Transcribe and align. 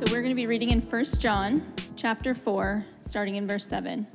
So 0.00 0.06
we're 0.06 0.22
going 0.22 0.30
to 0.30 0.34
be 0.34 0.46
reading 0.46 0.70
in 0.70 0.80
1 0.80 1.04
John 1.18 1.74
chapter 1.94 2.32
4, 2.32 2.86
starting 3.02 3.36
in 3.36 3.46
verse 3.46 3.66
7. 3.66 4.06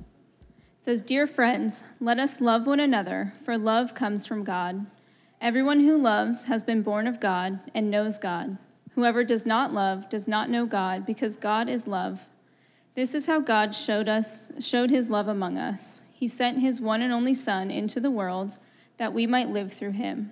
It 0.41 0.47
says, 0.79 1.03
Dear 1.03 1.27
friends, 1.27 1.83
let 1.99 2.17
us 2.17 2.41
love 2.41 2.65
one 2.65 2.79
another, 2.79 3.33
for 3.43 3.55
love 3.55 3.93
comes 3.93 4.25
from 4.25 4.43
God. 4.43 4.87
Everyone 5.39 5.81
who 5.81 5.95
loves 5.95 6.45
has 6.45 6.63
been 6.63 6.81
born 6.81 7.05
of 7.05 7.19
God 7.19 7.59
and 7.75 7.91
knows 7.91 8.17
God. 8.17 8.57
Whoever 8.93 9.23
does 9.23 9.45
not 9.45 9.75
love 9.75 10.09
does 10.09 10.27
not 10.27 10.49
know 10.49 10.65
God, 10.65 11.05
because 11.05 11.37
God 11.37 11.69
is 11.69 11.85
love. 11.85 12.29
This 12.95 13.13
is 13.13 13.27
how 13.27 13.39
God 13.39 13.75
showed 13.75 14.09
us 14.09 14.49
showed 14.59 14.89
his 14.89 15.11
love 15.11 15.27
among 15.27 15.59
us. 15.59 16.01
He 16.11 16.27
sent 16.27 16.61
his 16.61 16.81
one 16.81 17.03
and 17.03 17.13
only 17.13 17.35
Son 17.35 17.69
into 17.69 17.99
the 17.99 18.09
world 18.09 18.57
that 18.97 19.13
we 19.13 19.27
might 19.27 19.49
live 19.49 19.71
through 19.71 19.91
him. 19.91 20.31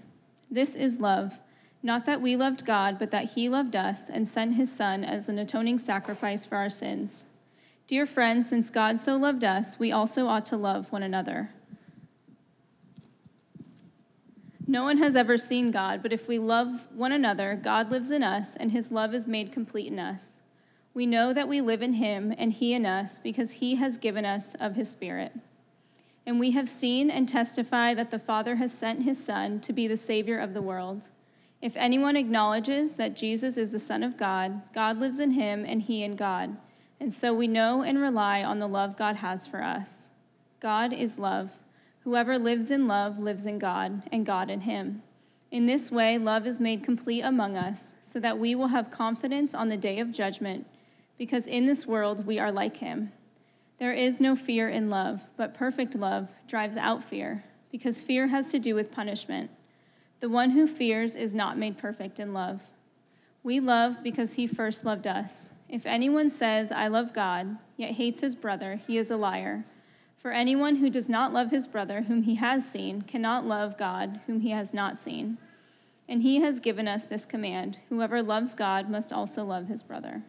This 0.49 0.75
is 0.75 0.99
love, 0.99 1.39
not 1.83 2.05
that 2.05 2.21
we 2.21 2.37
loved 2.37 2.65
God, 2.65 2.97
but 2.97 3.11
that 3.11 3.31
he 3.33 3.49
loved 3.49 3.75
us 3.75 4.09
and 4.09 4.25
sent 4.25 4.55
his 4.55 4.71
Son 4.71 5.03
as 5.03 5.27
an 5.27 5.37
atoning 5.37 5.77
sacrifice 5.77 6.45
for 6.45 6.55
our 6.55 6.69
sins. 6.69 7.27
Dear 7.85 8.05
friends, 8.05 8.47
since 8.47 8.69
God 8.69 9.01
so 9.01 9.17
loved 9.17 9.43
us, 9.43 9.77
we 9.77 9.91
also 9.91 10.27
ought 10.27 10.45
to 10.45 10.55
love 10.55 10.91
one 10.93 11.03
another. 11.03 11.51
No 14.65 14.83
one 14.83 14.97
has 14.99 15.17
ever 15.17 15.37
seen 15.37 15.71
God, 15.71 16.01
but 16.01 16.13
if 16.13 16.25
we 16.25 16.39
love 16.39 16.87
one 16.95 17.11
another, 17.11 17.59
God 17.61 17.91
lives 17.91 18.11
in 18.11 18.23
us, 18.23 18.55
and 18.55 18.71
his 18.71 18.89
love 18.89 19.13
is 19.13 19.27
made 19.27 19.51
complete 19.51 19.91
in 19.91 19.99
us. 19.99 20.41
We 20.93 21.05
know 21.05 21.33
that 21.33 21.49
we 21.49 21.59
live 21.59 21.81
in 21.81 21.93
him 21.93 22.33
and 22.37 22.53
he 22.53 22.73
in 22.73 22.85
us 22.85 23.19
because 23.19 23.53
he 23.53 23.75
has 23.75 23.97
given 23.97 24.25
us 24.25 24.55
of 24.55 24.75
his 24.75 24.89
Spirit. 24.89 25.33
And 26.25 26.39
we 26.39 26.51
have 26.51 26.69
seen 26.69 27.09
and 27.09 27.27
testify 27.27 27.93
that 27.95 28.09
the 28.09 28.19
Father 28.19 28.55
has 28.55 28.71
sent 28.71 29.03
his 29.03 29.21
Son 29.21 29.59
to 29.61 29.73
be 29.73 29.87
the 29.87 29.97
Savior 29.97 30.37
of 30.37 30.53
the 30.53 30.61
world. 30.61 31.09
If 31.63 31.77
anyone 31.77 32.17
acknowledges 32.17 32.95
that 32.95 33.15
Jesus 33.15 33.55
is 33.55 33.71
the 33.71 33.79
Son 33.79 34.03
of 34.03 34.17
God, 34.17 34.63
God 34.73 34.99
lives 34.99 35.21
in 35.21 35.31
him 35.31 35.63
and 35.65 35.81
he 35.81 36.03
in 36.03 36.17
God. 36.17 36.57
And 36.99 37.13
so 37.13 37.33
we 37.33 37.47
know 37.47 37.83
and 37.83 38.01
rely 38.01 38.43
on 38.43 38.59
the 38.59 38.67
love 38.67 38.97
God 38.97 39.15
has 39.15 39.47
for 39.47 39.63
us. 39.63 40.09
God 40.59 40.91
is 40.91 41.17
love. 41.17 41.61
Whoever 42.01 42.37
lives 42.37 42.69
in 42.69 42.85
love 42.85 43.17
lives 43.17 43.45
in 43.45 43.59
God, 43.59 44.03
and 44.11 44.25
God 44.25 44.49
in 44.49 44.59
him. 44.59 45.03
In 45.51 45.65
this 45.65 45.89
way, 45.89 46.17
love 46.17 46.45
is 46.45 46.59
made 46.59 46.83
complete 46.83 47.21
among 47.21 47.55
us, 47.55 47.95
so 48.01 48.19
that 48.19 48.37
we 48.37 48.55
will 48.55 48.67
have 48.67 48.91
confidence 48.91 49.55
on 49.55 49.69
the 49.69 49.77
day 49.77 50.01
of 50.01 50.11
judgment, 50.11 50.67
because 51.17 51.47
in 51.47 51.65
this 51.65 51.87
world 51.87 52.25
we 52.25 52.39
are 52.39 52.51
like 52.51 52.75
him. 52.75 53.13
There 53.77 53.93
is 53.93 54.19
no 54.19 54.35
fear 54.35 54.67
in 54.67 54.89
love, 54.89 55.27
but 55.37 55.53
perfect 55.53 55.95
love 55.95 56.27
drives 56.45 56.75
out 56.75 57.05
fear, 57.05 57.45
because 57.71 58.01
fear 58.01 58.27
has 58.27 58.51
to 58.51 58.59
do 58.59 58.75
with 58.75 58.91
punishment. 58.91 59.49
The 60.23 60.29
one 60.29 60.51
who 60.51 60.67
fears 60.67 61.17
is 61.17 61.33
not 61.33 61.57
made 61.57 61.77
perfect 61.77 62.17
in 62.17 62.33
love. 62.33 62.71
We 63.43 63.59
love 63.59 64.01
because 64.01 64.35
he 64.35 64.47
first 64.47 64.85
loved 64.85 65.05
us. 65.05 65.49
If 65.67 65.85
anyone 65.85 66.29
says, 66.29 66.71
I 66.71 66.87
love 66.87 67.11
God, 67.11 67.57
yet 67.75 67.95
hates 67.95 68.21
his 68.21 68.33
brother, 68.33 68.77
he 68.87 68.97
is 68.97 69.11
a 69.11 69.17
liar. 69.17 69.65
For 70.15 70.31
anyone 70.31 70.77
who 70.77 70.89
does 70.89 71.09
not 71.09 71.33
love 71.33 71.51
his 71.51 71.67
brother 71.67 72.03
whom 72.03 72.23
he 72.23 72.35
has 72.35 72.65
seen 72.65 73.01
cannot 73.01 73.45
love 73.45 73.77
God 73.77 74.21
whom 74.25 74.39
he 74.39 74.51
has 74.51 74.73
not 74.73 74.97
seen. 74.97 75.39
And 76.07 76.21
he 76.21 76.39
has 76.39 76.61
given 76.61 76.87
us 76.87 77.03
this 77.03 77.25
command 77.25 77.79
whoever 77.89 78.23
loves 78.23 78.55
God 78.55 78.89
must 78.89 79.11
also 79.11 79.43
love 79.43 79.67
his 79.67 79.83
brother. 79.83 80.21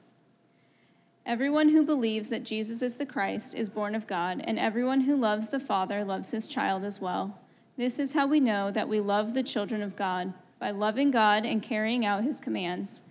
Everyone 1.25 1.69
who 1.69 1.84
believes 1.84 2.31
that 2.31 2.42
Jesus 2.42 2.83
is 2.83 2.97
the 2.97 3.06
Christ 3.06 3.55
is 3.55 3.69
born 3.69 3.95
of 3.95 4.09
God, 4.09 4.42
and 4.42 4.59
everyone 4.59 5.03
who 5.03 5.15
loves 5.15 5.50
the 5.50 5.61
Father 5.61 6.05
loves 6.05 6.33
his 6.33 6.48
child 6.48 6.83
as 6.83 7.00
well. 7.00 7.39
This 7.77 7.98
is 7.98 8.12
how 8.12 8.28
we 8.28 8.39
know 8.39 8.70
that 8.70 8.89
we 8.89 9.00
love 9.00 9.34
the 9.34 9.42
children 9.42 9.83
of 9.83 9.97
God, 9.97 10.33
by 10.61 10.70
loving 10.70 11.11
God 11.11 11.44
and 11.44 11.61
carrying 11.61 12.06
out 12.06 12.22
his 12.22 12.39
commands. 12.39 13.03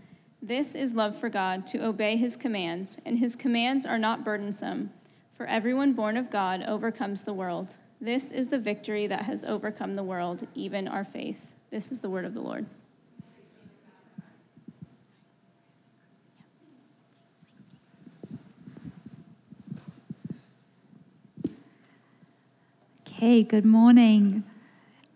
This 0.42 0.73
is 0.73 0.94
love 0.94 1.17
for 1.17 1.28
God, 1.28 1.67
to 1.67 1.86
obey 1.86 2.16
his 2.16 2.38
commands, 2.38 2.98
and 3.05 3.20
his 3.20 3.36
commands 3.36 3.86
are 3.86 3.99
not 3.99 4.23
burdensome. 4.23 4.92
For 5.33 5.45
everyone 5.48 5.93
born 5.93 6.15
of 6.15 6.30
God 6.30 6.64
overcomes 6.64 7.23
the 7.23 7.33
world. 7.33 7.77
This 7.99 8.32
is 8.32 8.48
the 8.48 8.58
victory 8.58 9.05
that 9.08 9.23
has 9.23 9.43
overcome 9.43 9.95
the 9.95 10.04
world, 10.04 10.48
even 10.55 10.87
our 10.87 11.04
faith. 11.04 11.55
This 11.70 11.92
is 11.92 11.99
the 12.02 12.10
word 12.10 12.23
of 12.23 12.33
the 12.33 12.42
Lord. 12.42 12.66
Okay, 23.05 23.43
good 23.43 23.66
morning. 23.66 24.43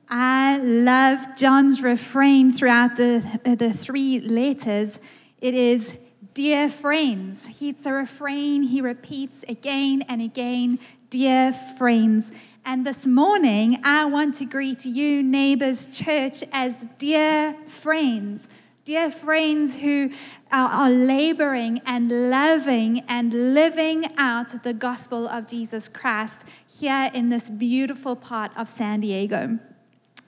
I 0.10 0.58
love 0.58 1.38
John's 1.38 1.82
refrain 1.82 2.54
throughout 2.54 2.96
the, 2.96 3.40
the 3.44 3.74
three 3.74 4.20
letters. 4.20 5.00
It 5.42 5.54
is 5.54 5.98
Dear 6.38 6.70
friends, 6.70 7.48
it's 7.60 7.88
a 7.88 7.92
refrain 7.92 8.62
he 8.62 8.80
repeats 8.80 9.44
again 9.50 10.04
and 10.08 10.22
again. 10.22 10.78
Dear 11.10 11.52
friends. 11.52 12.32
And 12.64 12.86
this 12.86 13.08
morning, 13.08 13.80
I 13.84 14.06
want 14.06 14.36
to 14.36 14.46
greet 14.46 14.86
you, 14.86 15.24
Neighbors 15.24 15.88
Church, 15.88 16.44
as 16.54 16.86
dear 17.00 17.56
friends. 17.66 18.50
Dear 18.86 19.10
friends 19.10 19.78
who 19.78 20.12
are, 20.52 20.70
are 20.70 20.92
laboring 20.92 21.82
and 21.88 22.30
loving 22.30 23.00
and 23.08 23.56
living 23.56 24.06
out 24.16 24.62
the 24.62 24.76
gospel 24.76 25.28
of 25.28 25.48
Jesus 25.48 25.90
Christ 25.90 26.44
here 26.68 27.10
in 27.16 27.30
this 27.30 27.50
beautiful 27.50 28.16
part 28.16 28.52
of 28.56 28.70
San 28.70 29.00
Diego. 29.00 29.58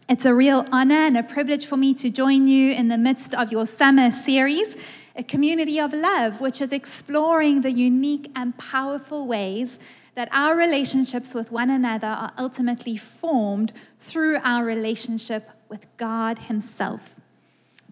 It's 0.09 0.25
a 0.25 0.33
real 0.33 0.65
honor 0.71 0.95
and 0.95 1.15
a 1.15 1.21
privilege 1.21 1.67
for 1.67 1.77
me 1.77 1.93
to 1.93 2.09
join 2.09 2.47
you 2.47 2.71
in 2.71 2.87
the 2.87 2.97
midst 2.97 3.35
of 3.35 3.51
your 3.51 3.67
summer 3.67 4.09
series 4.09 4.75
a 5.15 5.21
community 5.21 5.79
of 5.79 5.93
love, 5.93 6.41
which 6.41 6.61
is 6.61 6.73
exploring 6.73 7.61
the 7.61 7.71
unique 7.71 8.31
and 8.35 8.57
powerful 8.57 9.27
ways 9.27 9.77
that 10.15 10.27
our 10.31 10.55
relationships 10.55 11.35
with 11.35 11.51
one 11.51 11.69
another 11.69 12.07
are 12.07 12.31
ultimately 12.39 12.97
formed 12.97 13.71
through 13.99 14.39
our 14.43 14.65
relationship 14.65 15.47
with 15.69 15.85
God 15.97 16.39
Himself. 16.39 17.13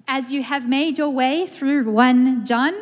As 0.07 0.31
you 0.33 0.41
have 0.41 0.67
made 0.67 0.97
your 0.97 1.11
way 1.11 1.45
through 1.45 1.87
1 1.87 2.45
John, 2.47 2.73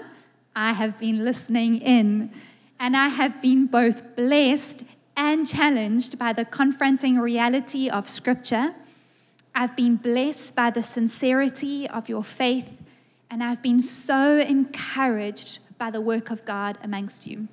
I 0.55 0.71
have 0.71 0.97
been 0.97 1.25
listening 1.25 1.81
in, 1.81 2.31
and 2.79 2.95
I 2.95 3.09
have 3.09 3.41
been 3.41 3.65
both 3.65 4.15
blessed 4.15 4.85
and 5.17 5.45
challenged 5.45 6.17
by 6.17 6.31
the 6.31 6.45
confronting 6.45 7.19
reality 7.19 7.89
of 7.89 8.07
Scripture. 8.07 8.73
I've 9.57 9.75
been 9.77 9.95
blessed 9.95 10.53
by 10.53 10.69
the 10.69 10.83
sincerity 10.83 11.87
of 11.87 12.09
your 12.09 12.23
faith 12.23 12.69
and 13.31 13.41
I've 13.41 13.61
been 13.61 13.79
so 13.79 14.37
encouraged 14.37 15.59
by 15.77 15.91
the 15.91 16.01
work 16.01 16.29
of 16.29 16.43
God 16.43 16.77
amongst 16.83 17.25
you. 17.25 17.47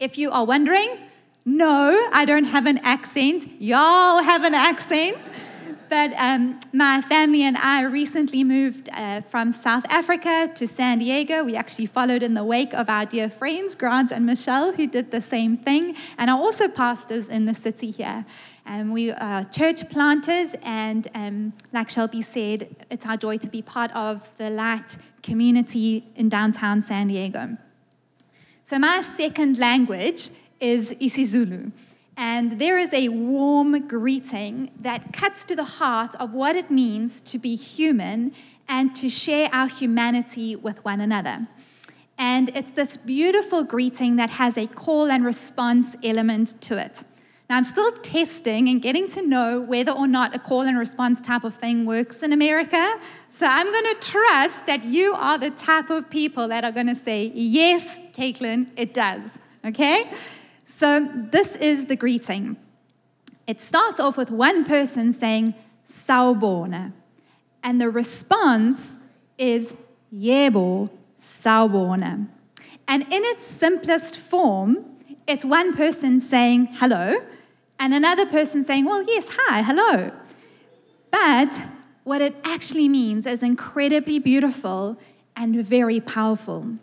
If 0.00 0.16
you 0.16 0.30
are 0.30 0.46
wondering, 0.46 0.96
no, 1.44 2.08
I 2.10 2.24
don't 2.24 2.44
have 2.44 2.64
an 2.64 2.78
accent. 2.78 3.46
Y'all 3.60 4.22
have 4.22 4.44
an 4.44 4.54
accent. 4.54 5.28
But 5.90 6.12
um, 6.16 6.58
my 6.72 7.02
family 7.02 7.42
and 7.42 7.56
I 7.58 7.82
recently 7.82 8.42
moved 8.42 8.88
uh, 8.92 9.20
from 9.20 9.52
South 9.52 9.84
Africa 9.90 10.50
to 10.54 10.66
San 10.66 10.98
Diego. 10.98 11.44
We 11.44 11.54
actually 11.54 11.86
followed 11.86 12.22
in 12.22 12.32
the 12.32 12.44
wake 12.44 12.72
of 12.72 12.88
our 12.88 13.04
dear 13.04 13.28
friends, 13.28 13.74
Grant 13.74 14.10
and 14.10 14.24
Michelle, 14.24 14.72
who 14.72 14.86
did 14.86 15.10
the 15.10 15.20
same 15.20 15.56
thing, 15.56 15.94
and 16.16 16.30
are 16.30 16.38
also 16.38 16.66
pastors 16.66 17.28
in 17.28 17.44
the 17.44 17.54
city 17.54 17.90
here. 17.90 18.24
Um, 18.66 18.92
we 18.92 19.10
are 19.10 19.44
church 19.44 19.90
planters, 19.90 20.54
and 20.62 21.06
um, 21.14 21.52
like 21.72 21.90
Shelby 21.90 22.22
said, 22.22 22.74
it's 22.90 23.04
our 23.04 23.18
joy 23.18 23.36
to 23.38 23.48
be 23.48 23.60
part 23.60 23.94
of 23.94 24.34
the 24.38 24.48
Light 24.48 24.96
community 25.22 26.04
in 26.16 26.30
downtown 26.30 26.80
San 26.80 27.08
Diego. 27.08 27.58
So, 28.62 28.78
my 28.78 29.02
second 29.02 29.58
language 29.58 30.30
is 30.60 30.94
isiZulu. 30.94 31.72
And 32.16 32.58
there 32.60 32.78
is 32.78 32.94
a 32.94 33.08
warm 33.08 33.86
greeting 33.86 34.70
that 34.80 35.12
cuts 35.12 35.44
to 35.46 35.56
the 35.56 35.64
heart 35.64 36.14
of 36.20 36.32
what 36.32 36.56
it 36.56 36.70
means 36.70 37.20
to 37.22 37.38
be 37.38 37.56
human 37.56 38.32
and 38.68 38.94
to 38.96 39.10
share 39.10 39.50
our 39.52 39.68
humanity 39.68 40.54
with 40.56 40.82
one 40.84 41.00
another. 41.00 41.48
And 42.16 42.50
it's 42.54 42.70
this 42.70 42.96
beautiful 42.96 43.64
greeting 43.64 44.16
that 44.16 44.30
has 44.30 44.56
a 44.56 44.68
call 44.68 45.10
and 45.10 45.24
response 45.24 45.96
element 46.04 46.60
to 46.62 46.78
it. 46.78 47.02
Now, 47.50 47.58
I'm 47.58 47.64
still 47.64 47.92
testing 47.92 48.70
and 48.70 48.80
getting 48.80 49.06
to 49.08 49.22
know 49.26 49.60
whether 49.60 49.92
or 49.92 50.06
not 50.06 50.34
a 50.34 50.38
call 50.38 50.62
and 50.62 50.78
response 50.78 51.20
type 51.20 51.44
of 51.44 51.54
thing 51.54 51.84
works 51.84 52.22
in 52.22 52.32
America. 52.32 52.94
So 53.30 53.46
I'm 53.46 53.70
going 53.70 53.94
to 53.94 54.00
trust 54.00 54.66
that 54.66 54.84
you 54.84 55.14
are 55.14 55.36
the 55.36 55.50
type 55.50 55.90
of 55.90 56.08
people 56.08 56.48
that 56.48 56.64
are 56.64 56.72
going 56.72 56.86
to 56.86 56.94
say, 56.96 57.30
Yes, 57.34 57.98
Caitlin, 58.12 58.70
it 58.76 58.94
does. 58.94 59.38
Okay? 59.62 60.10
So 60.66 61.06
this 61.14 61.54
is 61.56 61.86
the 61.86 61.96
greeting. 61.96 62.56
It 63.46 63.60
starts 63.60 64.00
off 64.00 64.16
with 64.16 64.30
one 64.30 64.64
person 64.64 65.12
saying, 65.12 65.54
Sawubona. 65.86 66.92
And 67.62 67.78
the 67.78 67.90
response 67.90 68.98
is, 69.36 69.74
Yebo, 70.14 70.88
Sawubona. 71.18 72.28
And 72.88 73.02
in 73.04 73.22
its 73.24 73.44
simplest 73.44 74.18
form, 74.18 74.93
it's 75.26 75.44
one 75.44 75.74
person 75.74 76.20
saying 76.20 76.66
hello 76.74 77.20
and 77.78 77.94
another 77.94 78.26
person 78.26 78.62
saying, 78.62 78.84
Well, 78.84 79.02
yes, 79.04 79.28
hi, 79.30 79.62
hello. 79.62 80.10
But 81.10 81.60
what 82.04 82.20
it 82.20 82.36
actually 82.44 82.88
means 82.88 83.26
is 83.26 83.42
incredibly 83.42 84.18
beautiful 84.18 84.98
and 85.36 85.56
very 85.56 86.00
powerful. 86.00 86.76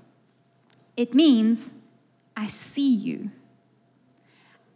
It 0.98 1.14
means, 1.14 1.74
I 2.36 2.48
see 2.48 2.94
you. 2.94 3.32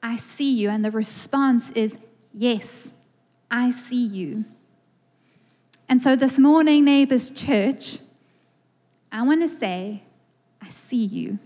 I 0.02 0.16
see 0.16 0.54
you. 0.54 0.70
And 0.70 0.86
the 0.86 0.92
response 0.92 1.72
is, 1.72 1.98
Yes, 2.34 2.92
I 3.50 3.72
see 3.72 4.06
you. 4.06 4.46
And 5.88 6.02
so 6.02 6.16
this 6.16 6.40
morning, 6.40 6.86
Neighbors 6.86 7.30
Church, 7.30 8.00
I 9.12 9.22
want 9.22 9.42
to 9.42 9.48
say, 9.48 10.04
I 10.62 10.70
see 10.70 11.06
you. 11.06 11.40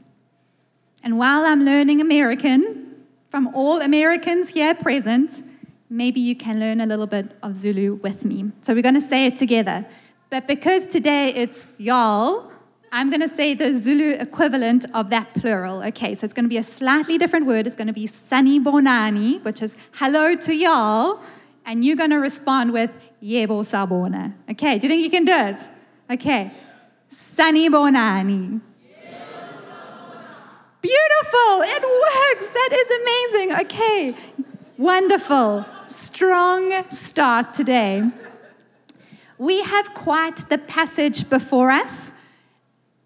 And 1.04 1.18
while 1.18 1.46
I'm 1.46 1.63
learning 1.63 2.01
American 2.01 2.96
from 3.30 3.48
all 3.56 3.81
Americans 3.81 4.50
here 4.50 4.75
present, 4.75 5.44
maybe 5.90 6.19
you 6.19 6.36
can 6.36 6.60
learn 6.60 6.81
a 6.81 6.86
little 6.86 7.07
bit 7.07 7.31
of 7.42 7.56
Zulu 7.56 7.96
with 7.96 8.25
me. 8.25 8.51
So 8.62 8.74
we're 8.74 8.81
going 8.81 8.96
to 8.96 9.01
say 9.01 9.25
it 9.25 9.38
together. 9.38 9.86
But 10.30 10.48
because 10.48 10.88
today 10.88 11.34
it's 11.34 11.66
y'all, 11.78 12.51
I'm 12.92 13.10
going 13.10 13.22
to 13.22 13.30
say 13.30 13.54
the 13.54 13.75
Zulu 13.75 14.18
equivalent 14.19 14.86
of 14.94 15.10
that 15.12 15.34
plural. 15.34 15.81
Okay, 15.84 16.16
so 16.16 16.25
it's 16.25 16.34
going 16.34 16.46
to 16.46 16.50
be 16.50 16.57
a 16.57 16.63
slightly 16.63 17.18
different 17.18 17.45
word. 17.45 17.66
It's 17.66 17.75
going 17.75 17.88
to 17.88 17.94
be 17.94 18.07
sani 18.07 18.60
bonani, 18.60 19.44
which 19.44 19.62
is 19.62 19.78
hello 19.94 20.36
to 20.36 20.54
y'all. 20.56 21.19
And 21.66 21.86
you're 21.86 21.95
going 21.95 22.10
to 22.10 22.18
respond 22.18 22.74
with 22.74 22.92
yebo 23.22 23.63
sabona. 23.63 24.34
Okay, 24.50 24.80
do 24.80 24.88
you 24.88 24.90
think 24.90 25.04
you 25.04 25.10
can 25.10 25.25
do 25.25 25.34
it? 25.34 25.68
Okay. 26.12 26.52
Sanibonani. 27.12 28.62
Beautiful. 30.81 31.62
It 31.64 31.84
works. 31.84 32.50
That 32.50 32.70
is 32.72 32.90
amazing. 33.02 33.56
Okay. 33.66 34.16
Wonderful. 34.78 35.66
Strong 35.88 36.90
start 36.90 37.54
today. 37.54 38.10
We 39.38 39.62
have 39.64 39.94
quite 39.94 40.50
the 40.50 40.58
passage 40.58 41.30
before 41.30 41.70
us. 41.72 42.12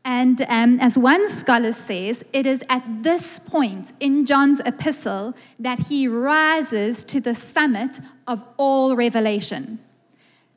And 0.05 0.41
um, 0.49 0.79
as 0.81 0.97
one 0.97 1.29
scholar 1.29 1.71
says, 1.71 2.23
it 2.33 2.45
is 2.45 2.61
at 2.69 2.83
this 3.03 3.39
point 3.39 3.93
in 3.99 4.25
John's 4.25 4.59
epistle 4.65 5.33
that 5.59 5.79
he 5.79 6.07
rises 6.07 7.03
to 7.05 7.21
the 7.21 7.33
summit 7.33 7.99
of 8.27 8.43
all 8.57 8.95
revelation. 8.95 9.79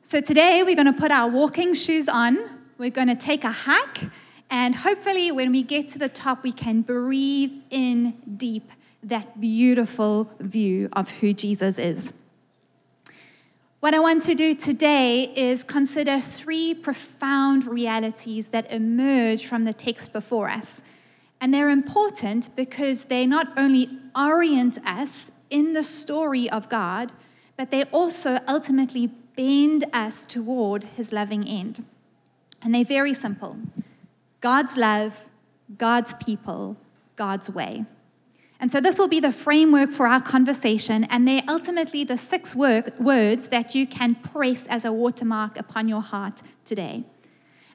So 0.01 0.21
today 0.21 0.63
we're 0.63 0.75
going 0.75 0.93
to 0.93 0.99
put 0.99 1.11
our 1.11 1.29
walking 1.29 1.73
shoes 1.73 2.07
on, 2.09 2.37
we're 2.77 2.89
going 2.89 3.07
to 3.07 3.15
take 3.15 3.43
a 3.43 3.51
hike, 3.51 4.09
and 4.49 4.75
hopefully 4.75 5.31
when 5.31 5.51
we 5.51 5.63
get 5.63 5.89
to 5.89 5.99
the 5.99 6.09
top, 6.09 6.43
we 6.43 6.51
can 6.51 6.81
breathe 6.81 7.51
in 7.69 8.11
deep 8.37 8.71
that 9.03 9.39
beautiful 9.39 10.29
view 10.39 10.89
of 10.93 11.09
who 11.09 11.33
Jesus 11.33 11.77
is. 11.77 12.13
What 13.79 13.93
I 13.93 13.99
want 13.99 14.23
to 14.23 14.35
do 14.35 14.55
today 14.55 15.31
is 15.35 15.63
consider 15.63 16.19
three 16.19 16.73
profound 16.73 17.67
realities 17.67 18.47
that 18.47 18.71
emerge 18.71 19.45
from 19.45 19.65
the 19.65 19.73
text 19.73 20.13
before 20.13 20.49
us. 20.49 20.81
And 21.39 21.53
they're 21.53 21.69
important 21.69 22.55
because 22.55 23.05
they 23.05 23.27
not 23.27 23.53
only 23.55 23.89
orient 24.15 24.79
us 24.85 25.31
in 25.49 25.73
the 25.73 25.83
story 25.83 26.49
of 26.49 26.69
God, 26.69 27.11
but 27.55 27.69
they 27.69 27.83
also 27.85 28.39
ultimately 28.47 29.07
bend 29.35 29.85
us 29.93 30.25
toward 30.25 30.83
his 30.83 31.13
loving 31.13 31.47
end. 31.47 31.85
And 32.63 32.73
they're 32.73 32.83
very 32.83 33.13
simple 33.13 33.57
God's 34.39 34.77
love, 34.77 35.29
God's 35.77 36.13
people, 36.15 36.77
God's 37.15 37.49
way. 37.49 37.85
And 38.59 38.71
so 38.71 38.81
this 38.81 38.97
will 38.97 39.07
be 39.07 39.19
the 39.19 39.31
framework 39.31 39.91
for 39.91 40.07
our 40.07 40.21
conversation, 40.21 41.03
and 41.05 41.27
they're 41.27 41.43
ultimately 41.47 42.03
the 42.03 42.17
six 42.17 42.55
work, 42.55 42.99
words 42.99 43.49
that 43.49 43.75
you 43.75 43.85
can 43.85 44.15
press 44.15 44.65
as 44.67 44.83
a 44.83 44.91
watermark 44.91 45.59
upon 45.59 45.87
your 45.87 46.01
heart 46.01 46.41
today. 46.65 47.03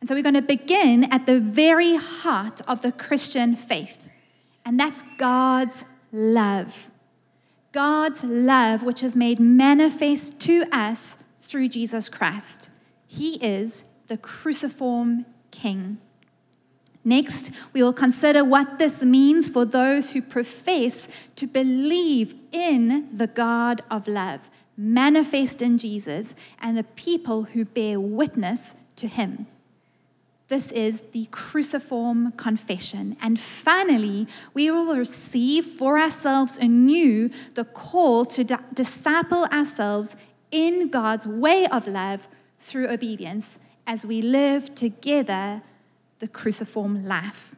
And 0.01 0.09
so 0.09 0.17
we're 0.17 0.25
going 0.25 0.35
to 0.35 0.43
begin 0.43 1.05
at 1.13 1.27
the 1.27 1.39
very 1.39 1.95
heart 1.95 2.61
of 2.67 2.83
the 2.83 2.91
Christian 2.91 3.55
faith, 3.55 4.09
and 4.65 4.79
that's 4.79 5.05
God's 5.19 5.85
love. 6.11 6.91
God's 7.71 8.25
love, 8.25 8.83
which 8.83 9.03
is 9.05 9.15
made 9.15 9.39
manifest 9.39 10.41
to 10.41 10.65
us 10.73 11.17
through 11.41 11.69
Jesus 11.69 12.09
Christ. 12.09 12.71
He 13.07 13.35
is 13.37 13.85
the 14.09 14.17
cruciform 14.17 15.27
King. 15.53 15.99
Next, 17.05 17.51
we 17.73 17.83
will 17.83 17.93
consider 17.93 18.45
what 18.45 18.79
this 18.79 19.03
means 19.03 19.49
for 19.49 19.65
those 19.65 20.13
who 20.13 20.23
profess 20.23 21.09
to 21.37 21.47
believe 21.47 22.35
in 22.53 23.09
the 23.17 23.27
God 23.27 23.83
of 23.91 24.07
love, 24.07 24.51
manifest 24.77 25.63
in 25.63 25.79
Jesus, 25.79 26.37
and 26.61 26.77
the 26.77 26.85
people 26.85 27.45
who 27.45 27.65
bear 27.65 27.99
witness 27.99 28.77
to 28.97 29.09
him. 29.09 29.47
This 30.47 30.71
is 30.71 31.01
the 31.13 31.27
cruciform 31.31 32.33
confession. 32.33 33.17
And 33.23 33.41
finally, 33.41 34.29
we 34.53 34.71
will 34.71 34.95
receive 34.95 35.65
for 35.65 35.99
ourselves 35.99 36.59
anew 36.59 37.31
the 37.55 37.65
call 37.65 38.27
to 38.27 38.45
disciple 38.75 39.45
ourselves 39.47 40.15
in 40.51 40.91
God's 40.91 41.27
way 41.27 41.67
of 41.67 41.87
love 41.87 42.29
through 42.61 42.89
obedience 42.89 43.59
as 43.87 44.05
we 44.05 44.21
live 44.23 44.75
together 44.75 45.63
the 46.23 46.29
cruciform 46.29 47.05
life. 47.05 47.57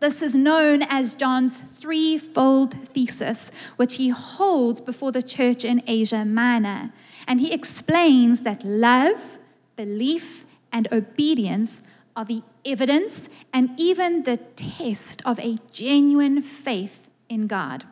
This 0.00 0.22
is 0.22 0.34
known 0.34 0.82
as 0.82 1.12
John's 1.12 1.60
threefold 1.60 2.72
thesis, 2.72 3.52
which 3.76 3.96
he 3.96 4.08
holds 4.08 4.80
before 4.80 5.12
the 5.12 5.22
church 5.22 5.66
in 5.66 5.82
Asia 5.86 6.24
Minor. 6.24 6.94
And 7.26 7.40
he 7.40 7.52
explains 7.52 8.40
that 8.40 8.64
love, 8.64 9.38
belief, 9.76 10.46
and 10.72 10.88
obedience 10.90 11.82
are 12.16 12.24
the 12.24 12.42
evidence 12.64 13.28
and 13.52 13.78
even 13.78 14.22
the 14.22 14.38
test 14.38 15.20
of 15.26 15.38
a 15.38 15.58
genuine 15.70 16.40
faith 16.40 17.10
in 17.28 17.46
God. 17.46 17.84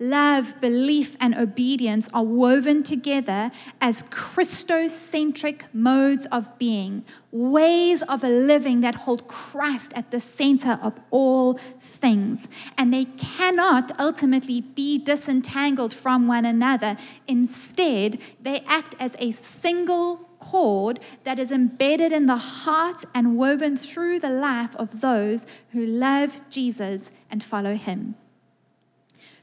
Love, 0.00 0.60
belief, 0.60 1.16
and 1.18 1.34
obedience 1.34 2.08
are 2.14 2.22
woven 2.22 2.84
together 2.84 3.50
as 3.80 4.04
Christocentric 4.04 5.62
modes 5.72 6.24
of 6.26 6.56
being, 6.56 7.04
ways 7.32 8.02
of 8.02 8.22
living 8.22 8.80
that 8.80 8.94
hold 8.94 9.26
Christ 9.26 9.92
at 9.96 10.12
the 10.12 10.20
center 10.20 10.78
of 10.80 11.00
all 11.10 11.54
things. 11.80 12.46
And 12.76 12.94
they 12.94 13.06
cannot 13.06 13.90
ultimately 13.98 14.60
be 14.60 14.98
disentangled 14.98 15.92
from 15.92 16.28
one 16.28 16.44
another. 16.44 16.96
Instead, 17.26 18.20
they 18.40 18.60
act 18.68 18.94
as 19.00 19.16
a 19.18 19.32
single 19.32 20.28
cord 20.38 21.00
that 21.24 21.40
is 21.40 21.50
embedded 21.50 22.12
in 22.12 22.26
the 22.26 22.36
heart 22.36 23.04
and 23.12 23.36
woven 23.36 23.76
through 23.76 24.20
the 24.20 24.30
life 24.30 24.76
of 24.76 25.00
those 25.00 25.44
who 25.70 25.84
love 25.84 26.48
Jesus 26.48 27.10
and 27.28 27.42
follow 27.42 27.74
him. 27.74 28.14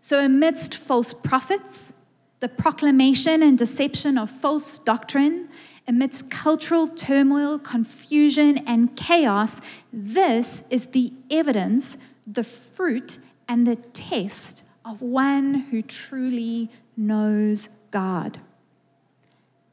So, 0.07 0.24
amidst 0.24 0.77
false 0.77 1.15
prophets, 1.15 1.91
the 2.39 2.47
proclamation 2.47 3.41
and 3.41 3.57
deception 3.57 4.19
of 4.19 4.29
false 4.29 4.77
doctrine, 4.77 5.50
amidst 5.88 6.29
cultural 6.29 6.88
turmoil, 6.88 7.57
confusion, 7.57 8.59
and 8.67 8.95
chaos, 8.95 9.62
this 9.91 10.63
is 10.69 10.89
the 10.89 11.12
evidence, 11.31 11.97
the 12.27 12.43
fruit, 12.43 13.17
and 13.50 13.65
the 13.65 13.77
test 13.77 14.63
of 14.85 15.01
one 15.01 15.55
who 15.71 15.81
truly 15.81 16.69
knows 16.95 17.69
God. 17.89 18.39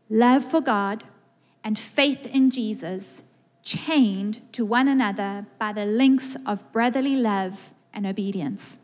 Love 0.09 0.47
for 0.47 0.62
God 0.62 1.05
and 1.62 1.79
faith 1.79 2.25
in 2.25 2.51
Jesus, 2.51 3.23
chained 3.62 4.41
to 4.53 4.65
one 4.65 4.89
another 4.89 5.45
by 5.59 5.75
the 5.75 5.85
links 5.85 6.39
of 6.47 6.73
brotherly 6.73 7.17
love 7.17 7.75
and 7.93 8.07
obedience. 8.07 8.79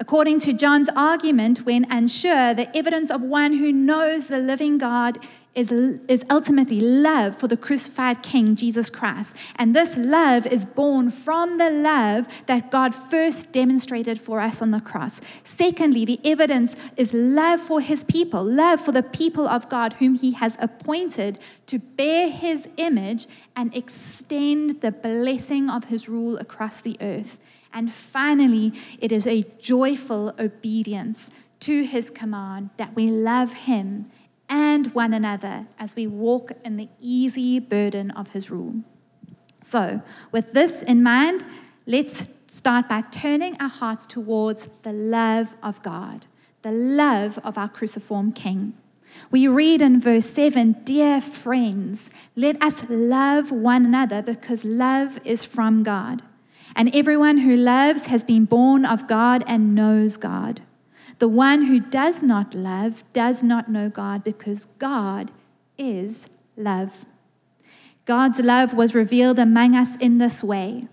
According 0.00 0.40
to 0.40 0.54
John's 0.54 0.88
argument, 0.96 1.66
when 1.66 1.86
unsure, 1.90 2.54
the 2.54 2.74
evidence 2.74 3.10
of 3.10 3.20
one 3.20 3.58
who 3.58 3.70
knows 3.70 4.28
the 4.28 4.38
living 4.38 4.78
God 4.78 5.18
is, 5.54 5.70
is 5.70 6.24
ultimately 6.30 6.80
love 6.80 7.36
for 7.36 7.48
the 7.48 7.56
crucified 7.56 8.22
King, 8.22 8.56
Jesus 8.56 8.88
Christ. 8.88 9.36
And 9.56 9.76
this 9.76 9.98
love 9.98 10.46
is 10.46 10.64
born 10.64 11.10
from 11.10 11.58
the 11.58 11.68
love 11.68 12.26
that 12.46 12.70
God 12.70 12.94
first 12.94 13.52
demonstrated 13.52 14.18
for 14.18 14.40
us 14.40 14.62
on 14.62 14.70
the 14.70 14.80
cross. 14.80 15.20
Secondly, 15.44 16.06
the 16.06 16.20
evidence 16.24 16.76
is 16.96 17.12
love 17.12 17.60
for 17.60 17.82
his 17.82 18.02
people, 18.02 18.42
love 18.42 18.80
for 18.80 18.92
the 18.92 19.02
people 19.02 19.46
of 19.46 19.68
God 19.68 19.94
whom 19.94 20.14
he 20.14 20.30
has 20.32 20.56
appointed 20.60 21.38
to 21.66 21.78
bear 21.78 22.30
his 22.30 22.70
image 22.78 23.26
and 23.54 23.76
extend 23.76 24.80
the 24.80 24.92
blessing 24.92 25.68
of 25.68 25.84
his 25.84 26.08
rule 26.08 26.38
across 26.38 26.80
the 26.80 26.96
earth. 27.02 27.38
And 27.72 27.92
finally, 27.92 28.72
it 29.00 29.12
is 29.12 29.26
a 29.26 29.44
joyful 29.60 30.34
obedience 30.38 31.30
to 31.60 31.82
his 31.82 32.10
command 32.10 32.70
that 32.76 32.94
we 32.96 33.06
love 33.06 33.52
him 33.52 34.10
and 34.48 34.92
one 34.94 35.14
another 35.14 35.66
as 35.78 35.94
we 35.94 36.06
walk 36.06 36.52
in 36.64 36.76
the 36.76 36.88
easy 37.00 37.60
burden 37.60 38.10
of 38.10 38.30
his 38.30 38.50
rule. 38.50 38.82
So, 39.62 40.02
with 40.32 40.52
this 40.52 40.82
in 40.82 41.02
mind, 41.02 41.44
let's 41.86 42.28
start 42.46 42.88
by 42.88 43.02
turning 43.02 43.56
our 43.60 43.68
hearts 43.68 44.06
towards 44.06 44.68
the 44.82 44.92
love 44.92 45.54
of 45.62 45.82
God, 45.82 46.26
the 46.62 46.72
love 46.72 47.38
of 47.44 47.56
our 47.56 47.68
cruciform 47.68 48.32
King. 48.32 48.74
We 49.30 49.46
read 49.46 49.82
in 49.82 50.00
verse 50.00 50.26
7 50.26 50.76
Dear 50.84 51.20
friends, 51.20 52.10
let 52.34 52.60
us 52.62 52.84
love 52.88 53.52
one 53.52 53.84
another 53.84 54.22
because 54.22 54.64
love 54.64 55.20
is 55.24 55.44
from 55.44 55.82
God. 55.82 56.22
And 56.76 56.94
everyone 56.94 57.38
who 57.38 57.56
loves 57.56 58.06
has 58.06 58.24
been 58.24 58.44
born 58.44 58.84
of 58.84 59.06
God 59.06 59.42
and 59.46 59.74
knows 59.74 60.16
God. 60.16 60.62
The 61.18 61.28
one 61.28 61.64
who 61.64 61.80
does 61.80 62.22
not 62.22 62.54
love 62.54 63.04
does 63.12 63.42
not 63.42 63.70
know 63.70 63.88
God 63.88 64.24
because 64.24 64.64
God 64.78 65.30
is 65.76 66.28
love. 66.56 67.04
God's 68.06 68.40
love 68.40 68.74
was 68.74 68.94
revealed 68.94 69.38
among 69.38 69.76
us 69.76 69.96
in 69.96 70.18
this 70.18 70.42
way 70.42 70.88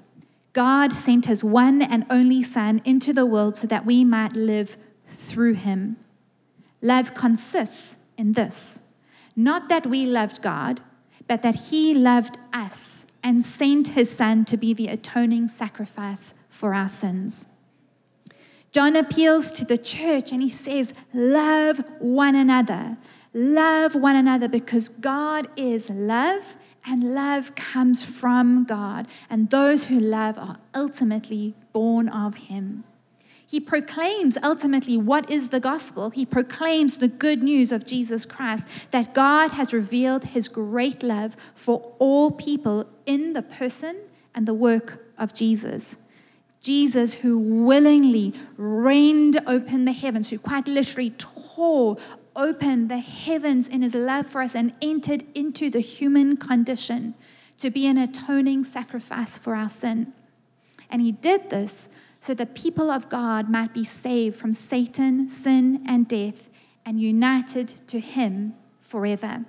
God 0.53 0.91
sent 0.91 1.27
his 1.27 1.43
one 1.43 1.81
and 1.81 2.05
only 2.09 2.41
Son 2.41 2.81
into 2.83 3.13
the 3.13 3.25
world 3.25 3.55
so 3.55 3.67
that 3.67 3.85
we 3.85 4.03
might 4.03 4.33
live 4.33 4.77
through 5.07 5.53
him. 5.53 5.97
Love 6.81 7.13
consists 7.13 7.97
in 8.17 8.33
this 8.33 8.81
not 9.35 9.69
that 9.69 9.85
we 9.85 10.05
loved 10.05 10.41
God, 10.41 10.81
but 11.27 11.43
that 11.43 11.69
he 11.69 11.93
loved 11.93 12.37
us 12.53 13.05
and 13.23 13.43
sent 13.43 13.89
his 13.89 14.09
Son 14.09 14.45
to 14.45 14.57
be 14.57 14.73
the 14.73 14.87
atoning 14.87 15.47
sacrifice 15.47 16.33
for 16.49 16.73
our 16.73 16.89
sins. 16.89 17.47
John 18.71 18.95
appeals 18.95 19.51
to 19.53 19.65
the 19.65 19.77
church 19.77 20.31
and 20.31 20.41
he 20.41 20.49
says, 20.49 20.93
Love 21.13 21.83
one 21.99 22.35
another. 22.35 22.97
Love 23.33 23.95
one 23.95 24.15
another 24.15 24.47
because 24.47 24.89
God 24.89 25.47
is 25.55 25.89
love 25.89 26.55
and 26.85 27.13
love 27.13 27.55
comes 27.55 28.03
from 28.03 28.63
God. 28.63 29.07
And 29.29 29.49
those 29.49 29.87
who 29.87 29.99
love 29.99 30.37
are 30.37 30.57
ultimately 30.73 31.55
born 31.73 32.07
of 32.09 32.35
him. 32.35 32.83
He 33.45 33.59
proclaims 33.59 34.37
ultimately 34.43 34.97
what 34.97 35.29
is 35.29 35.49
the 35.49 35.59
gospel. 35.59 36.09
He 36.09 36.25
proclaims 36.25 36.97
the 36.97 37.07
good 37.07 37.41
news 37.41 37.71
of 37.71 37.85
Jesus 37.85 38.25
Christ 38.25 38.91
that 38.91 39.13
God 39.13 39.51
has 39.51 39.73
revealed 39.73 40.25
his 40.25 40.49
great 40.49 41.01
love 41.01 41.37
for 41.55 41.93
all 41.97 42.29
people 42.29 42.87
in 43.07 43.33
the 43.33 43.41
person 43.41 43.97
and 44.35 44.47
the 44.47 44.53
work 44.53 45.03
of 45.17 45.33
Jesus. 45.33 45.97
Jesus, 46.61 47.15
who 47.15 47.39
willingly 47.39 48.33
reined 48.57 49.41
open 49.47 49.85
the 49.85 49.91
heavens, 49.93 50.29
who 50.29 50.37
quite 50.37 50.67
literally 50.67 51.11
tore 51.17 51.97
open 52.35 52.87
the 52.87 52.99
heavens 52.99 53.67
in 53.67 53.81
his 53.81 53.95
love 53.95 54.27
for 54.27 54.41
us 54.41 54.55
and 54.55 54.73
entered 54.81 55.23
into 55.33 55.71
the 55.71 55.79
human 55.79 56.37
condition 56.37 57.15
to 57.57 57.71
be 57.71 57.87
an 57.87 57.97
atoning 57.97 58.63
sacrifice 58.63 59.37
for 59.37 59.55
our 59.55 59.69
sin. 59.69 60.13
And 60.89 61.01
he 61.01 61.11
did 61.11 61.49
this 61.49 61.89
so 62.19 62.33
the 62.33 62.45
people 62.45 62.91
of 62.91 63.09
God 63.09 63.49
might 63.49 63.73
be 63.73 63.83
saved 63.83 64.35
from 64.35 64.53
Satan, 64.53 65.29
sin, 65.29 65.83
and 65.87 66.07
death, 66.07 66.49
and 66.85 67.01
united 67.01 67.67
to 67.87 67.99
him 67.99 68.53
forever. 68.79 69.45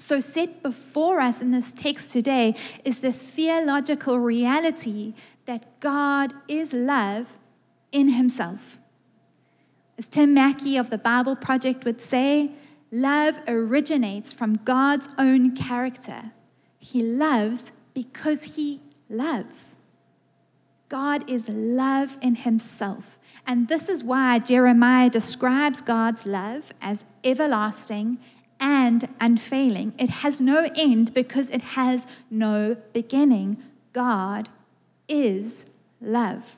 So, 0.00 0.18
set 0.18 0.62
before 0.62 1.20
us 1.20 1.42
in 1.42 1.50
this 1.50 1.74
text 1.74 2.10
today 2.10 2.54
is 2.86 3.00
the 3.00 3.12
theological 3.12 4.18
reality 4.18 5.12
that 5.44 5.78
God 5.78 6.32
is 6.48 6.72
love 6.72 7.38
in 7.92 8.08
himself. 8.08 8.78
As 9.98 10.08
Tim 10.08 10.32
Mackie 10.32 10.78
of 10.78 10.88
the 10.88 10.96
Bible 10.96 11.36
Project 11.36 11.84
would 11.84 12.00
say, 12.00 12.52
love 12.90 13.40
originates 13.46 14.32
from 14.32 14.54
God's 14.64 15.10
own 15.18 15.54
character. 15.54 16.32
He 16.78 17.02
loves 17.02 17.72
because 17.92 18.56
he 18.56 18.80
loves. 19.10 19.76
God 20.88 21.28
is 21.28 21.50
love 21.50 22.16
in 22.22 22.36
himself. 22.36 23.18
And 23.46 23.68
this 23.68 23.90
is 23.90 24.02
why 24.02 24.38
Jeremiah 24.38 25.10
describes 25.10 25.82
God's 25.82 26.24
love 26.24 26.72
as 26.80 27.04
everlasting 27.22 28.18
and 28.60 29.08
unfailing. 29.20 29.94
It 29.98 30.10
has 30.10 30.40
no 30.40 30.70
end 30.76 31.14
because 31.14 31.50
it 31.50 31.62
has 31.62 32.06
no 32.30 32.76
beginning. 32.92 33.56
God 33.92 34.50
is 35.08 35.64
love. 36.00 36.56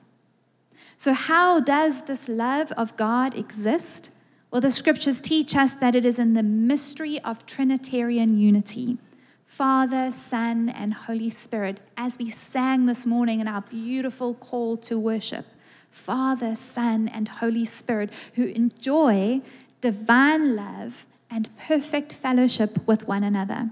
So, 0.96 1.14
how 1.14 1.60
does 1.60 2.02
this 2.02 2.28
love 2.28 2.72
of 2.72 2.96
God 2.96 3.36
exist? 3.36 4.10
Well, 4.50 4.60
the 4.60 4.70
scriptures 4.70 5.20
teach 5.20 5.56
us 5.56 5.74
that 5.74 5.94
it 5.94 6.04
is 6.04 6.18
in 6.18 6.34
the 6.34 6.42
mystery 6.42 7.18
of 7.20 7.46
Trinitarian 7.46 8.38
unity. 8.38 8.98
Father, 9.46 10.12
Son, 10.12 10.68
and 10.68 10.94
Holy 10.94 11.30
Spirit, 11.30 11.80
as 11.96 12.18
we 12.18 12.30
sang 12.30 12.86
this 12.86 13.06
morning 13.06 13.40
in 13.40 13.48
our 13.48 13.62
beautiful 13.62 14.34
call 14.34 14.76
to 14.78 14.98
worship. 14.98 15.46
Father, 15.90 16.54
Son, 16.54 17.08
and 17.08 17.28
Holy 17.28 17.64
Spirit, 17.64 18.10
who 18.34 18.46
enjoy 18.46 19.42
divine 19.80 20.56
love 20.56 21.06
and 21.32 21.56
perfect 21.56 22.12
fellowship 22.12 22.86
with 22.86 23.08
one 23.08 23.24
another. 23.24 23.70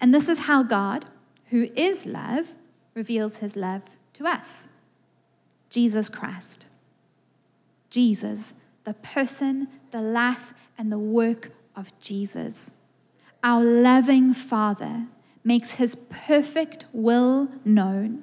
And 0.00 0.14
this 0.14 0.28
is 0.28 0.40
how 0.40 0.62
God, 0.62 1.04
who 1.50 1.68
is 1.76 2.06
love, 2.06 2.54
reveals 2.94 3.36
his 3.36 3.54
love 3.54 3.82
to 4.14 4.26
us 4.26 4.68
Jesus 5.70 6.08
Christ. 6.08 6.66
Jesus, 7.90 8.54
the 8.84 8.94
person, 8.94 9.68
the 9.90 10.00
life, 10.00 10.54
and 10.76 10.90
the 10.90 10.98
work 10.98 11.52
of 11.76 11.96
Jesus 12.00 12.70
our 13.42 13.64
loving 13.64 14.34
Father 14.34 15.06
makes 15.42 15.72
his 15.72 15.96
perfect 16.08 16.84
will 16.92 17.48
known 17.64 18.22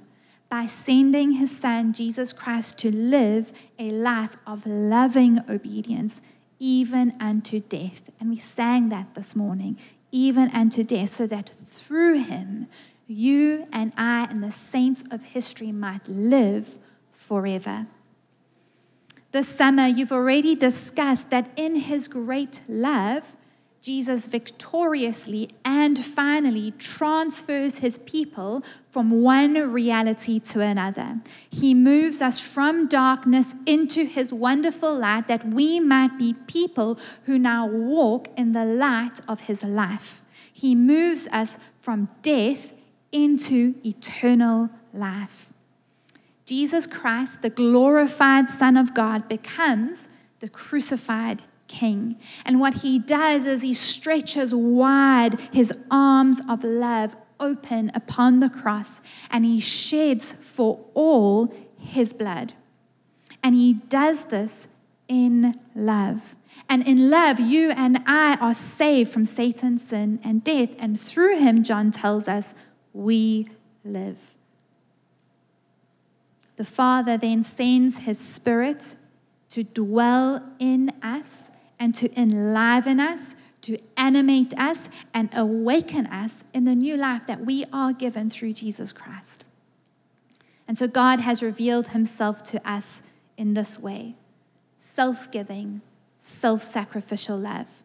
by 0.50 0.66
sending 0.66 1.34
his 1.34 1.56
Son, 1.56 1.92
Jesus 1.94 2.32
Christ, 2.32 2.80
to 2.80 2.96
live 2.96 3.52
a 3.78 3.92
life 3.92 4.38
of 4.48 4.66
loving 4.66 5.42
obedience, 5.50 6.22
even 6.60 7.14
unto 7.20 7.60
death. 7.60 8.10
And 8.20 8.30
we 8.30 8.38
sang 8.38 8.90
that 8.90 9.16
this 9.16 9.36
morning, 9.36 9.78
even 10.12 10.50
unto 10.52 10.84
death, 10.84 11.10
so 11.10 11.28
that 11.28 11.50
through 11.50 12.24
him, 12.24 12.68
you 13.08 13.66
and 13.72 13.94
I 13.98 14.28
and 14.30 14.44
the 14.44 14.52
saints 14.52 15.04
of 15.10 15.24
history 15.24 15.72
might 15.72 16.08
live 16.08 16.78
forever. 17.12 17.88
This 19.32 19.48
summer, 19.48 19.88
you've 19.88 20.12
already 20.12 20.56
discussed 20.56 21.30
that 21.30 21.50
in 21.56 21.76
his 21.76 22.08
great 22.08 22.62
love, 22.68 23.36
Jesus 23.82 24.28
victoriously 24.28 25.50
and 25.64 25.98
finally 25.98 26.72
transfers 26.72 27.78
his 27.78 27.98
people 28.00 28.64
from 28.92 29.22
one 29.22 29.54
reality 29.72 30.40
to 30.40 30.60
another. 30.60 31.22
He 31.50 31.74
moves 31.74 32.22
us 32.22 32.40
from 32.40 32.88
darkness 32.88 33.56
into 33.66 34.04
his 34.04 34.34
wonderful 34.34 34.98
light 34.98 35.28
that 35.28 35.48
we 35.48 35.80
might 35.80 36.20
be 36.20 36.36
people 36.48 37.00
who 37.24 37.40
now 37.40 37.68
walk 37.68 38.28
in 38.36 38.52
the 38.52 38.66
light 38.66 39.22
of 39.30 39.42
his 39.42 39.64
life. 39.64 40.22
He 40.52 40.76
moves 40.76 41.28
us 41.32 41.58
from 41.80 42.10
death 42.22 42.74
into 43.14 43.76
eternal 43.86 44.70
life. 44.94 45.50
Jesus 46.46 46.86
Christ, 46.86 47.44
the 47.44 47.50
glorified 47.50 48.50
Son 48.50 48.76
of 48.76 48.94
God, 48.94 49.30
becomes 49.30 50.10
the 50.40 50.50
crucified 50.50 51.44
king. 51.70 52.18
And 52.44 52.60
what 52.60 52.82
he 52.82 53.00
does 53.00 53.46
is 53.46 53.62
he 53.62 53.74
stretches 53.74 54.54
wide 54.54 55.40
his 55.54 55.72
arms 55.90 56.42
of 56.50 56.66
love 56.66 57.16
open 57.40 57.90
upon 57.96 58.42
the 58.42 58.50
cross 58.50 59.02
and 59.32 59.46
he 59.46 59.62
sheds 59.62 60.34
for 60.34 60.86
all 60.94 61.54
his 61.78 62.12
blood. 62.12 62.54
And 63.42 63.56
he 63.56 63.74
does 63.74 64.26
this 64.26 64.68
in 65.08 65.54
love. 65.74 66.36
And 66.68 66.86
in 66.86 67.10
love, 67.10 67.40
you 67.40 67.72
and 67.72 68.04
I 68.06 68.36
are 68.42 68.54
saved 68.54 69.12
from 69.12 69.24
Satan's 69.24 69.88
sin 69.88 70.20
and 70.24 70.44
death. 70.44 70.76
And 70.78 71.00
through 71.00 71.40
him, 71.40 71.64
John 71.64 71.92
tells 71.92 72.28
us, 72.28 72.54
we 72.94 73.48
live. 73.86 74.18
The 76.58 76.66
Father 76.66 77.18
then 77.18 77.44
sends 77.44 78.00
his 78.00 78.20
Spirit 78.20 78.96
to 79.50 79.64
dwell 79.64 80.44
in 80.60 80.92
us 81.02 81.50
and 81.80 81.96
to 81.96 82.20
enliven 82.20 83.00
us, 83.00 83.36
to 83.62 83.78
animate 83.98 84.54
us, 84.58 84.90
and 85.14 85.30
awaken 85.34 86.06
us 86.08 86.44
in 86.54 86.66
the 86.66 86.76
new 86.76 86.98
life 86.98 87.26
that 87.28 87.46
we 87.46 87.66
are 87.72 87.94
given 87.94 88.30
through 88.30 88.54
Jesus 88.54 88.92
Christ. 88.92 89.46
And 90.68 90.78
so 90.78 90.88
God 90.88 91.20
has 91.20 91.42
revealed 91.42 91.90
himself 91.90 92.44
to 92.44 92.70
us 92.70 93.02
in 93.38 93.54
this 93.54 93.80
way 93.80 94.16
self 94.78 95.32
giving, 95.32 95.82
self 96.20 96.62
sacrificial 96.62 97.38
love. 97.38 97.84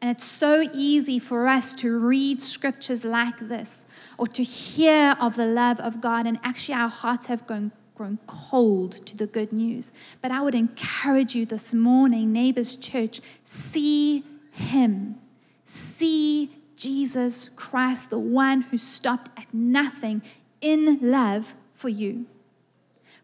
And 0.00 0.10
it's 0.10 0.24
so 0.24 0.68
easy 0.72 1.18
for 1.18 1.48
us 1.48 1.74
to 1.74 1.98
read 1.98 2.40
scriptures 2.40 3.04
like 3.04 3.48
this 3.48 3.84
or 4.16 4.28
to 4.28 4.44
hear 4.44 5.16
of 5.20 5.34
the 5.34 5.46
love 5.46 5.80
of 5.80 6.00
God, 6.00 6.26
and 6.26 6.38
actually 6.44 6.74
our 6.76 6.88
hearts 6.88 7.26
have 7.26 7.46
grown 7.46 7.72
grown 7.98 8.18
cold 8.28 8.92
to 8.92 9.16
the 9.16 9.26
good 9.26 9.52
news. 9.52 9.92
But 10.22 10.30
I 10.30 10.40
would 10.40 10.54
encourage 10.54 11.34
you 11.34 11.44
this 11.44 11.74
morning, 11.74 12.32
Neighbors 12.32 12.76
Church, 12.76 13.20
see 13.42 14.22
Him. 14.52 15.16
See 15.64 16.52
Jesus 16.76 17.50
Christ, 17.56 18.10
the 18.10 18.18
one 18.20 18.62
who 18.62 18.78
stopped 18.78 19.36
at 19.36 19.52
nothing 19.52 20.22
in 20.60 21.00
love 21.02 21.54
for 21.74 21.88
you. 21.88 22.26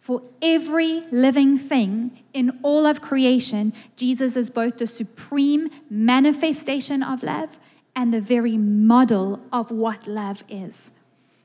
For 0.00 0.23
every 0.43 1.02
living 1.12 1.57
thing 1.57 2.25
in 2.33 2.59
all 2.64 2.85
of 2.85 3.00
creation, 3.00 3.73
Jesus 3.95 4.37
is 4.37 4.50
both 4.50 4.78
the 4.78 4.88
supreme 4.88 5.71
manifestation 5.88 7.00
of 7.00 7.23
love 7.23 7.61
and 7.95 8.12
the 8.12 8.21
very 8.21 8.59
model 8.59 9.40
of 9.52 9.71
what 9.71 10.09
love 10.09 10.43
is. 10.49 10.90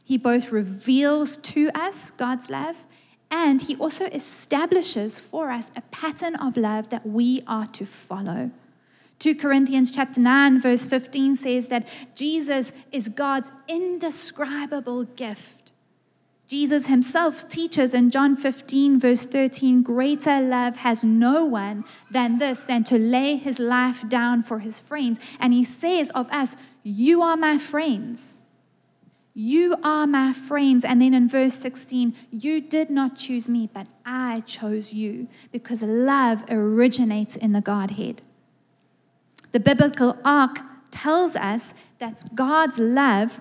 He 0.04 0.18
both 0.18 0.52
reveals 0.52 1.38
to 1.38 1.70
us 1.76 2.10
God's 2.10 2.50
love 2.50 2.88
and 3.32 3.62
he 3.62 3.76
also 3.76 4.06
establishes 4.06 5.20
for 5.20 5.52
us 5.52 5.72
a 5.76 5.82
pattern 5.82 6.36
of 6.36 6.58
love 6.58 6.90
that 6.90 7.06
we 7.06 7.44
are 7.48 7.68
to 7.68 7.86
follow. 7.86 8.52
2 9.20 9.36
Corinthians 9.36 9.92
chapter 9.92 10.22
9 10.22 10.62
verse 10.62 10.86
15 10.86 11.36
says 11.36 11.68
that 11.68 11.88
Jesus 12.16 12.72
is 12.92 13.10
God's 13.10 13.52
indescribable 13.68 15.04
gift. 15.04 15.72
Jesus 16.48 16.88
himself 16.88 17.48
teaches 17.48 17.94
in 17.94 18.10
John 18.10 18.36
15 18.36 19.00
verse 19.00 19.26
13 19.26 19.84
greater 19.84 20.42
love 20.42 20.78
has 20.78 21.04
no 21.04 21.46
one 21.46 21.84
than 22.10 22.40
this 22.40 22.64
than 22.64 22.84
to 22.86 22.98
lay 22.98 23.36
his 23.36 23.60
life 23.60 24.10
down 24.10 24.42
for 24.42 24.60
his 24.60 24.80
friends 24.80 25.20
and 25.40 25.54
he 25.54 25.64
says 25.64 26.10
of 26.12 26.28
us 26.32 26.56
you 26.82 27.22
are 27.22 27.38
my 27.38 27.60
friends 27.60 28.39
you 29.40 29.78
are 29.84 30.06
my 30.06 30.34
friends. 30.34 30.84
And 30.84 31.02
then 31.02 31.14
in 31.14 31.30
verse 31.30 31.54
16, 31.54 32.14
you 32.30 32.60
did 32.60 32.90
not 32.90 33.16
choose 33.16 33.48
me, 33.48 33.70
but 33.74 33.88
I 34.06 34.42
chose 34.42 34.92
you 34.92 35.30
because 35.54 35.82
love 35.82 36.44
originates 36.50 37.38
in 37.38 37.54
the 37.54 37.62
Godhead. 37.62 38.22
The 39.54 39.62
biblical 39.62 40.18
arc 40.26 40.60
tells 40.92 41.38
us 41.38 41.74
that 42.00 42.36
God's 42.36 42.80
love 42.80 43.40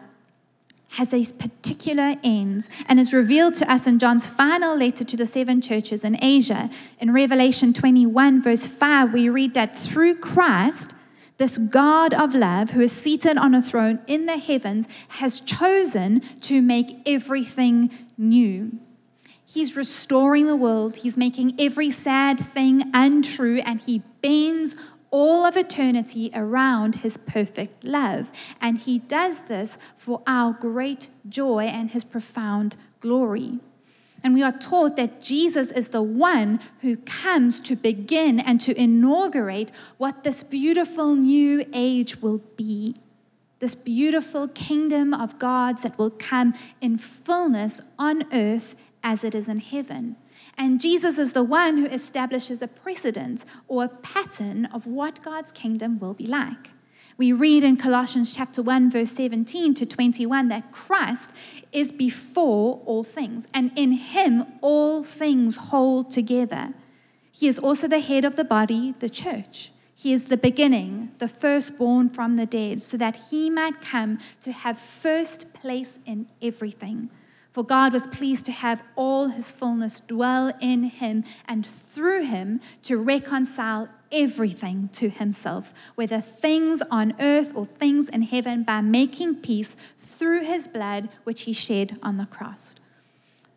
has 0.91 1.13
a 1.13 1.25
particular 1.33 2.15
ends 2.23 2.71
and 2.89 3.01
is 3.01 3.13
revealed 3.13 3.57
to 3.57 3.71
us 3.71 3.89
in 3.89 3.99
John's 3.99 4.29
final 4.29 4.77
letter 4.77 5.05
to 5.05 5.17
the 5.17 5.27
seven 5.27 5.61
churches 5.61 6.05
in 6.05 6.17
Asia. 6.23 6.71
In 7.01 7.13
Revelation 7.13 7.73
21, 7.73 8.41
verse 8.41 8.69
5, 8.69 9.13
we 9.13 9.29
read 9.29 9.53
that 9.55 9.77
through 9.77 10.15
Christ, 10.15 10.95
this 11.39 11.57
God 11.57 12.13
of 12.13 12.35
love, 12.35 12.71
who 12.71 12.81
is 12.81 12.93
seated 12.93 13.39
on 13.39 13.55
a 13.55 13.63
throne 13.63 14.01
in 14.07 14.27
the 14.27 14.39
heavens, 14.39 14.87
has 15.09 15.41
chosen 15.41 16.21
to 16.41 16.61
make 16.61 17.01
everything 17.07 17.91
new. 18.19 18.79
He's 19.45 19.77
restoring 19.77 20.47
the 20.47 20.57
world. 20.57 20.97
He's 20.97 21.17
making 21.17 21.55
every 21.59 21.91
sad 21.91 22.39
thing 22.39 22.91
untrue, 22.93 23.61
and 23.65 23.81
he 23.81 24.03
bends 24.21 24.77
all 25.11 25.47
of 25.47 25.57
eternity 25.57 26.31
around 26.35 26.97
his 26.97 27.17
perfect 27.17 27.85
love. 27.85 28.31
And 28.61 28.77
he 28.79 28.99
does 28.99 29.43
this 29.43 29.79
for 29.97 30.23
our 30.27 30.53
great 30.53 31.09
joy 31.27 31.65
and 31.65 31.91
his 31.93 32.05
profound 32.05 32.77
glory. 33.01 33.53
And 34.25 34.35
we 34.35 34.43
are 34.43 34.53
taught 34.53 34.97
that 34.97 35.21
Jesus 35.21 35.71
is 35.71 35.91
the 35.91 36.03
one 36.03 36.61
who 36.81 36.97
comes 36.97 37.61
to 37.61 37.77
begin 37.77 38.41
and 38.41 38.61
to 38.63 38.79
inaugurate 38.81 39.71
what 39.97 40.25
this 40.25 40.43
beautiful 40.43 41.15
new 41.15 41.65
age 41.73 42.21
will 42.21 42.39
be. 42.57 42.97
This 43.61 43.75
beautiful 43.75 44.49
kingdom 44.49 45.15
of 45.15 45.39
God's 45.39 45.83
that 45.83 45.99
will 45.99 46.11
come 46.11 46.55
in 46.81 46.99
fullness 46.99 47.81
on 47.99 48.25
earth 48.33 48.77
as 49.03 49.25
it 49.25 49.35
is 49.35 49.49
in 49.49 49.59
heaven. 49.59 50.17
And 50.57 50.81
Jesus 50.81 51.19
is 51.19 51.33
the 51.33 51.45
one 51.45 51.79
who 51.79 51.87
establishes 51.87 52.63
a 52.63 52.69
precedent 52.69 53.45
or 53.69 53.85
a 53.85 53.89
pattern 53.89 54.67
of 54.67 54.87
what 54.87 55.23
God's 55.23 55.53
kingdom 55.53 55.99
will 55.99 56.15
be 56.15 56.27
like. 56.27 56.73
We 57.19 57.33
read 57.33 57.65
in 57.65 57.77
Colossians 57.77 58.33
chapter 58.33 58.63
1 58.63 58.93
verse 58.93 59.11
17 59.11 59.75
to 59.75 59.85
21 59.85 60.47
that 60.49 60.71
Christ 60.71 61.33
is 61.73 61.91
before 61.91 62.81
all 62.87 63.03
things 63.03 63.49
and 63.53 63.73
in 63.77 63.91
him 63.91 64.47
all 64.61 65.03
things 65.03 65.57
hold 65.57 66.13
together. 66.13 66.75
He 67.33 67.49
is 67.49 67.59
also 67.59 67.89
the 67.89 67.99
head 67.99 68.25
of 68.25 68.37
the 68.37 68.45
body, 68.45 68.95
the 69.01 69.11
church. 69.11 69.73
He 69.97 70.13
is 70.13 70.27
the 70.27 70.37
beginning, 70.37 71.11
the 71.19 71.27
firstborn 71.27 72.09
from 72.09 72.37
the 72.37 72.47
dead, 72.47 72.83
so 72.83 72.97
that 72.99 73.17
he 73.31 73.51
might 73.51 73.81
come 73.81 74.21
to 74.43 74.53
have 74.53 74.79
first 74.79 75.53
place 75.53 75.99
in 76.07 76.29
everything. 76.41 77.11
For 77.51 77.65
God 77.65 77.93
was 77.93 78.07
pleased 78.07 78.47
to 78.47 78.53
have 78.53 78.83
all 78.95 79.29
his 79.29 79.51
fullness 79.51 80.01
dwell 80.01 80.53
in 80.61 80.85
him, 80.85 81.25
and 81.47 81.65
through 81.67 82.25
him 82.25 82.61
to 82.83 82.99
reconcile 82.99 83.89
everything 84.13 84.89
to 84.95 85.09
himself, 85.09 85.75
whether 85.95 86.21
things 86.21 86.83
on 86.91 87.15
earth 87.21 87.53
or 87.55 87.67
things 87.67 88.09
in 88.09 88.23
heaven, 88.23 88.63
by 88.63 88.81
making 88.81 89.37
peace 89.37 89.77
through 89.97 90.45
his 90.45 90.67
blood, 90.67 91.09
which 91.25 91.43
he 91.43 91.53
shed 91.53 91.99
on 92.03 92.17
the 92.17 92.27
cross. 92.27 92.77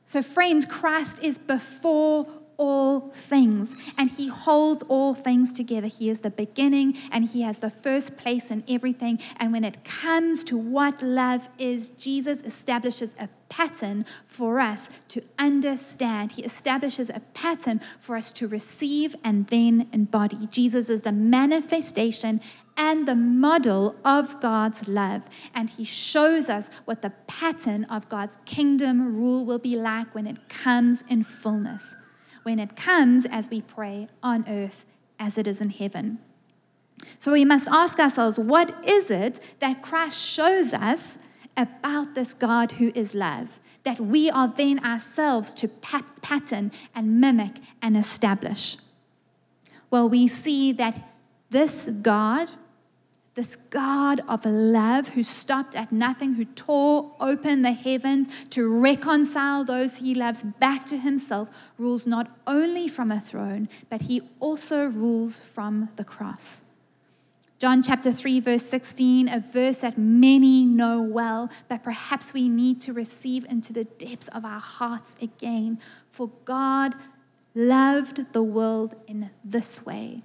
So, 0.03 0.21
friends, 0.21 0.65
Christ 0.65 1.23
is 1.23 1.37
before 1.37 2.27
all 2.61 3.09
things, 3.15 3.75
and 3.97 4.11
He 4.11 4.27
holds 4.27 4.83
all 4.83 5.15
things 5.15 5.51
together. 5.51 5.87
He 5.87 6.11
is 6.11 6.19
the 6.19 6.29
beginning, 6.29 6.95
and 7.11 7.25
He 7.25 7.41
has 7.41 7.57
the 7.59 7.71
first 7.71 8.17
place 8.17 8.51
in 8.51 8.63
everything. 8.69 9.17
And 9.37 9.51
when 9.51 9.63
it 9.63 9.83
comes 9.83 10.43
to 10.43 10.57
what 10.57 11.01
love 11.01 11.49
is, 11.57 11.89
Jesus 11.89 12.41
establishes 12.41 13.15
a 13.19 13.29
pattern 13.49 14.05
for 14.25 14.59
us 14.59 14.91
to 15.07 15.23
understand. 15.39 16.33
He 16.33 16.43
establishes 16.43 17.09
a 17.09 17.21
pattern 17.33 17.81
for 17.99 18.15
us 18.15 18.31
to 18.33 18.47
receive 18.47 19.15
and 19.23 19.47
then 19.47 19.89
embody. 19.91 20.47
Jesus 20.51 20.87
is 20.87 21.01
the 21.01 21.11
manifestation 21.11 22.41
and 22.77 23.07
the 23.07 23.15
model 23.15 23.95
of 24.05 24.39
God's 24.39 24.87
love. 24.87 25.27
And 25.55 25.67
he 25.67 25.83
shows 25.83 26.47
us 26.47 26.69
what 26.85 27.01
the 27.01 27.13
pattern 27.25 27.85
of 27.85 28.07
God's 28.07 28.37
kingdom 28.45 29.17
rule 29.17 29.45
will 29.47 29.59
be 29.59 29.75
like 29.75 30.13
when 30.13 30.27
it 30.27 30.47
comes 30.47 31.03
in 31.09 31.23
fullness 31.23 31.95
when 32.43 32.59
it 32.59 32.75
comes 32.75 33.25
as 33.25 33.49
we 33.49 33.61
pray 33.61 34.07
on 34.21 34.45
earth 34.47 34.85
as 35.19 35.37
it 35.37 35.47
is 35.47 35.61
in 35.61 35.69
heaven. 35.69 36.19
So 37.19 37.31
we 37.31 37.45
must 37.45 37.67
ask 37.69 37.99
ourselves 37.99 38.37
what 38.37 38.75
is 38.87 39.11
it 39.11 39.39
that 39.59 39.81
Christ 39.81 40.19
shows 40.19 40.73
us 40.73 41.17
about 41.57 42.15
this 42.15 42.33
God 42.33 42.73
who 42.73 42.91
is 42.95 43.13
love, 43.13 43.59
that 43.83 43.99
we 43.99 44.29
are 44.29 44.47
then 44.47 44.83
ourselves 44.83 45.53
to 45.55 45.67
pattern 45.67 46.71
and 46.95 47.19
mimic 47.19 47.57
and 47.81 47.97
establish? 47.97 48.77
Well, 49.89 50.07
we 50.09 50.27
see 50.27 50.71
that 50.73 51.07
this 51.49 51.89
God 52.01 52.49
this 53.41 53.55
God 53.55 54.21
of 54.27 54.45
love 54.45 55.09
who 55.09 55.23
stopped 55.23 55.75
at 55.75 55.91
nothing, 55.91 56.35
who 56.35 56.45
tore 56.45 57.11
open 57.19 57.63
the 57.63 57.71
heavens 57.71 58.29
to 58.51 58.79
reconcile 58.79 59.63
those 59.63 59.97
he 59.97 60.13
loves 60.13 60.43
back 60.43 60.85
to 60.85 60.97
himself, 60.99 61.49
rules 61.79 62.05
not 62.05 62.29
only 62.45 62.87
from 62.87 63.11
a 63.11 63.19
throne, 63.19 63.67
but 63.89 64.01
he 64.01 64.21
also 64.39 64.85
rules 64.85 65.39
from 65.39 65.89
the 65.95 66.03
cross. 66.03 66.61
John 67.57 67.81
chapter 67.81 68.11
3, 68.11 68.41
verse 68.41 68.63
16, 68.63 69.27
a 69.27 69.39
verse 69.39 69.77
that 69.77 69.97
many 69.97 70.63
know 70.63 71.01
well, 71.01 71.49
but 71.67 71.81
perhaps 71.81 72.35
we 72.35 72.47
need 72.47 72.79
to 72.81 72.93
receive 72.93 73.43
into 73.45 73.73
the 73.73 73.85
depths 73.85 74.27
of 74.27 74.45
our 74.45 74.59
hearts 74.59 75.15
again. 75.19 75.79
For 76.09 76.29
God 76.45 76.93
loved 77.55 78.33
the 78.33 78.43
world 78.43 78.93
in 79.07 79.31
this 79.43 79.83
way 79.83 80.21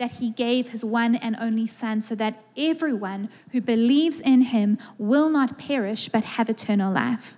that 0.00 0.12
he 0.12 0.30
gave 0.30 0.70
his 0.70 0.82
one 0.82 1.14
and 1.14 1.36
only 1.38 1.66
Son, 1.66 2.00
so 2.00 2.14
that 2.14 2.42
everyone 2.56 3.28
who 3.52 3.60
believes 3.60 4.18
in 4.20 4.40
him 4.40 4.78
will 4.96 5.28
not 5.28 5.58
perish 5.58 6.08
but 6.08 6.24
have 6.24 6.48
eternal 6.48 6.90
life. 6.92 7.36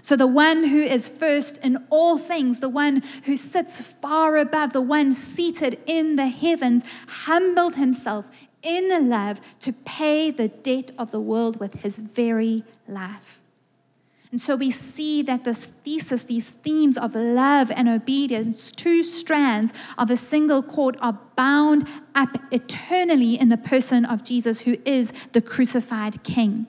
So, 0.00 0.14
the 0.14 0.28
one 0.28 0.68
who 0.68 0.78
is 0.78 1.08
first 1.08 1.58
in 1.58 1.84
all 1.90 2.16
things, 2.16 2.60
the 2.60 2.68
one 2.68 3.02
who 3.24 3.36
sits 3.36 3.80
far 3.80 4.36
above, 4.36 4.72
the 4.72 4.80
one 4.80 5.12
seated 5.12 5.82
in 5.86 6.14
the 6.14 6.28
heavens, 6.28 6.84
humbled 7.26 7.74
himself 7.74 8.30
in 8.62 9.08
love 9.08 9.40
to 9.60 9.72
pay 9.72 10.30
the 10.30 10.48
debt 10.48 10.92
of 10.98 11.10
the 11.10 11.20
world 11.20 11.58
with 11.58 11.74
his 11.82 11.98
very 11.98 12.62
life. 12.86 13.37
And 14.30 14.42
so 14.42 14.56
we 14.56 14.70
see 14.70 15.22
that 15.22 15.44
this 15.44 15.66
thesis, 15.66 16.24
these 16.24 16.50
themes 16.50 16.98
of 16.98 17.14
love 17.14 17.70
and 17.70 17.88
obedience, 17.88 18.70
two 18.70 19.02
strands 19.02 19.72
of 19.96 20.10
a 20.10 20.16
single 20.16 20.62
cord, 20.62 20.98
are 21.00 21.18
bound 21.34 21.88
up 22.14 22.36
eternally 22.50 23.40
in 23.40 23.48
the 23.48 23.56
person 23.56 24.04
of 24.04 24.22
Jesus, 24.24 24.62
who 24.62 24.76
is 24.84 25.12
the 25.32 25.40
crucified 25.40 26.22
King. 26.24 26.66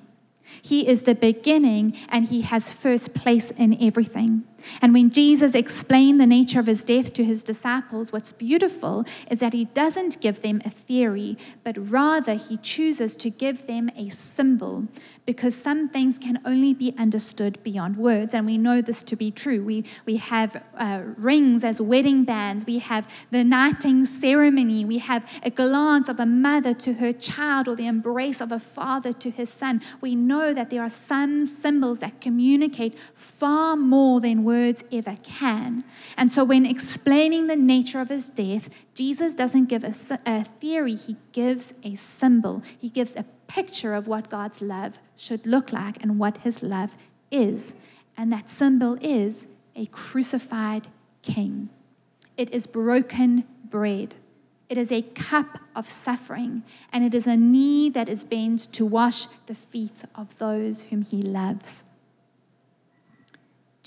He 0.62 0.88
is 0.88 1.04
the 1.04 1.15
beginning 1.15 1.95
and 2.10 2.26
he 2.26 2.41
has 2.41 2.72
first 2.72 3.13
place 3.13 3.52
in 3.52 3.82
everything. 3.82 4.43
And 4.82 4.93
when 4.93 5.10
Jesus 5.10 5.56
explained 5.56 6.19
the 6.19 6.28
nature 6.28 6.60
of 6.60 6.67
his 6.67 6.84
death 6.84 7.13
to 7.13 7.24
his 7.24 7.43
disciples, 7.43 8.12
what's 8.12 8.32
beautiful 8.32 9.06
is 9.30 9.39
that 9.39 9.54
he 9.54 9.65
doesn't 9.65 10.22
give 10.22 10.41
them 10.41 10.62
a 10.65 10.69
theory, 10.69 11.38
but 11.63 11.78
rather 11.78 12.36
he 12.36 12.58
chooses 12.58 13.15
to 13.17 13.30
give 13.30 13.67
them 13.67 13.89
a 13.95 14.10
symbol 14.10 14.88
because 15.26 15.54
some 15.54 15.88
things 15.88 16.17
can 16.17 16.39
only 16.43 16.74
be 16.74 16.93
understood 16.98 17.62
beyond 17.62 17.98
words. 17.98 18.34
And 18.34 18.48
we 18.48 18.58
know 18.58 18.82
this 18.82 19.04
to 19.04 19.15
be 19.15 19.30
true. 19.30 19.63
We, 19.63 19.86
we 20.06 20.15
have 20.15 20.63
uh, 20.76 21.02
rings 21.17 21.63
as 21.63 21.80
wedding 21.80 22.24
bands, 22.24 22.65
we 22.65 22.80
have 22.80 23.08
the 23.30 23.43
knighting 23.43 24.06
ceremony, 24.06 24.86
we 24.86 24.98
have 24.98 25.30
a 25.43 25.52
glance 25.52 26.10
of 26.10 26.19
a 26.19 26.26
mother 26.26 26.74
to 26.74 26.93
her 26.93 27.13
child, 27.13 27.67
or 27.67 27.76
the 27.76 27.86
embrace 27.86 28.41
of 28.41 28.52
a 28.52 28.60
father 28.60 29.13
to 29.13 29.30
his 29.30 29.50
son. 29.52 29.82
We 30.02 30.15
know 30.15 30.54
that 30.54 30.72
there 30.72 30.82
are 30.82 30.89
some 30.89 31.45
symbols 31.45 32.00
that 32.00 32.22
communicate 32.22 32.98
far 33.13 33.76
more 33.76 34.19
than 34.19 34.43
words 34.43 34.48
ever 34.53 35.15
can. 35.23 35.83
And 36.17 36.31
so, 36.31 36.43
when 36.43 36.65
explaining 36.65 37.47
the 37.47 37.55
nature 37.55 38.01
of 38.01 38.09
his 38.09 38.29
death, 38.29 38.69
Jesus 38.93 39.35
doesn't 39.35 39.65
give 39.65 39.83
a, 39.83 39.93
a 40.25 40.43
theory, 40.43 40.95
he 40.95 41.17
gives 41.31 41.73
a 41.83 41.95
symbol. 41.95 42.63
He 42.77 42.89
gives 42.89 43.15
a 43.15 43.25
picture 43.47 43.93
of 43.93 44.07
what 44.07 44.29
God's 44.29 44.62
love 44.62 44.99
should 45.15 45.45
look 45.45 45.73
like 45.73 46.01
and 46.01 46.19
what 46.19 46.38
his 46.39 46.63
love 46.63 46.97
is, 47.31 47.73
and 48.17 48.31
that 48.31 48.49
symbol 48.49 48.97
is 49.01 49.47
a 49.75 49.85
crucified 49.88 50.88
king. 51.21 51.69
It 52.38 52.53
is 52.53 52.67
broken 52.67 53.45
bread. 53.63 54.15
It 54.69 54.77
is 54.77 54.91
a 54.91 55.01
cup 55.01 55.59
of 55.75 55.89
suffering, 55.89 56.63
and 56.93 57.03
it 57.03 57.15
is 57.15 57.25
a 57.25 57.35
knee 57.35 57.89
that 57.89 58.07
is 58.07 58.23
bent 58.23 58.71
to 58.73 58.85
wash 58.85 59.25
the 59.47 59.55
feet 59.55 60.03
of 60.13 60.38
those 60.38 60.83
whom 60.83 61.01
he 61.01 61.23
loves. 61.23 61.83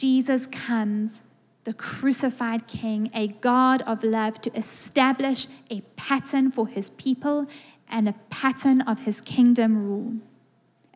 Jesus 0.03 0.49
comes, 0.49 1.23
the 1.63 1.73
crucified 1.73 2.67
King, 2.67 3.09
a 3.15 3.29
God 3.29 3.83
of 3.83 4.03
love, 4.03 4.41
to 4.41 4.53
establish 4.59 5.47
a 5.71 5.83
pattern 5.95 6.51
for 6.51 6.67
his 6.67 6.91
people 6.91 7.47
and 7.89 8.09
a 8.09 8.15
pattern 8.29 8.81
of 8.81 9.05
his 9.05 9.21
kingdom 9.21 9.87
rule. 9.87 10.15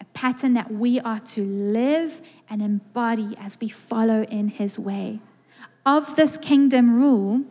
A 0.01 0.05
pattern 0.07 0.55
that 0.55 0.73
we 0.73 0.99
are 0.99 1.21
to 1.21 1.45
live 1.45 2.21
and 2.51 2.61
embody 2.61 3.37
as 3.39 3.57
we 3.61 3.69
follow 3.69 4.25
in 4.25 4.49
his 4.49 4.77
way. 4.77 5.21
Of 5.85 6.17
this 6.17 6.37
kingdom 6.37 6.97
rule, 6.97 7.45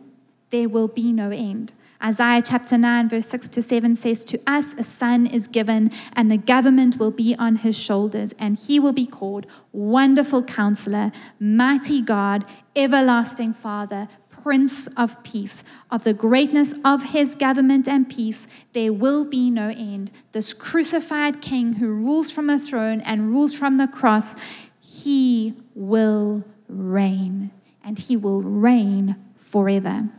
there 0.50 0.68
will 0.68 0.88
be 0.88 1.10
no 1.10 1.30
end. 1.30 1.72
Isaiah 2.02 2.42
chapter 2.42 2.76
9, 2.76 3.08
verse 3.08 3.26
6 3.26 3.48
to 3.48 3.62
7 3.62 3.96
says, 3.96 4.24
To 4.24 4.40
us 4.46 4.74
a 4.74 4.82
son 4.82 5.26
is 5.26 5.46
given, 5.46 5.90
and 6.12 6.30
the 6.30 6.36
government 6.36 6.98
will 6.98 7.10
be 7.10 7.34
on 7.38 7.56
his 7.56 7.78
shoulders, 7.78 8.34
and 8.38 8.58
he 8.58 8.78
will 8.78 8.92
be 8.92 9.06
called 9.06 9.46
Wonderful 9.72 10.42
Counselor, 10.42 11.10
Mighty 11.40 12.02
God, 12.02 12.44
Everlasting 12.74 13.54
Father, 13.54 14.08
Prince 14.46 14.86
of 14.96 15.22
Peace. 15.24 15.64
Of 15.90 16.04
the 16.04 16.12
greatness 16.12 16.74
of 16.84 17.10
his 17.10 17.34
government 17.34 17.88
and 17.88 18.08
peace, 18.08 18.46
there 18.74 18.92
will 18.92 19.24
be 19.24 19.50
no 19.50 19.70
end. 19.70 20.12
This 20.32 20.52
crucified 20.52 21.40
king 21.40 21.74
who 21.74 21.88
rules 21.88 22.30
from 22.30 22.50
a 22.50 22.58
throne 22.58 23.00
and 23.00 23.30
rules 23.30 23.54
from 23.54 23.78
the 23.78 23.88
cross, 23.88 24.36
he 24.78 25.54
will 25.74 26.44
reign, 26.68 27.50
and 27.82 27.98
he 27.98 28.16
will 28.16 28.42
reign 28.42 29.16
forever. 29.36 30.10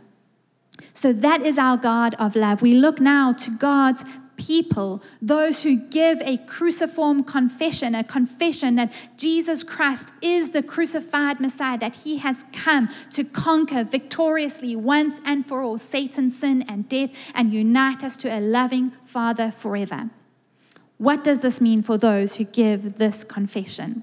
So 0.98 1.12
that 1.12 1.42
is 1.42 1.58
our 1.58 1.76
God 1.76 2.16
of 2.18 2.34
love. 2.34 2.60
We 2.60 2.74
look 2.74 2.98
now 2.98 3.30
to 3.30 3.52
God's 3.52 4.04
people, 4.36 5.00
those 5.22 5.62
who 5.62 5.76
give 5.76 6.20
a 6.22 6.38
cruciform 6.38 7.22
confession, 7.22 7.94
a 7.94 8.02
confession 8.02 8.74
that 8.74 8.92
Jesus 9.16 9.62
Christ 9.62 10.12
is 10.20 10.50
the 10.50 10.60
crucified 10.60 11.38
Messiah, 11.38 11.78
that 11.78 11.94
he 12.02 12.16
has 12.16 12.44
come 12.52 12.88
to 13.12 13.22
conquer 13.22 13.84
victoriously 13.84 14.74
once 14.74 15.20
and 15.24 15.46
for 15.46 15.62
all 15.62 15.78
Satan, 15.78 16.30
sin, 16.30 16.64
and 16.68 16.88
death, 16.88 17.30
and 17.32 17.54
unite 17.54 18.02
us 18.02 18.16
to 18.16 18.36
a 18.36 18.40
loving 18.40 18.90
Father 19.04 19.52
forever. 19.52 20.10
What 20.96 21.22
does 21.22 21.42
this 21.42 21.60
mean 21.60 21.82
for 21.82 21.96
those 21.96 22.36
who 22.36 22.44
give 22.44 22.98
this 22.98 23.22
confession? 23.22 24.02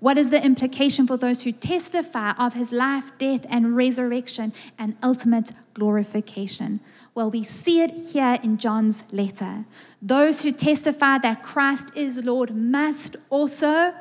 What 0.00 0.18
is 0.18 0.30
the 0.30 0.44
implication 0.44 1.06
for 1.06 1.16
those 1.16 1.44
who 1.44 1.52
testify 1.52 2.32
of 2.32 2.54
his 2.54 2.72
life, 2.72 3.16
death, 3.18 3.46
and 3.48 3.76
resurrection 3.76 4.52
and 4.78 4.96
ultimate 5.02 5.52
glorification? 5.74 6.80
Well, 7.14 7.30
we 7.30 7.42
see 7.42 7.82
it 7.82 7.90
here 7.90 8.38
in 8.42 8.56
John's 8.56 9.04
letter. 9.12 9.64
Those 10.00 10.42
who 10.42 10.50
testify 10.50 11.18
that 11.18 11.42
Christ 11.42 11.90
is 11.94 12.18
Lord 12.18 12.54
must 12.54 13.16
also 13.28 13.94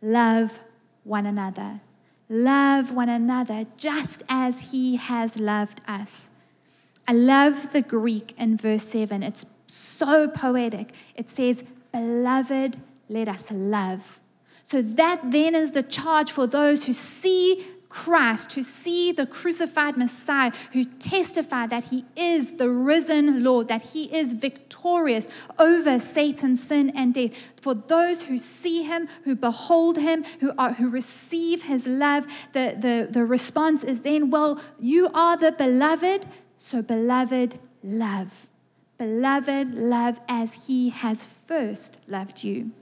love 0.00 0.60
one 1.02 1.26
another. 1.26 1.80
Love 2.28 2.92
one 2.92 3.08
another 3.08 3.66
just 3.76 4.22
as 4.28 4.72
he 4.72 4.96
has 4.96 5.36
loved 5.38 5.80
us. 5.86 6.30
I 7.06 7.12
love 7.12 7.72
the 7.72 7.82
Greek 7.82 8.34
in 8.38 8.56
verse 8.56 8.84
7. 8.84 9.22
It's 9.22 9.44
so 9.66 10.28
poetic. 10.28 10.94
It 11.14 11.28
says, 11.28 11.64
Beloved, 11.92 12.80
let 13.08 13.28
us 13.28 13.50
love 13.50 14.20
so 14.64 14.82
that 14.82 15.30
then 15.30 15.54
is 15.54 15.72
the 15.72 15.82
charge 15.82 16.32
for 16.32 16.46
those 16.46 16.86
who 16.86 16.92
see 16.92 17.64
Christ, 17.94 18.54
who 18.54 18.62
see 18.62 19.12
the 19.12 19.24
crucified 19.24 19.96
Messiah, 19.96 20.50
who 20.72 20.84
testify 20.84 21.68
that 21.68 21.84
he 21.84 22.04
is 22.16 22.54
the 22.54 22.68
risen 22.68 23.44
Lord, 23.44 23.68
that 23.68 23.82
he 23.82 24.12
is 24.12 24.32
victorious 24.32 25.28
over 25.60 26.00
Satan, 26.00 26.56
sin, 26.56 26.90
and 26.96 27.14
death. 27.14 27.52
For 27.62 27.72
those 27.72 28.24
who 28.24 28.36
see 28.36 28.82
him, 28.82 29.06
who 29.22 29.36
behold 29.36 29.96
him, 29.96 30.24
who, 30.40 30.52
are, 30.58 30.72
who 30.72 30.90
receive 30.90 31.62
his 31.62 31.86
love, 31.86 32.26
the, 32.52 32.74
the, 32.76 33.06
the 33.08 33.24
response 33.24 33.84
is 33.84 34.00
then, 34.00 34.28
Well, 34.28 34.60
you 34.80 35.08
are 35.14 35.36
the 35.36 35.52
beloved, 35.52 36.26
so 36.56 36.82
beloved, 36.82 37.60
love. 37.84 38.48
Beloved, 38.98 39.72
love 39.72 40.18
as 40.28 40.66
he 40.66 40.88
has 40.90 41.24
first 41.24 42.00
loved 42.08 42.42
you. 42.42 42.72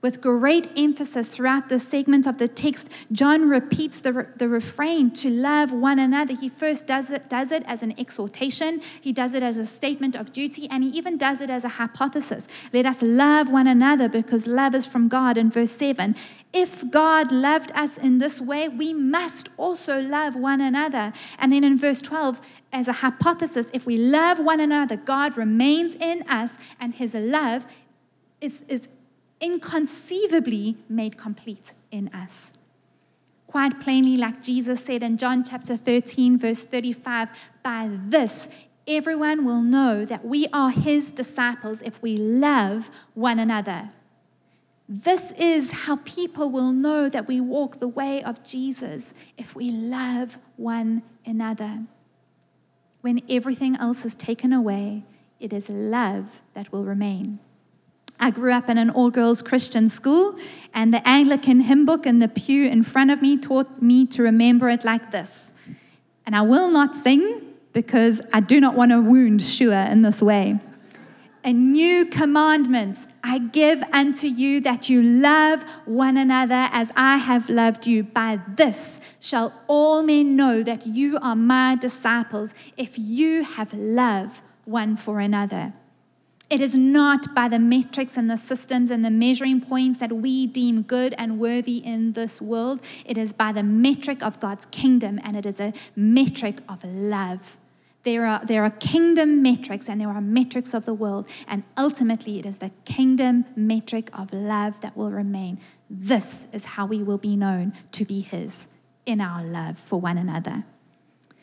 With 0.00 0.20
great 0.20 0.68
emphasis 0.76 1.34
throughout 1.34 1.68
this 1.68 1.88
segment 1.88 2.24
of 2.28 2.38
the 2.38 2.46
text, 2.46 2.88
John 3.10 3.48
repeats 3.48 3.98
the, 3.98 4.28
the 4.36 4.48
refrain 4.48 5.10
to 5.12 5.28
love 5.28 5.72
one 5.72 5.98
another. 5.98 6.36
He 6.36 6.48
first 6.48 6.86
does 6.86 7.10
it, 7.10 7.28
does 7.28 7.50
it 7.50 7.64
as 7.66 7.82
an 7.82 7.98
exhortation, 7.98 8.80
he 9.00 9.12
does 9.12 9.34
it 9.34 9.42
as 9.42 9.58
a 9.58 9.64
statement 9.64 10.14
of 10.14 10.32
duty, 10.32 10.68
and 10.70 10.84
he 10.84 10.90
even 10.90 11.18
does 11.18 11.40
it 11.40 11.50
as 11.50 11.64
a 11.64 11.70
hypothesis. 11.70 12.46
Let 12.72 12.86
us 12.86 13.02
love 13.02 13.50
one 13.50 13.66
another 13.66 14.08
because 14.08 14.46
love 14.46 14.72
is 14.76 14.86
from 14.86 15.08
God 15.08 15.36
in 15.36 15.50
verse 15.50 15.72
7. 15.72 16.14
If 16.52 16.88
God 16.92 17.32
loved 17.32 17.72
us 17.74 17.98
in 17.98 18.18
this 18.18 18.40
way, 18.40 18.68
we 18.68 18.94
must 18.94 19.48
also 19.56 20.00
love 20.00 20.36
one 20.36 20.60
another. 20.60 21.12
And 21.40 21.52
then 21.52 21.64
in 21.64 21.76
verse 21.76 22.00
12, 22.02 22.40
as 22.72 22.86
a 22.86 22.92
hypothesis, 22.92 23.68
if 23.74 23.84
we 23.84 23.96
love 23.96 24.38
one 24.38 24.60
another, 24.60 24.96
God 24.96 25.36
remains 25.36 25.94
in 25.96 26.22
us 26.28 26.56
and 26.78 26.94
his 26.94 27.14
love 27.14 27.66
is, 28.40 28.62
is 28.68 28.88
inconceivably 29.40 30.76
made 30.88 31.16
complete 31.16 31.72
in 31.90 32.08
us. 32.08 32.52
Quite 33.46 33.80
plainly, 33.80 34.16
like 34.16 34.42
Jesus 34.42 34.84
said 34.84 35.02
in 35.02 35.16
John 35.16 35.42
chapter 35.42 35.76
13, 35.76 36.38
verse 36.38 36.62
35, 36.64 37.30
by 37.62 37.88
this 37.90 38.48
everyone 38.86 39.44
will 39.44 39.62
know 39.62 40.04
that 40.04 40.24
we 40.24 40.46
are 40.52 40.70
his 40.70 41.12
disciples 41.12 41.82
if 41.82 42.02
we 42.02 42.16
love 42.16 42.90
one 43.14 43.38
another. 43.38 43.90
This 44.88 45.32
is 45.32 45.84
how 45.84 45.96
people 45.96 46.50
will 46.50 46.72
know 46.72 47.10
that 47.10 47.28
we 47.28 47.40
walk 47.40 47.78
the 47.78 47.88
way 47.88 48.22
of 48.22 48.42
Jesus 48.42 49.12
if 49.36 49.54
we 49.54 49.70
love 49.70 50.38
one 50.56 51.02
another. 51.26 51.84
When 53.02 53.20
everything 53.28 53.76
else 53.76 54.06
is 54.06 54.14
taken 54.14 54.52
away, 54.52 55.04
it 55.38 55.52
is 55.52 55.68
love 55.68 56.40
that 56.54 56.72
will 56.72 56.84
remain. 56.84 57.38
I 58.20 58.30
grew 58.30 58.52
up 58.52 58.68
in 58.68 58.78
an 58.78 58.90
all 58.90 59.10
girls 59.10 59.42
Christian 59.42 59.88
school, 59.88 60.36
and 60.74 60.92
the 60.92 61.06
Anglican 61.06 61.60
hymn 61.60 61.84
book 61.84 62.06
in 62.06 62.18
the 62.18 62.28
pew 62.28 62.64
in 62.66 62.82
front 62.82 63.10
of 63.10 63.22
me 63.22 63.36
taught 63.36 63.80
me 63.80 64.06
to 64.06 64.22
remember 64.22 64.68
it 64.68 64.84
like 64.84 65.10
this. 65.10 65.52
And 66.26 66.36
I 66.36 66.42
will 66.42 66.70
not 66.70 66.94
sing 66.94 67.42
because 67.72 68.20
I 68.32 68.40
do 68.40 68.60
not 68.60 68.74
want 68.74 68.90
to 68.90 69.00
wound 69.00 69.42
Shua 69.42 69.88
in 69.90 70.02
this 70.02 70.20
way. 70.20 70.58
A 71.44 71.52
new 71.52 72.04
commandment 72.04 72.98
I 73.22 73.38
give 73.38 73.82
unto 73.92 74.26
you 74.26 74.60
that 74.62 74.88
you 74.90 75.02
love 75.02 75.62
one 75.84 76.16
another 76.16 76.68
as 76.72 76.90
I 76.96 77.18
have 77.18 77.48
loved 77.48 77.86
you. 77.86 78.02
By 78.02 78.40
this 78.46 79.00
shall 79.20 79.52
all 79.68 80.02
men 80.02 80.34
know 80.34 80.62
that 80.62 80.86
you 80.86 81.18
are 81.18 81.36
my 81.36 81.76
disciples 81.76 82.52
if 82.76 82.98
you 82.98 83.44
have 83.44 83.72
love 83.72 84.42
one 84.64 84.96
for 84.96 85.20
another. 85.20 85.72
It 86.50 86.62
is 86.62 86.74
not 86.74 87.34
by 87.34 87.48
the 87.48 87.58
metrics 87.58 88.16
and 88.16 88.30
the 88.30 88.38
systems 88.38 88.90
and 88.90 89.04
the 89.04 89.10
measuring 89.10 89.60
points 89.60 90.00
that 90.00 90.12
we 90.12 90.46
deem 90.46 90.80
good 90.80 91.14
and 91.18 91.38
worthy 91.38 91.76
in 91.76 92.12
this 92.12 92.40
world. 92.40 92.80
It 93.04 93.18
is 93.18 93.34
by 93.34 93.52
the 93.52 93.62
metric 93.62 94.22
of 94.22 94.40
God's 94.40 94.64
kingdom, 94.64 95.20
and 95.22 95.36
it 95.36 95.44
is 95.44 95.60
a 95.60 95.74
metric 95.94 96.60
of 96.66 96.82
love. 96.84 97.58
There 98.04 98.24
are, 98.24 98.42
there 98.42 98.64
are 98.64 98.70
kingdom 98.70 99.42
metrics 99.42 99.90
and 99.90 100.00
there 100.00 100.08
are 100.08 100.22
metrics 100.22 100.72
of 100.72 100.86
the 100.86 100.94
world, 100.94 101.28
and 101.46 101.64
ultimately, 101.76 102.38
it 102.38 102.46
is 102.46 102.58
the 102.58 102.70
kingdom 102.86 103.44
metric 103.54 104.08
of 104.18 104.32
love 104.32 104.80
that 104.80 104.96
will 104.96 105.10
remain. 105.10 105.58
This 105.90 106.46
is 106.54 106.64
how 106.64 106.86
we 106.86 107.02
will 107.02 107.18
be 107.18 107.36
known 107.36 107.74
to 107.92 108.06
be 108.06 108.20
His 108.20 108.68
in 109.04 109.20
our 109.20 109.44
love 109.44 109.78
for 109.78 110.00
one 110.00 110.16
another. 110.16 110.64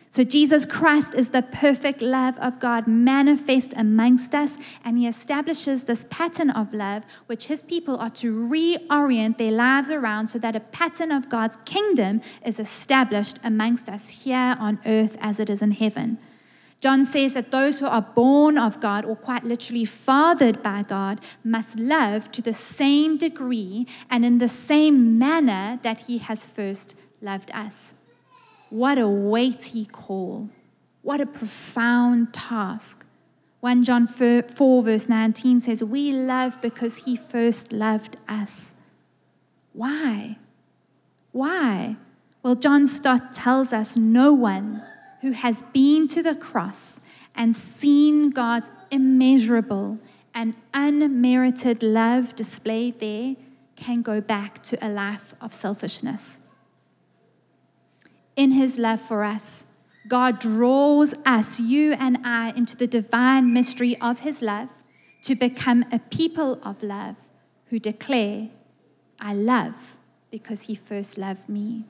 So, 0.09 0.23
Jesus 0.23 0.65
Christ 0.65 1.13
is 1.13 1.29
the 1.29 1.41
perfect 1.41 2.01
love 2.01 2.37
of 2.39 2.59
God 2.59 2.87
manifest 2.87 3.73
amongst 3.75 4.33
us, 4.33 4.57
and 4.83 4.97
He 4.97 5.07
establishes 5.07 5.83
this 5.83 6.05
pattern 6.09 6.49
of 6.49 6.73
love 6.73 7.03
which 7.25 7.47
His 7.47 7.61
people 7.61 7.97
are 7.97 8.11
to 8.11 8.33
reorient 8.33 9.37
their 9.37 9.51
lives 9.51 9.91
around 9.91 10.27
so 10.27 10.39
that 10.39 10.55
a 10.55 10.61
pattern 10.61 11.11
of 11.11 11.29
God's 11.29 11.57
kingdom 11.65 12.21
is 12.45 12.59
established 12.59 13.39
amongst 13.43 13.89
us 13.89 14.23
here 14.23 14.55
on 14.59 14.79
earth 14.85 15.17
as 15.19 15.39
it 15.39 15.49
is 15.49 15.61
in 15.61 15.71
heaven. 15.71 16.17
John 16.85 17.03
says 17.03 17.33
that 17.33 17.51
those 17.51 17.79
who 17.79 17.87
are 17.87 18.01
born 18.01 18.57
of 18.57 18.79
God, 18.79 19.05
or 19.05 19.15
quite 19.15 19.43
literally 19.43 19.85
fathered 19.85 20.61
by 20.61 20.83
God, 20.83 21.19
must 21.43 21.79
love 21.79 22.31
to 22.31 22.41
the 22.41 22.53
same 22.53 23.17
degree 23.17 23.87
and 24.09 24.23
in 24.23 24.37
the 24.37 24.47
same 24.47 25.17
manner 25.17 25.79
that 25.81 26.01
He 26.01 26.19
has 26.19 26.45
first 26.45 26.95
loved 27.21 27.49
us. 27.51 27.95
What 28.75 28.97
a 28.97 29.07
weighty 29.07 29.85
call. 29.85 30.49
What 31.01 31.21
a 31.21 31.25
profound 31.25 32.33
task. 32.33 33.05
1 33.61 33.85
John 33.85 34.05
4, 34.05 34.43
verse 34.83 35.07
19 35.07 35.61
says, 35.61 35.81
We 35.81 36.11
love 36.11 36.61
because 36.61 37.05
he 37.05 37.15
first 37.15 37.71
loved 37.71 38.17
us. 38.27 38.73
Why? 39.71 40.35
Why? 41.31 41.95
Well, 42.43 42.55
John 42.55 42.85
Stott 42.85 43.31
tells 43.31 43.71
us 43.71 43.95
no 43.95 44.33
one 44.33 44.83
who 45.21 45.31
has 45.31 45.63
been 45.63 46.09
to 46.09 46.21
the 46.21 46.35
cross 46.35 46.99
and 47.33 47.55
seen 47.55 48.29
God's 48.29 48.73
immeasurable 48.91 49.99
and 50.33 50.53
unmerited 50.73 51.81
love 51.81 52.35
displayed 52.35 52.99
there 52.99 53.37
can 53.77 54.01
go 54.01 54.19
back 54.19 54.61
to 54.63 54.85
a 54.85 54.89
life 54.89 55.33
of 55.39 55.53
selfishness. 55.53 56.41
In 58.35 58.51
his 58.51 58.77
love 58.77 58.99
for 58.99 59.23
us, 59.23 59.65
God 60.07 60.39
draws 60.39 61.13
us, 61.25 61.59
you 61.59 61.93
and 61.93 62.19
I, 62.23 62.51
into 62.51 62.75
the 62.75 62.87
divine 62.87 63.53
mystery 63.53 63.97
of 64.01 64.19
his 64.19 64.41
love 64.41 64.69
to 65.23 65.35
become 65.35 65.85
a 65.91 65.99
people 65.99 66.59
of 66.61 66.83
love 66.83 67.15
who 67.67 67.79
declare, 67.79 68.49
I 69.19 69.33
love 69.33 69.97
because 70.29 70.63
he 70.63 70.75
first 70.75 71.17
loved 71.17 71.49
me. 71.49 71.85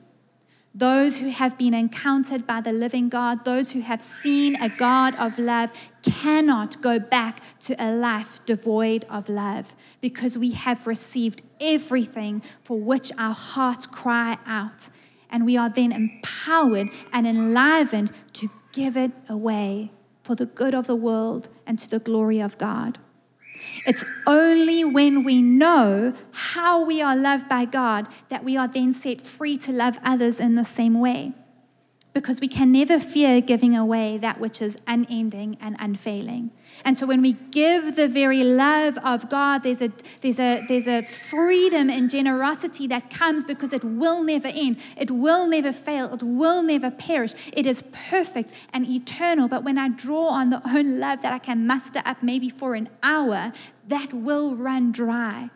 Those 0.72 1.18
who 1.18 1.30
have 1.30 1.56
been 1.56 1.74
encountered 1.74 2.46
by 2.46 2.60
the 2.60 2.72
living 2.72 3.08
God, 3.08 3.44
those 3.44 3.72
who 3.72 3.80
have 3.80 4.02
seen 4.02 4.56
a 4.62 4.68
God 4.68 5.16
of 5.16 5.38
love, 5.38 5.70
cannot 6.02 6.80
go 6.82 6.98
back 6.98 7.40
to 7.60 7.74
a 7.78 7.90
life 7.90 8.44
devoid 8.44 9.04
of 9.08 9.28
love 9.28 9.74
because 10.00 10.36
we 10.36 10.52
have 10.52 10.86
received 10.86 11.42
everything 11.60 12.42
for 12.62 12.78
which 12.78 13.10
our 13.18 13.34
hearts 13.34 13.86
cry 13.86 14.36
out 14.46 14.90
and 15.36 15.44
we 15.44 15.54
are 15.54 15.68
then 15.68 15.92
empowered 15.92 16.88
and 17.12 17.26
enlivened 17.26 18.10
to 18.32 18.48
give 18.72 18.96
it 18.96 19.10
away 19.28 19.92
for 20.22 20.34
the 20.34 20.46
good 20.46 20.72
of 20.72 20.86
the 20.86 20.96
world 20.96 21.50
and 21.66 21.78
to 21.78 21.90
the 21.90 21.98
glory 21.98 22.40
of 22.40 22.56
God. 22.56 22.98
It's 23.86 24.02
only 24.26 24.82
when 24.82 25.24
we 25.24 25.42
know 25.42 26.14
how 26.32 26.82
we 26.82 27.02
are 27.02 27.14
loved 27.14 27.50
by 27.50 27.66
God 27.66 28.08
that 28.30 28.44
we 28.44 28.56
are 28.56 28.66
then 28.66 28.94
set 28.94 29.20
free 29.20 29.58
to 29.58 29.72
love 29.72 29.98
others 30.02 30.40
in 30.40 30.54
the 30.54 30.64
same 30.64 30.98
way 30.98 31.34
because 32.16 32.40
we 32.40 32.48
can 32.48 32.72
never 32.72 32.98
fear 32.98 33.42
giving 33.42 33.76
away 33.76 34.16
that 34.16 34.40
which 34.40 34.62
is 34.62 34.78
unending 34.86 35.54
and 35.60 35.76
unfailing. 35.78 36.50
And 36.82 36.98
so 36.98 37.04
when 37.06 37.20
we 37.20 37.34
give 37.50 37.94
the 37.94 38.08
very 38.08 38.42
love 38.42 38.96
of 39.04 39.28
God, 39.28 39.62
there's 39.62 39.82
a, 39.82 39.92
there's 40.22 40.40
a, 40.40 40.64
there's 40.66 40.88
a 40.88 41.02
freedom 41.02 41.90
and 41.90 42.08
generosity 42.08 42.86
that 42.86 43.10
comes 43.10 43.44
because 43.44 43.74
it 43.74 43.84
will 43.84 44.22
never 44.22 44.48
end. 44.48 44.78
It 44.96 45.10
will 45.10 45.46
never 45.46 45.72
fail. 45.72 46.14
It 46.14 46.22
will 46.22 46.62
never 46.62 46.90
perish. 46.90 47.34
It 47.52 47.66
is 47.66 47.82
perfect 47.92 48.50
and 48.72 48.88
eternal. 48.88 49.46
But 49.46 49.62
when 49.62 49.76
I 49.76 49.90
draw 49.90 50.28
on 50.28 50.48
the 50.48 50.62
own 50.66 50.98
love 50.98 51.20
that 51.20 51.34
I 51.34 51.38
can 51.38 51.66
muster 51.66 52.00
up 52.06 52.22
maybe 52.22 52.48
for 52.48 52.74
an 52.74 52.88
hour, 53.02 53.52
that 53.88 54.14
will 54.14 54.56
run 54.56 54.90
dry. 54.90 55.50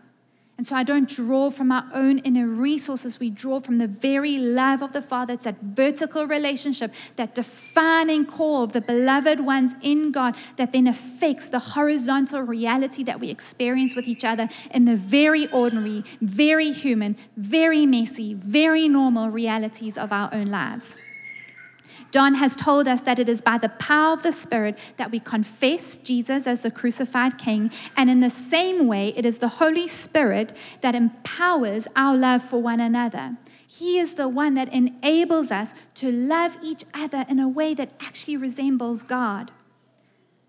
And 0.61 0.67
so 0.67 0.77
I 0.77 0.83
don't 0.83 1.09
draw 1.09 1.49
from 1.49 1.73
our 1.73 1.87
own 1.95 2.19
inner 2.19 2.47
resources. 2.47 3.19
We 3.19 3.31
draw 3.31 3.61
from 3.61 3.79
the 3.79 3.87
very 3.87 4.37
love 4.37 4.83
of 4.83 4.93
the 4.93 5.01
Father. 5.01 5.33
It's 5.33 5.45
that 5.45 5.59
vertical 5.63 6.27
relationship, 6.27 6.93
that 7.17 7.35
defining 7.35 8.27
core 8.27 8.65
of 8.65 8.75
the 8.75 8.83
beloved 8.83 9.41
ones 9.41 9.75
in 9.81 10.13
God 10.13 10.37
that 10.57 10.73
then 10.73 10.87
affects 10.87 11.49
the 11.49 11.61
horizontal 11.61 12.43
reality 12.43 13.03
that 13.05 13.21
we 13.21 13.31
experience 13.31 13.97
with 13.97 14.07
each 14.07 14.23
other 14.23 14.51
in 14.71 14.85
the 14.85 14.97
very 14.97 15.51
ordinary, 15.51 16.05
very 16.21 16.73
human, 16.73 17.17
very 17.39 17.87
messy, 17.87 18.35
very 18.35 18.87
normal 18.87 19.31
realities 19.31 19.97
of 19.97 20.13
our 20.13 20.29
own 20.31 20.49
lives. 20.49 20.95
John 22.11 22.35
has 22.35 22.57
told 22.57 22.89
us 22.89 23.03
that 23.03 23.19
it 23.19 23.29
is 23.29 23.41
by 23.41 23.59
the 23.59 23.69
power 23.69 24.13
of 24.13 24.23
the 24.23 24.33
Spirit 24.33 24.79
that 24.97 25.11
we 25.11 25.21
confess 25.21 25.97
Jesus 25.97 26.47
as 26.47 26.63
the 26.63 26.71
crucified 26.71 27.39
King. 27.39 27.71
And 27.97 28.11
in 28.11 28.21
the 28.21 28.31
same 28.31 28.87
way, 28.87 29.09
it 29.17 29.25
is 29.25 29.39
the 29.39 29.49
Holy 29.49 29.87
Spirit 29.87 30.57
that 30.81 30.95
empowers 30.95 31.87
our 31.95 32.17
love 32.17 32.43
for 32.43 32.61
one 32.61 32.81
another. 32.81 33.37
He 33.67 33.99
is 33.99 34.15
the 34.15 34.29
one 34.29 34.55
that 34.55 34.73
enables 34.73 35.51
us 35.51 35.75
to 35.95 36.11
love 36.11 36.57
each 36.63 36.85
other 36.93 37.25
in 37.29 37.39
a 37.39 37.49
way 37.49 37.75
that 37.75 37.93
actually 38.01 38.37
resembles 38.37 39.03
God. 39.05 39.53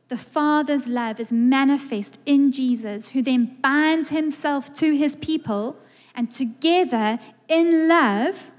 The 0.07 0.17
Father's 0.17 0.87
love 0.87 1.19
is 1.19 1.31
manifest 1.31 2.19
in 2.25 2.51
Jesus, 2.51 3.09
who 3.09 3.21
then 3.21 3.57
binds 3.61 4.09
himself 4.09 4.73
to 4.73 4.93
his 4.97 5.15
people, 5.15 5.77
and 6.13 6.29
together 6.29 7.19
in 7.47 7.87
love, 7.87 8.51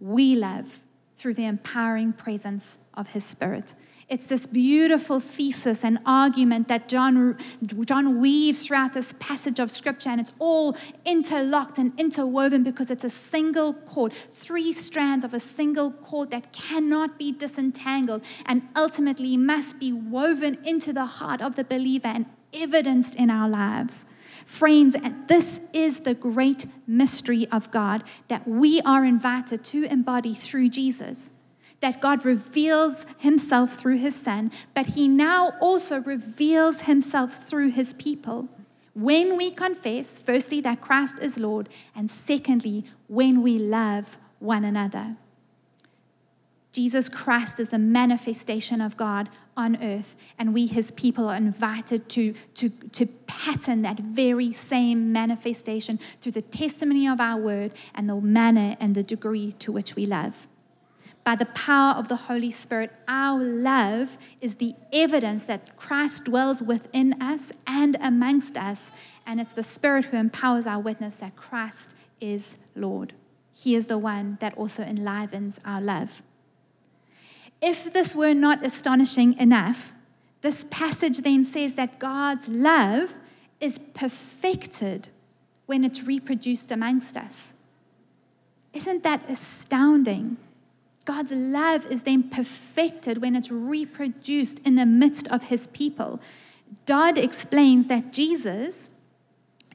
we 0.00 0.34
love 0.34 0.80
through 1.18 1.34
the 1.34 1.44
empowering 1.44 2.12
presence 2.12 2.78
of 2.94 3.08
his 3.08 3.24
spirit. 3.24 3.74
It's 4.08 4.28
this 4.28 4.46
beautiful 4.46 5.20
thesis 5.20 5.84
and 5.84 5.98
argument 6.06 6.68
that 6.68 6.88
John, 6.88 7.36
John 7.84 8.20
weaves 8.20 8.64
throughout 8.66 8.94
this 8.94 9.12
passage 9.18 9.58
of 9.58 9.70
scripture, 9.70 10.08
and 10.08 10.18
it's 10.18 10.32
all 10.38 10.74
interlocked 11.04 11.76
and 11.76 11.92
interwoven 12.00 12.62
because 12.62 12.90
it's 12.90 13.04
a 13.04 13.10
single 13.10 13.74
cord, 13.74 14.14
three 14.14 14.72
strands 14.72 15.26
of 15.26 15.34
a 15.34 15.40
single 15.40 15.90
cord 15.90 16.30
that 16.30 16.54
cannot 16.54 17.18
be 17.18 17.32
disentangled 17.32 18.24
and 18.46 18.62
ultimately 18.74 19.36
must 19.36 19.78
be 19.78 19.92
woven 19.92 20.56
into 20.64 20.94
the 20.94 21.04
heart 21.04 21.42
of 21.42 21.56
the 21.56 21.64
believer 21.64 22.08
and 22.08 22.26
evidenced 22.54 23.14
in 23.14 23.28
our 23.28 23.48
lives. 23.48 24.06
Friends, 24.48 24.96
this 25.26 25.60
is 25.74 26.00
the 26.00 26.14
great 26.14 26.64
mystery 26.86 27.46
of 27.52 27.70
God 27.70 28.02
that 28.28 28.48
we 28.48 28.80
are 28.80 29.04
invited 29.04 29.62
to 29.64 29.84
embody 29.84 30.32
through 30.32 30.70
Jesus. 30.70 31.30
That 31.80 32.00
God 32.00 32.24
reveals 32.24 33.04
himself 33.18 33.74
through 33.74 33.98
his 33.98 34.16
Son, 34.16 34.50
but 34.72 34.86
he 34.86 35.06
now 35.06 35.52
also 35.60 36.00
reveals 36.00 36.80
himself 36.82 37.46
through 37.46 37.72
his 37.72 37.92
people. 37.92 38.48
When 38.94 39.36
we 39.36 39.50
confess, 39.50 40.18
firstly, 40.18 40.62
that 40.62 40.80
Christ 40.80 41.18
is 41.20 41.38
Lord, 41.38 41.68
and 41.94 42.10
secondly, 42.10 42.86
when 43.06 43.42
we 43.42 43.58
love 43.58 44.16
one 44.38 44.64
another. 44.64 45.16
Jesus 46.78 47.08
Christ 47.08 47.58
is 47.58 47.72
a 47.72 47.78
manifestation 47.78 48.80
of 48.80 48.96
God 48.96 49.28
on 49.56 49.82
earth, 49.82 50.14
and 50.38 50.54
we, 50.54 50.68
his 50.68 50.92
people, 50.92 51.28
are 51.28 51.34
invited 51.34 52.08
to, 52.10 52.34
to, 52.54 52.68
to 52.68 53.06
pattern 53.26 53.82
that 53.82 53.98
very 53.98 54.52
same 54.52 55.10
manifestation 55.10 55.98
through 56.20 56.30
the 56.30 56.40
testimony 56.40 57.08
of 57.08 57.20
our 57.20 57.36
word 57.36 57.72
and 57.96 58.08
the 58.08 58.14
manner 58.20 58.76
and 58.78 58.94
the 58.94 59.02
degree 59.02 59.50
to 59.50 59.72
which 59.72 59.96
we 59.96 60.06
love. 60.06 60.46
By 61.24 61.34
the 61.34 61.46
power 61.46 61.96
of 61.96 62.06
the 62.06 62.14
Holy 62.14 62.52
Spirit, 62.52 62.92
our 63.08 63.42
love 63.42 64.16
is 64.40 64.54
the 64.54 64.76
evidence 64.92 65.46
that 65.46 65.76
Christ 65.76 66.26
dwells 66.26 66.62
within 66.62 67.20
us 67.20 67.50
and 67.66 67.96
amongst 68.00 68.56
us, 68.56 68.92
and 69.26 69.40
it's 69.40 69.52
the 69.52 69.64
Spirit 69.64 70.04
who 70.04 70.16
empowers 70.16 70.68
our 70.68 70.78
witness 70.78 71.16
that 71.16 71.34
Christ 71.34 71.96
is 72.20 72.56
Lord. 72.76 73.14
He 73.52 73.74
is 73.74 73.86
the 73.86 73.98
one 73.98 74.38
that 74.38 74.56
also 74.56 74.84
enlivens 74.84 75.58
our 75.64 75.80
love. 75.80 76.22
If 77.60 77.92
this 77.92 78.14
were 78.14 78.34
not 78.34 78.64
astonishing 78.64 79.36
enough, 79.38 79.92
this 80.40 80.64
passage 80.70 81.18
then 81.18 81.44
says 81.44 81.74
that 81.74 81.98
God's 81.98 82.48
love 82.48 83.14
is 83.60 83.78
perfected 83.94 85.08
when 85.66 85.84
it's 85.84 86.04
reproduced 86.04 86.70
amongst 86.70 87.16
us. 87.16 87.52
Isn't 88.72 89.02
that 89.02 89.28
astounding? 89.28 90.36
God's 91.04 91.32
love 91.32 91.86
is 91.86 92.02
then 92.02 92.30
perfected 92.30 93.20
when 93.20 93.34
it's 93.34 93.50
reproduced 93.50 94.60
in 94.66 94.76
the 94.76 94.86
midst 94.86 95.26
of 95.28 95.44
his 95.44 95.66
people. 95.68 96.20
Dodd 96.86 97.18
explains 97.18 97.86
that 97.86 98.12
Jesus 98.12 98.90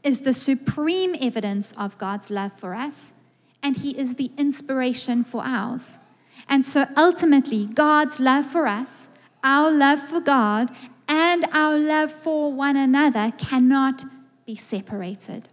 is 0.03 0.21
the 0.21 0.33
supreme 0.33 1.15
evidence 1.19 1.73
of 1.73 1.97
God's 1.97 2.29
love 2.29 2.53
for 2.53 2.75
us, 2.75 3.13
and 3.61 3.77
he 3.77 3.97
is 3.97 4.15
the 4.15 4.31
inspiration 4.37 5.23
for 5.23 5.43
ours. 5.43 5.97
And 6.47 6.65
so 6.65 6.85
ultimately, 6.97 7.65
God's 7.65 8.19
love 8.19 8.45
for 8.45 8.67
us, 8.67 9.09
our 9.43 9.71
love 9.71 9.99
for 9.99 10.19
God, 10.19 10.71
and 11.07 11.45
our 11.51 11.77
love 11.77 12.11
for 12.11 12.51
one 12.51 12.75
another 12.75 13.33
cannot 13.37 14.03
be 14.45 14.55
separated. 14.55 15.49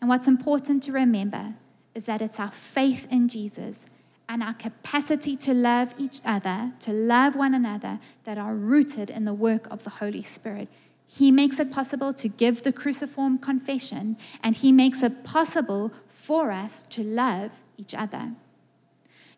And 0.00 0.08
what's 0.08 0.28
important 0.28 0.82
to 0.84 0.92
remember 0.92 1.54
is 1.94 2.04
that 2.04 2.20
it's 2.20 2.38
our 2.38 2.50
faith 2.50 3.06
in 3.10 3.28
Jesus 3.28 3.86
and 4.28 4.42
our 4.42 4.54
capacity 4.54 5.36
to 5.36 5.54
love 5.54 5.94
each 5.98 6.20
other, 6.24 6.72
to 6.80 6.92
love 6.92 7.36
one 7.36 7.54
another, 7.54 7.98
that 8.24 8.38
are 8.38 8.54
rooted 8.54 9.10
in 9.10 9.24
the 9.24 9.34
work 9.34 9.66
of 9.70 9.84
the 9.84 9.90
Holy 9.90 10.22
Spirit. 10.22 10.68
He 11.06 11.30
makes 11.30 11.58
it 11.58 11.70
possible 11.70 12.12
to 12.14 12.28
give 12.28 12.62
the 12.62 12.72
cruciform 12.72 13.38
confession, 13.38 14.16
and 14.42 14.56
He 14.56 14.72
makes 14.72 15.02
it 15.02 15.24
possible 15.24 15.92
for 16.08 16.50
us 16.50 16.82
to 16.84 17.02
love 17.02 17.52
each 17.76 17.94
other. 17.94 18.32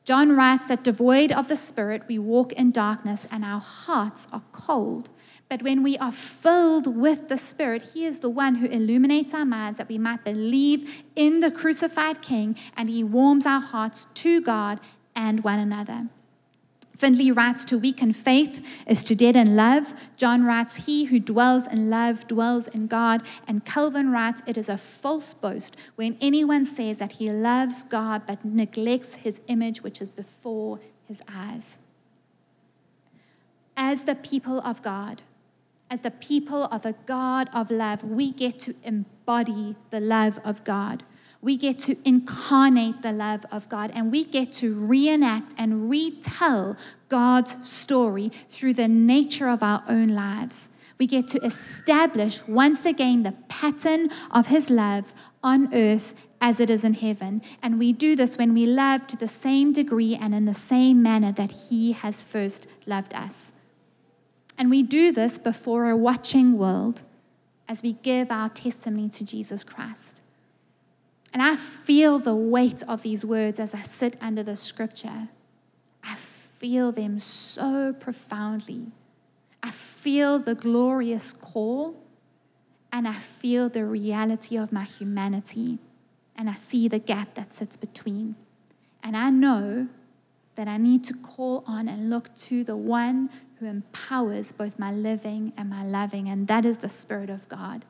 John 0.07 0.37
writes 0.37 0.69
that 0.69 0.85
devoid 0.85 1.33
of 1.33 1.49
the 1.49 1.57
Spirit, 1.57 2.05
we 2.07 2.17
walk 2.17 2.53
in 2.53 2.71
darkness 2.71 3.27
and 3.29 3.45
our 3.45 3.59
hearts 3.59 4.29
are 4.33 4.45
cold. 4.53 5.11
But 5.49 5.65
when 5.65 5.83
we 5.83 5.99
are 5.99 6.13
filled 6.13 6.87
with 6.97 7.29
the 7.29 7.37
Spirit, 7.37 7.91
He 7.93 8.05
is 8.05 8.21
the 8.21 8.31
one 8.31 8.55
who 8.57 8.69
illuminates 8.69 9.35
our 9.35 9.45
minds 9.45 9.79
that 9.79 9.89
we 9.89 9.99
might 9.99 10.23
believe 10.23 11.03
in 11.17 11.41
the 11.41 11.51
crucified 11.51 12.23
King, 12.23 12.57
and 12.77 12.89
He 12.89 13.03
warms 13.03 13.47
our 13.47 13.61
hearts 13.61 14.07
to 14.15 14.41
God 14.41 14.79
and 15.17 15.43
one 15.43 15.59
another. 15.59 16.07
Findlay 16.97 17.31
writes, 17.31 17.65
To 17.67 17.79
weaken 17.79 18.13
faith 18.13 18.67
is 18.87 19.05
to 19.05 19.15
dead 19.15 19.37
in 19.37 19.55
love. 19.55 19.93
John 20.17 20.45
writes, 20.45 20.87
He 20.87 21.05
who 21.05 21.21
dwells 21.21 21.67
in 21.67 21.91
love 21.91 22.27
dwells 22.27 22.69
in 22.69 22.87
God. 22.87 23.23
And 23.47 23.65
Calvin 23.65 24.11
writes, 24.11 24.43
It 24.47 24.57
is 24.57 24.69
a 24.69 24.79
false 24.79 25.35
boast 25.35 25.77
when 25.97 26.17
anyone 26.21 26.65
says 26.65 26.99
that 26.99 27.13
he 27.13 27.31
loves 27.31 27.85
God 27.85 28.23
but 28.27 28.45
neglects 28.45 29.17
his 29.17 29.41
image 29.47 29.83
which 29.83 30.01
is 30.01 30.11
before 30.11 30.81
his 31.05 31.21
eyes. 31.33 31.79
As 33.77 34.05
the 34.05 34.15
people 34.15 34.61
of 34.61 34.83
God, 34.83 35.23
as 35.91 36.01
the 36.01 36.11
people 36.11 36.65
of 36.65 36.87
a 36.87 36.95
God 37.05 37.49
of 37.53 37.71
love, 37.71 38.03
we 38.03 38.33
get 38.33 38.59
to 38.61 38.75
embody 38.83 39.77
the 39.91 40.01
love 40.01 40.41
of 40.45 40.65
God 40.65 41.05
we 41.47 41.57
get 41.57 41.79
to 41.79 41.97
incarnate 42.05 43.03
the 43.03 43.13
love 43.13 43.47
of 43.53 43.69
God 43.69 43.93
and 43.95 44.11
we 44.11 44.25
get 44.25 44.53
to 44.55 44.75
reenact 44.75 45.55
and 45.57 45.89
retell 45.89 46.77
God's 47.09 47.65
story 47.65 48.33
through 48.49 48.75
the 48.75 48.89
nature 48.89 49.49
of 49.49 49.63
our 49.63 49.85
own 49.89 50.09
lives. 50.09 50.71
We 50.99 51.07
get 51.07 51.29
to 51.29 51.39
establish 51.45 52.45
once 52.49 52.85
again 52.85 53.23
the 53.23 53.37
pattern 53.47 54.11
of 54.33 54.49
His 54.49 54.71
love 54.71 55.15
on 55.41 55.73
earth 55.73 56.27
as 56.41 56.59
it 56.59 56.69
is 56.69 56.83
in 56.83 56.95
heaven. 56.95 57.43
And 57.63 57.79
we 57.79 57.93
do 57.93 58.17
this 58.17 58.37
when 58.37 58.53
we 58.53 58.67
love 58.67 59.07
to 59.07 59.17
the 59.17 59.29
same 59.29 59.73
degree 59.73 60.19
and 60.21 60.35
in 60.35 60.47
the 60.47 60.53
same 60.53 61.01
manner 61.01 61.31
that 61.31 61.69
He 61.71 61.93
has 61.93 62.25
first 62.25 62.67
loved 62.87 63.15
us. 63.15 63.53
And 64.59 64.69
we 64.69 64.83
do 64.83 65.13
this 65.13 65.39
before 65.39 65.89
a 65.89 65.97
watching 65.97 66.59
world 66.59 67.05
as 67.69 67.85
we 67.85 67.93
give 67.93 68.33
our 68.33 68.49
testimony 68.49 69.09
to 69.11 69.25
Jesus 69.25 69.63
Christ. 69.63 70.23
And 71.33 71.43
I 71.43 71.57
feel 71.57 72.19
the 72.19 72.35
weight 72.35 72.83
of 72.89 73.03
these 73.03 73.25
words 73.25 73.61
as 73.61 73.75
I 73.75 73.83
sit 73.83 74.17
under 74.21 74.43
the 74.43 74.57
scripture. 74.57 75.29
I 76.03 76.15
feel 76.15 76.93
them 76.93 77.19
so 77.19 77.93
profoundly. 77.93 78.93
I 79.63 79.71
feel 79.71 80.39
the 80.39 80.55
glorious 80.55 81.33
call, 81.33 82.03
and 82.93 83.07
I 83.09 83.15
feel 83.15 83.69
the 83.69 83.85
reality 83.85 84.57
of 84.57 84.73
my 84.73 84.85
humanity, 84.85 85.79
and 86.37 86.49
I 86.49 86.55
see 86.55 86.89
the 86.89 87.01
gap 87.01 87.35
that 87.35 87.53
sits 87.53 87.77
between. 87.77 88.37
And 89.03 89.17
I 89.17 89.31
know 89.31 89.89
that 90.55 90.69
I 90.69 90.77
need 90.79 91.05
to 91.05 91.15
call 91.15 91.65
on 91.67 91.89
and 91.89 92.09
look 92.09 92.35
to 92.37 92.65
the 92.65 92.77
one 92.77 93.29
who 93.59 93.67
empowers 93.67 94.53
both 94.53 94.79
my 94.79 94.93
living 94.93 95.53
and 95.57 95.69
my 95.69 95.83
loving, 95.83 96.29
and 96.29 96.47
that 96.49 96.65
is 96.65 96.79
the 96.79 96.89
Spirit 96.89 97.29
of 97.29 97.49
God. 97.49 97.85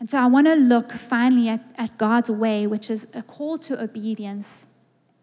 And 0.00 0.08
so 0.08 0.18
I 0.18 0.26
want 0.26 0.46
to 0.46 0.54
look 0.54 0.92
finally 0.92 1.48
at, 1.48 1.72
at 1.76 1.98
God's 1.98 2.30
way, 2.30 2.66
which 2.66 2.90
is 2.90 3.08
a 3.14 3.22
call 3.22 3.58
to 3.58 3.82
obedience 3.82 4.66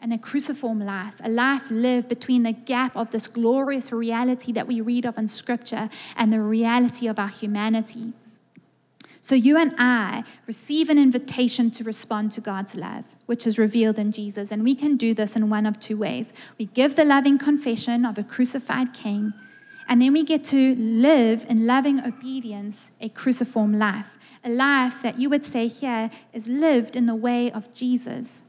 and 0.01 0.13
a 0.13 0.17
cruciform 0.17 0.79
life, 0.85 1.15
a 1.23 1.29
life 1.29 1.71
lived 1.71 2.09
between 2.09 2.43
the 2.43 2.51
gap 2.51 2.95
of 2.95 3.11
this 3.11 3.27
glorious 3.27 3.91
reality 3.91 4.51
that 4.51 4.67
we 4.67 4.81
read 4.81 5.05
of 5.05 5.17
in 5.17 5.27
Scripture 5.27 5.89
and 6.15 6.31
the 6.31 6.41
reality 6.41 7.07
of 7.07 7.17
our 7.17 7.29
humanity. 7.29 8.13
So 9.21 9.33
you 9.33 9.57
and 9.57 9.73
I 9.79 10.23
receive 10.45 10.89
an 10.89 10.99
invitation 10.99 11.71
to 11.71 11.83
respond 11.83 12.31
to 12.33 12.41
God's 12.41 12.75
love, 12.75 13.15
which 13.25 13.47
is 13.47 13.57
revealed 13.57 13.97
in 13.97 14.11
Jesus. 14.11 14.51
And 14.51 14.63
we 14.63 14.75
can 14.75 14.97
do 14.97 15.15
this 15.15 15.35
in 15.35 15.49
one 15.49 15.65
of 15.65 15.79
two 15.79 15.97
ways. 15.97 16.31
We 16.59 16.65
give 16.65 16.95
the 16.95 17.05
loving 17.05 17.39
confession 17.39 18.05
of 18.05 18.19
a 18.19 18.23
crucified 18.23 18.93
king, 18.93 19.33
and 19.87 19.99
then 19.99 20.13
we 20.13 20.23
get 20.23 20.43
to 20.45 20.75
live 20.75 21.45
in 21.49 21.65
loving 21.65 21.99
obedience 22.05 22.91
a 23.01 23.09
cruciform 23.09 23.79
life 23.79 24.15
a 24.45 24.49
life 24.49 25.01
that 25.01 25.19
you 25.19 25.29
would 25.29 25.43
say 25.43 25.67
here 25.67 26.11
is 26.31 26.47
lived 26.47 26.95
in 26.95 27.07
the 27.07 27.15
way 27.15 27.51
of 27.51 27.73
Jesus. 27.73 28.43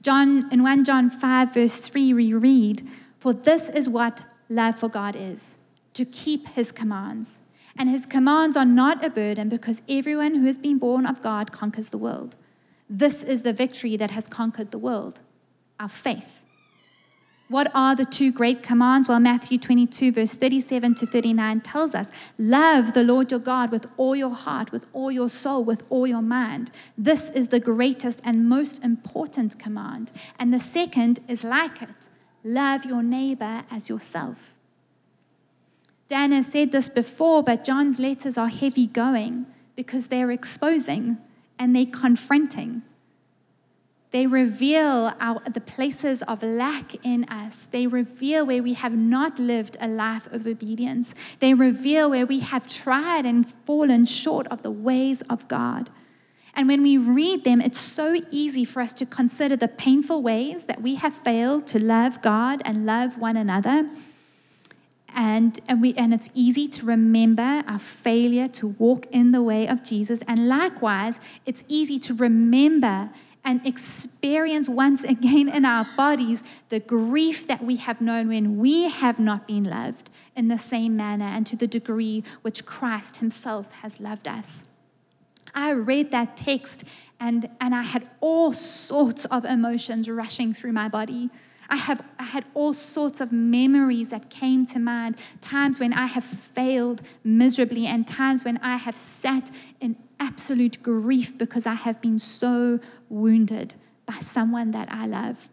John, 0.00 0.48
in 0.52 0.62
1 0.62 0.84
John 0.84 1.10
5, 1.10 1.52
verse 1.52 1.78
3, 1.78 2.14
we 2.14 2.32
read, 2.32 2.88
For 3.18 3.32
this 3.32 3.68
is 3.68 3.88
what 3.88 4.22
love 4.48 4.78
for 4.78 4.88
God 4.88 5.16
is, 5.16 5.58
to 5.94 6.04
keep 6.04 6.46
his 6.48 6.70
commands. 6.70 7.40
And 7.76 7.88
his 7.88 8.06
commands 8.06 8.56
are 8.56 8.64
not 8.64 9.04
a 9.04 9.10
burden 9.10 9.48
because 9.48 9.82
everyone 9.88 10.36
who 10.36 10.46
has 10.46 10.58
been 10.58 10.78
born 10.78 11.04
of 11.04 11.22
God 11.22 11.52
conquers 11.52 11.90
the 11.90 11.98
world. 11.98 12.36
This 12.88 13.22
is 13.22 13.42
the 13.42 13.52
victory 13.52 13.96
that 13.96 14.12
has 14.12 14.28
conquered 14.28 14.70
the 14.70 14.78
world, 14.78 15.20
our 15.78 15.88
faith. 15.88 16.44
What 17.48 17.70
are 17.74 17.96
the 17.96 18.04
two 18.04 18.30
great 18.30 18.62
commands? 18.62 19.08
Well, 19.08 19.20
Matthew 19.20 19.58
22, 19.58 20.12
verse 20.12 20.34
37 20.34 20.94
to 20.96 21.06
39 21.06 21.62
tells 21.62 21.94
us 21.94 22.10
love 22.38 22.92
the 22.92 23.02
Lord 23.02 23.30
your 23.30 23.40
God 23.40 23.70
with 23.70 23.90
all 23.96 24.14
your 24.14 24.34
heart, 24.34 24.70
with 24.70 24.84
all 24.92 25.10
your 25.10 25.30
soul, 25.30 25.64
with 25.64 25.86
all 25.88 26.06
your 26.06 26.20
mind. 26.20 26.70
This 26.98 27.30
is 27.30 27.48
the 27.48 27.60
greatest 27.60 28.20
and 28.22 28.46
most 28.46 28.84
important 28.84 29.58
command. 29.58 30.12
And 30.38 30.52
the 30.52 30.60
second 30.60 31.20
is 31.26 31.42
like 31.42 31.80
it 31.80 32.08
love 32.44 32.84
your 32.84 33.02
neighbor 33.02 33.64
as 33.70 33.88
yourself. 33.88 34.54
Dan 36.06 36.32
has 36.32 36.46
said 36.46 36.72
this 36.72 36.88
before, 36.88 37.42
but 37.42 37.64
John's 37.64 37.98
letters 37.98 38.38
are 38.38 38.48
heavy 38.48 38.86
going 38.86 39.46
because 39.74 40.08
they're 40.08 40.30
exposing 40.30 41.18
and 41.58 41.74
they're 41.74 41.86
confronting. 41.86 42.82
They 44.10 44.26
reveal 44.26 45.12
our, 45.20 45.40
the 45.40 45.60
places 45.60 46.22
of 46.22 46.42
lack 46.42 46.94
in 47.04 47.24
us. 47.24 47.66
They 47.66 47.86
reveal 47.86 48.46
where 48.46 48.62
we 48.62 48.72
have 48.72 48.96
not 48.96 49.38
lived 49.38 49.76
a 49.80 49.88
life 49.88 50.26
of 50.32 50.46
obedience. 50.46 51.14
They 51.40 51.52
reveal 51.52 52.10
where 52.10 52.24
we 52.24 52.38
have 52.40 52.66
tried 52.66 53.26
and 53.26 53.50
fallen 53.66 54.06
short 54.06 54.46
of 54.46 54.62
the 54.62 54.70
ways 54.70 55.20
of 55.28 55.46
God. 55.46 55.90
And 56.54 56.68
when 56.68 56.82
we 56.82 56.96
read 56.96 57.44
them, 57.44 57.60
it's 57.60 57.78
so 57.78 58.16
easy 58.30 58.64
for 58.64 58.80
us 58.80 58.94
to 58.94 59.06
consider 59.06 59.56
the 59.56 59.68
painful 59.68 60.22
ways 60.22 60.64
that 60.64 60.80
we 60.80 60.94
have 60.96 61.14
failed 61.14 61.66
to 61.68 61.78
love 61.78 62.22
God 62.22 62.62
and 62.64 62.86
love 62.86 63.18
one 63.18 63.36
another. 63.36 63.88
And, 65.14 65.60
and, 65.68 65.80
we, 65.82 65.94
and 65.94 66.14
it's 66.14 66.30
easy 66.34 66.66
to 66.68 66.86
remember 66.86 67.62
our 67.66 67.78
failure 67.78 68.48
to 68.48 68.68
walk 68.68 69.06
in 69.10 69.32
the 69.32 69.42
way 69.42 69.68
of 69.68 69.84
Jesus. 69.84 70.20
And 70.26 70.48
likewise, 70.48 71.20
it's 71.44 71.64
easy 71.68 71.98
to 72.00 72.14
remember 72.14 73.10
and 73.48 73.66
experience 73.66 74.68
once 74.68 75.04
again 75.04 75.48
in 75.48 75.64
our 75.64 75.86
bodies 75.96 76.42
the 76.68 76.78
grief 76.78 77.46
that 77.46 77.64
we 77.64 77.76
have 77.76 77.98
known 77.98 78.28
when 78.28 78.58
we 78.58 78.90
have 78.90 79.18
not 79.18 79.48
been 79.48 79.64
loved 79.64 80.10
in 80.36 80.48
the 80.48 80.58
same 80.58 80.94
manner 80.94 81.24
and 81.24 81.46
to 81.46 81.56
the 81.56 81.66
degree 81.66 82.22
which 82.42 82.66
Christ 82.66 83.16
Himself 83.16 83.72
has 83.80 84.00
loved 84.00 84.28
us. 84.28 84.66
I 85.54 85.70
read 85.70 86.10
that 86.10 86.36
text 86.36 86.84
and, 87.18 87.48
and 87.58 87.74
I 87.74 87.80
had 87.80 88.10
all 88.20 88.52
sorts 88.52 89.24
of 89.24 89.46
emotions 89.46 90.10
rushing 90.10 90.52
through 90.52 90.72
my 90.72 90.90
body. 90.90 91.30
I, 91.70 91.76
have, 91.76 92.02
I 92.18 92.24
had 92.24 92.44
all 92.54 92.72
sorts 92.72 93.20
of 93.20 93.30
memories 93.30 94.10
that 94.10 94.30
came 94.30 94.64
to 94.66 94.78
mind, 94.78 95.16
times 95.40 95.78
when 95.78 95.92
I 95.92 96.06
have 96.06 96.24
failed 96.24 97.02
miserably, 97.22 97.86
and 97.86 98.06
times 98.06 98.44
when 98.44 98.58
I 98.58 98.76
have 98.76 98.96
sat 98.96 99.50
in 99.80 99.96
absolute 100.18 100.82
grief 100.82 101.36
because 101.36 101.66
I 101.66 101.74
have 101.74 102.00
been 102.00 102.18
so 102.18 102.80
wounded 103.08 103.74
by 104.06 104.18
someone 104.20 104.70
that 104.70 104.88
I 104.90 105.06
love. 105.06 105.48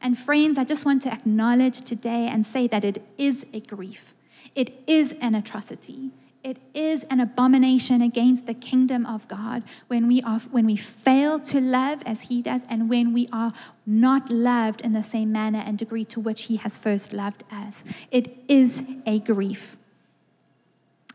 And 0.00 0.16
friends, 0.18 0.58
I 0.58 0.64
just 0.64 0.84
want 0.84 1.02
to 1.02 1.12
acknowledge 1.12 1.82
today 1.82 2.28
and 2.28 2.46
say 2.46 2.66
that 2.68 2.84
it 2.84 3.02
is 3.16 3.46
a 3.52 3.60
grief. 3.60 4.14
It 4.54 4.82
is 4.86 5.12
an 5.20 5.34
atrocity. 5.34 6.10
It 6.48 6.60
is 6.72 7.04
an 7.10 7.20
abomination 7.20 8.00
against 8.00 8.46
the 8.46 8.54
kingdom 8.54 9.04
of 9.04 9.28
God 9.28 9.62
when 9.88 10.08
we, 10.08 10.22
are, 10.22 10.38
when 10.38 10.64
we 10.64 10.76
fail 10.76 11.38
to 11.40 11.60
love 11.60 12.02
as 12.06 12.22
He 12.22 12.40
does 12.40 12.64
and 12.70 12.88
when 12.88 13.12
we 13.12 13.28
are 13.30 13.52
not 13.84 14.30
loved 14.30 14.80
in 14.80 14.94
the 14.94 15.02
same 15.02 15.30
manner 15.30 15.62
and 15.62 15.76
degree 15.76 16.06
to 16.06 16.18
which 16.18 16.44
He 16.44 16.56
has 16.56 16.78
first 16.78 17.12
loved 17.12 17.44
us. 17.52 17.84
It 18.10 18.34
is 18.48 18.82
a 19.04 19.18
grief. 19.18 19.76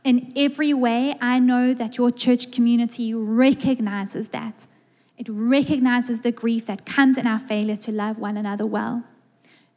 In 0.03 0.31
every 0.35 0.71
way, 0.71 1.15
I 1.19 1.39
know 1.39 1.73
that 1.73 1.97
your 1.97 2.11
church 2.11 2.51
community 2.51 3.11
recognizes 3.11 4.27
that. 4.27 4.67
It 5.17 5.27
recognizes 5.27 6.21
the 6.21 6.31
grief 6.31 6.67
that 6.67 6.85
comes 6.85 7.17
in 7.17 7.25
our 7.25 7.39
failure 7.39 7.77
to 7.77 7.91
love 7.91 8.19
one 8.19 8.37
another 8.37 8.67
well. 8.67 9.03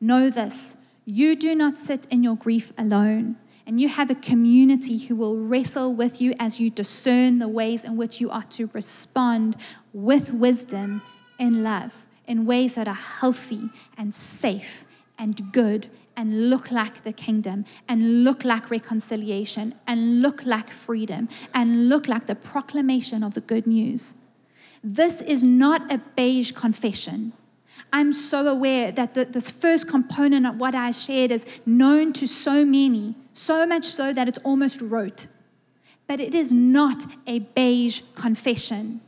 Know 0.03 0.29
this 0.29 0.77
you 1.07 1.35
do 1.35 1.55
not 1.55 1.79
sit 1.79 2.07
in 2.11 2.23
your 2.23 2.37
grief 2.37 2.75
alone, 2.77 3.37
and 3.67 3.81
you 3.81 3.89
have 3.89 4.11
a 4.11 4.15
community 4.15 4.97
who 4.97 5.17
will 5.17 5.37
wrestle 5.37 5.93
with 5.93 6.21
you 6.21 6.35
as 6.39 6.61
you 6.61 6.71
discern 6.71 7.41
the 7.41 7.49
ways 7.49 7.85
in 7.85 7.97
which 7.97 8.21
you 8.21 8.31
are 8.31 8.45
to 8.45 8.71
respond 8.73 9.57
with 9.93 10.33
wisdom 10.33 11.03
and 11.39 11.65
love, 11.65 12.07
in 12.27 12.47
ways 12.47 12.77
that 12.77 12.87
are 12.87 12.95
healthy 12.95 13.69
and 13.99 14.15
safe 14.15 14.85
and 15.19 15.53
good 15.53 15.89
and 16.17 16.49
look 16.49 16.71
like 16.71 17.03
the 17.05 17.13
kingdom 17.13 17.65
and 17.89 18.25
look 18.25 18.45
like 18.45 18.71
reconciliation 18.71 19.75
and 19.87 20.23
look 20.23 20.47
like 20.47 20.71
freedom 20.71 21.29
and 21.53 21.89
look 21.89 22.09
like 22.09 22.27
the 22.27 22.35
proclamation 22.35 23.23
of 23.23 23.35
the 23.35 23.41
good 23.41 23.67
news. 23.67 24.15
This 24.83 25.21
is 25.21 25.43
not 25.43 25.93
a 25.93 25.99
beige 25.99 26.53
confession. 26.53 27.33
I'm 27.93 28.13
so 28.13 28.47
aware 28.47 28.93
that 28.93 29.15
the, 29.15 29.25
this 29.25 29.51
first 29.51 29.89
component 29.89 30.47
of 30.47 30.57
what 30.61 30.75
I 30.75 30.91
shared 30.91 31.31
is 31.31 31.45
known 31.67 32.13
to 32.15 32.27
so 32.27 32.65
many, 32.65 33.15
so 33.37 33.67
much 33.67 33.85
so 33.85 34.13
that 34.13 34.29
it's 34.29 34.39
almost 34.39 34.81
rote. 34.81 35.27
But 36.07 36.21
it 36.21 36.35
is 36.35 36.53
not 36.53 37.05
a 37.27 37.41
beige 37.41 38.03
confession. 38.15 39.01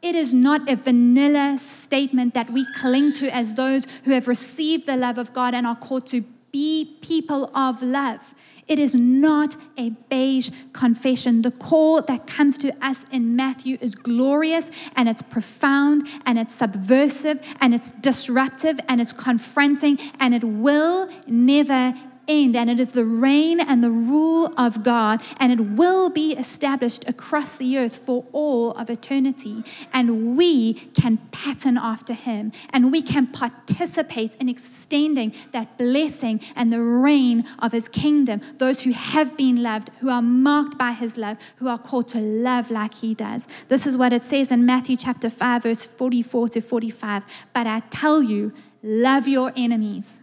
It 0.00 0.14
is 0.14 0.32
not 0.32 0.68
a 0.70 0.76
vanilla 0.76 1.58
statement 1.58 2.34
that 2.34 2.50
we 2.50 2.64
cling 2.76 3.12
to 3.14 3.34
as 3.34 3.54
those 3.54 3.86
who 4.04 4.12
have 4.12 4.28
received 4.28 4.86
the 4.86 4.96
love 4.96 5.18
of 5.18 5.32
God 5.32 5.54
and 5.54 5.66
are 5.66 5.76
called 5.76 6.06
to 6.08 6.24
be 6.52 6.98
people 7.02 7.54
of 7.54 7.82
love. 7.82 8.34
It 8.68 8.78
is 8.78 8.94
not 8.94 9.56
a 9.76 9.90
beige 9.90 10.50
confession. 10.72 11.42
The 11.42 11.50
call 11.50 12.02
that 12.02 12.26
comes 12.26 12.58
to 12.58 12.72
us 12.84 13.06
in 13.10 13.34
Matthew 13.34 13.78
is 13.80 13.94
glorious 13.94 14.70
and 14.94 15.08
it's 15.08 15.22
profound 15.22 16.06
and 16.26 16.38
it's 16.38 16.54
subversive 16.54 17.40
and 17.60 17.74
it's 17.74 17.90
disruptive 17.90 18.78
and 18.88 19.00
it's 19.00 19.12
confronting 19.12 19.98
and 20.20 20.34
it 20.34 20.44
will 20.44 21.08
never 21.26 21.94
end, 22.28 22.54
and 22.54 22.70
it 22.70 22.78
is 22.78 22.92
the 22.92 23.04
reign 23.04 23.58
and 23.58 23.82
the 23.82 23.90
rule 23.90 24.52
of 24.56 24.82
God, 24.82 25.22
and 25.38 25.50
it 25.50 25.60
will 25.60 26.10
be 26.10 26.34
established 26.34 27.08
across 27.08 27.56
the 27.56 27.78
earth 27.78 27.96
for 27.96 28.24
all 28.32 28.72
of 28.72 28.90
eternity. 28.90 29.64
And 29.92 30.36
we 30.36 30.74
can 30.74 31.16
pattern 31.32 31.78
after 31.78 32.12
Him, 32.12 32.52
and 32.70 32.92
we 32.92 33.02
can 33.02 33.26
participate 33.26 34.36
in 34.36 34.48
extending 34.48 35.32
that 35.52 35.78
blessing 35.78 36.40
and 36.54 36.72
the 36.72 36.82
reign 36.82 37.44
of 37.58 37.72
His 37.72 37.88
kingdom. 37.88 38.40
Those 38.58 38.82
who 38.82 38.92
have 38.92 39.36
been 39.36 39.62
loved, 39.62 39.90
who 40.00 40.10
are 40.10 40.22
marked 40.22 40.76
by 40.78 40.92
His 40.92 41.16
love, 41.16 41.38
who 41.56 41.68
are 41.68 41.78
called 41.78 42.08
to 42.08 42.20
love 42.20 42.70
like 42.70 42.94
He 42.94 43.14
does. 43.14 43.48
This 43.68 43.86
is 43.86 43.96
what 43.96 44.12
it 44.12 44.24
says 44.24 44.52
in 44.52 44.66
Matthew 44.66 44.96
chapter 44.96 45.30
5, 45.30 45.62
verse 45.62 45.84
44 45.86 46.50
to 46.50 46.60
45. 46.60 47.24
But 47.52 47.66
I 47.66 47.80
tell 47.80 48.22
you, 48.22 48.52
love 48.82 49.26
your 49.26 49.52
enemies. 49.56 50.20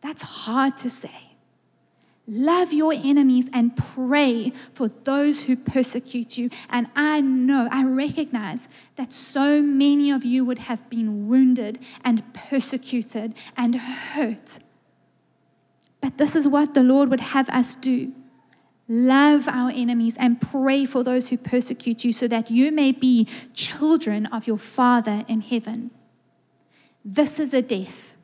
That's 0.00 0.22
hard 0.22 0.76
to 0.78 0.90
say. 0.90 1.31
Love 2.26 2.72
your 2.72 2.92
enemies 2.92 3.50
and 3.52 3.76
pray 3.76 4.50
for 4.72 4.88
those 4.88 5.44
who 5.44 5.56
persecute 5.56 6.38
you. 6.38 6.48
And 6.70 6.88
I 6.94 7.20
know, 7.20 7.68
I 7.70 7.84
recognize 7.84 8.68
that 8.96 9.12
so 9.12 9.60
many 9.60 10.10
of 10.10 10.24
you 10.24 10.44
would 10.44 10.60
have 10.60 10.88
been 10.88 11.28
wounded 11.28 11.80
and 12.04 12.22
persecuted 12.32 13.34
and 13.56 13.74
hurt. 13.74 14.60
But 16.00 16.18
this 16.18 16.36
is 16.36 16.46
what 16.46 16.74
the 16.74 16.82
Lord 16.82 17.10
would 17.10 17.20
have 17.20 17.48
us 17.50 17.74
do 17.74 18.12
love 18.88 19.48
our 19.48 19.70
enemies 19.70 20.16
and 20.18 20.40
pray 20.40 20.84
for 20.84 21.02
those 21.02 21.30
who 21.30 21.36
persecute 21.38 22.04
you 22.04 22.12
so 22.12 22.28
that 22.28 22.50
you 22.50 22.70
may 22.70 22.92
be 22.92 23.26
children 23.54 24.26
of 24.26 24.46
your 24.46 24.58
Father 24.58 25.22
in 25.28 25.40
heaven. 25.40 25.90
This 27.04 27.40
is 27.40 27.54
a 27.54 27.62
death. 27.62 28.16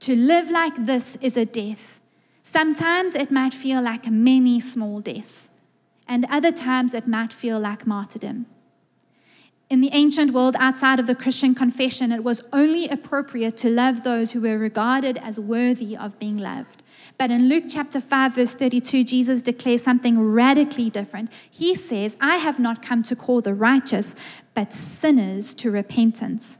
To 0.00 0.16
live 0.16 0.50
like 0.50 0.74
this 0.86 1.16
is 1.20 1.36
a 1.36 1.44
death. 1.44 1.97
Sometimes 2.50 3.14
it 3.14 3.30
might 3.30 3.52
feel 3.52 3.82
like 3.82 4.10
many 4.10 4.58
small 4.58 5.00
deaths, 5.00 5.50
and 6.08 6.24
other 6.30 6.50
times 6.50 6.94
it 6.94 7.06
might 7.06 7.30
feel 7.30 7.60
like 7.60 7.86
martyrdom. 7.86 8.46
In 9.68 9.82
the 9.82 9.90
ancient 9.92 10.32
world 10.32 10.56
outside 10.58 10.98
of 10.98 11.06
the 11.06 11.14
Christian 11.14 11.54
confession, 11.54 12.10
it 12.10 12.24
was 12.24 12.42
only 12.50 12.88
appropriate 12.88 13.58
to 13.58 13.68
love 13.68 14.02
those 14.02 14.32
who 14.32 14.40
were 14.40 14.56
regarded 14.56 15.18
as 15.18 15.38
worthy 15.38 15.94
of 15.94 16.18
being 16.18 16.38
loved. 16.38 16.82
But 17.18 17.30
in 17.30 17.50
Luke 17.50 17.64
chapter 17.68 18.00
5, 18.00 18.36
verse 18.36 18.54
32, 18.54 19.04
Jesus 19.04 19.42
declares 19.42 19.82
something 19.82 20.18
radically 20.18 20.88
different. 20.88 21.30
He 21.50 21.74
says, 21.74 22.16
I 22.18 22.36
have 22.36 22.58
not 22.58 22.80
come 22.80 23.02
to 23.02 23.14
call 23.14 23.42
the 23.42 23.52
righteous, 23.52 24.16
but 24.54 24.72
sinners 24.72 25.52
to 25.52 25.70
repentance. 25.70 26.58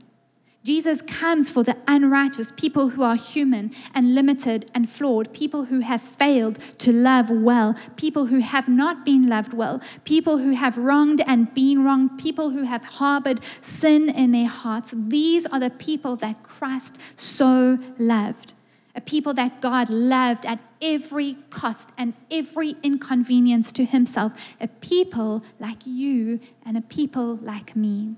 Jesus 0.68 1.00
comes 1.00 1.48
for 1.48 1.62
the 1.62 1.78
unrighteous, 1.86 2.52
people 2.52 2.90
who 2.90 3.02
are 3.02 3.16
human 3.16 3.70
and 3.94 4.14
limited 4.14 4.70
and 4.74 4.86
flawed, 4.86 5.32
people 5.32 5.64
who 5.64 5.80
have 5.80 6.02
failed 6.02 6.58
to 6.80 6.92
love 6.92 7.30
well, 7.30 7.74
people 7.96 8.26
who 8.26 8.40
have 8.40 8.68
not 8.68 9.02
been 9.02 9.26
loved 9.26 9.54
well, 9.54 9.80
people 10.04 10.36
who 10.36 10.50
have 10.50 10.76
wronged 10.76 11.22
and 11.26 11.54
been 11.54 11.84
wronged, 11.84 12.18
people 12.18 12.50
who 12.50 12.64
have 12.64 12.84
harbored 12.84 13.40
sin 13.62 14.10
in 14.10 14.32
their 14.32 14.46
hearts. 14.46 14.92
These 14.94 15.46
are 15.46 15.58
the 15.58 15.70
people 15.70 16.16
that 16.16 16.42
Christ 16.42 16.98
so 17.16 17.78
loved. 17.98 18.52
A 18.94 19.00
people 19.00 19.32
that 19.32 19.62
God 19.62 19.88
loved 19.88 20.44
at 20.44 20.58
every 20.82 21.38
cost 21.48 21.92
and 21.96 22.12
every 22.30 22.74
inconvenience 22.82 23.72
to 23.72 23.86
himself. 23.86 24.54
A 24.60 24.68
people 24.68 25.42
like 25.58 25.86
you 25.86 26.40
and 26.62 26.76
a 26.76 26.82
people 26.82 27.36
like 27.36 27.74
me. 27.74 28.16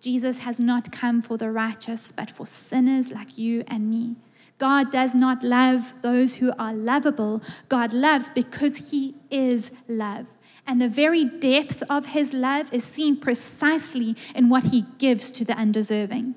Jesus 0.00 0.38
has 0.38 0.58
not 0.58 0.90
come 0.90 1.20
for 1.22 1.36
the 1.36 1.50
righteous, 1.50 2.12
but 2.12 2.30
for 2.30 2.46
sinners 2.46 3.10
like 3.10 3.36
you 3.36 3.64
and 3.66 3.90
me. 3.90 4.16
God 4.58 4.90
does 4.90 5.14
not 5.14 5.42
love 5.42 5.94
those 6.02 6.36
who 6.36 6.52
are 6.58 6.74
lovable. 6.74 7.42
God 7.68 7.92
loves 7.92 8.28
because 8.28 8.90
He 8.90 9.14
is 9.30 9.70
love. 9.88 10.26
And 10.66 10.80
the 10.80 10.88
very 10.88 11.24
depth 11.24 11.82
of 11.88 12.06
His 12.06 12.34
love 12.34 12.72
is 12.72 12.84
seen 12.84 13.16
precisely 13.16 14.16
in 14.34 14.48
what 14.48 14.64
He 14.64 14.84
gives 14.98 15.30
to 15.32 15.44
the 15.44 15.54
undeserving. 15.54 16.34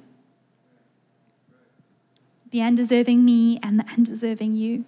The 2.51 2.61
undeserving 2.61 3.25
me 3.25 3.59
and 3.61 3.79
the 3.79 3.85
undeserving 3.91 4.55
you 4.55 4.85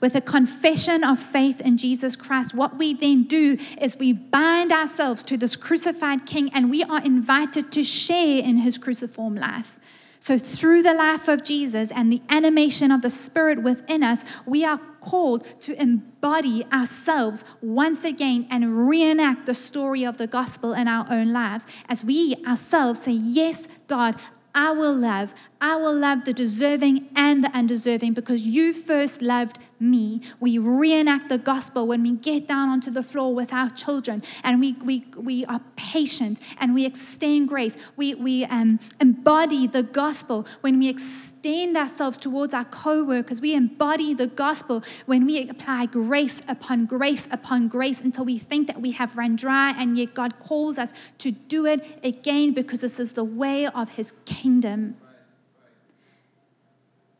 with 0.00 0.14
a 0.14 0.20
confession 0.20 1.04
of 1.04 1.18
faith 1.18 1.60
in 1.60 1.76
Jesus 1.76 2.16
Christ, 2.16 2.54
what 2.54 2.78
we 2.78 2.94
then 2.94 3.24
do 3.24 3.58
is 3.80 3.98
we 3.98 4.12
bind 4.12 4.72
ourselves 4.72 5.22
to 5.24 5.36
this 5.36 5.56
crucified 5.56 6.26
King 6.26 6.50
and 6.54 6.70
we 6.70 6.82
are 6.82 7.02
invited 7.02 7.70
to 7.72 7.84
share 7.84 8.42
in 8.42 8.58
his 8.58 8.78
cruciform 8.78 9.36
life. 9.36 9.78
So, 10.22 10.38
through 10.38 10.82
the 10.82 10.92
life 10.92 11.28
of 11.28 11.42
Jesus 11.42 11.90
and 11.90 12.12
the 12.12 12.20
animation 12.28 12.90
of 12.90 13.00
the 13.00 13.08
Spirit 13.08 13.62
within 13.62 14.02
us, 14.02 14.22
we 14.44 14.66
are 14.66 14.78
called 15.00 15.46
to 15.60 15.80
embody 15.80 16.66
ourselves 16.70 17.42
once 17.62 18.04
again 18.04 18.46
and 18.50 18.86
reenact 18.86 19.46
the 19.46 19.54
story 19.54 20.04
of 20.04 20.18
the 20.18 20.26
gospel 20.26 20.74
in 20.74 20.88
our 20.88 21.06
own 21.10 21.32
lives 21.32 21.64
as 21.88 22.04
we 22.04 22.36
ourselves 22.46 23.00
say, 23.00 23.12
Yes, 23.12 23.66
God, 23.86 24.20
I 24.54 24.72
will 24.72 24.94
love. 24.94 25.32
I 25.58 25.76
will 25.76 25.94
love 25.94 26.26
the 26.26 26.34
deserving 26.34 27.08
and 27.14 27.42
the 27.42 27.50
undeserving 27.56 28.12
because 28.14 28.42
you 28.42 28.74
first 28.74 29.22
loved 29.22 29.58
me. 29.80 30.20
We 30.38 30.58
reenact 30.58 31.28
the 31.28 31.38
gospel 31.38 31.86
when 31.86 32.02
we 32.02 32.12
get 32.12 32.46
down 32.46 32.68
onto 32.68 32.90
the 32.90 33.02
floor 33.02 33.34
with 33.34 33.52
our 33.52 33.70
children 33.70 34.22
and 34.44 34.60
we, 34.60 34.72
we, 34.84 35.06
we 35.16 35.44
are 35.46 35.60
patient 35.76 36.40
and 36.58 36.74
we 36.74 36.84
extend 36.84 37.48
grace. 37.48 37.76
We, 37.96 38.14
we 38.14 38.44
um, 38.44 38.78
embody 39.00 39.66
the 39.66 39.82
gospel 39.82 40.46
when 40.60 40.78
we 40.78 40.88
extend 40.88 41.76
ourselves 41.76 42.18
towards 42.18 42.52
our 42.52 42.64
co 42.64 43.02
workers. 43.02 43.40
We 43.40 43.54
embody 43.54 44.14
the 44.14 44.26
gospel 44.26 44.82
when 45.06 45.24
we 45.26 45.48
apply 45.48 45.86
grace 45.86 46.42
upon 46.46 46.86
grace 46.86 47.26
upon 47.30 47.68
grace 47.68 48.00
until 48.00 48.24
we 48.24 48.38
think 48.38 48.66
that 48.66 48.80
we 48.80 48.92
have 48.92 49.16
run 49.16 49.36
dry, 49.36 49.74
and 49.76 49.96
yet 49.96 50.14
God 50.14 50.38
calls 50.38 50.78
us 50.78 50.92
to 51.18 51.30
do 51.30 51.66
it 51.66 52.00
again 52.04 52.52
because 52.52 52.80
this 52.80 53.00
is 53.00 53.14
the 53.14 53.24
way 53.24 53.66
of 53.66 53.90
his 53.90 54.12
kingdom. 54.24 54.96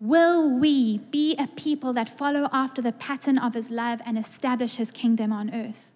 Will 0.01 0.49
we 0.49 0.97
be 0.97 1.37
a 1.37 1.47
people 1.47 1.93
that 1.93 2.09
follow 2.09 2.49
after 2.55 2.81
the 2.81 2.91
pattern 2.91 3.37
of 3.37 3.53
his 3.53 3.71
love 3.71 4.01
and 4.07 4.17
establish 4.17 4.77
his 4.77 4.91
kingdom 4.91 5.31
on 5.31 5.55
earth? 5.55 5.93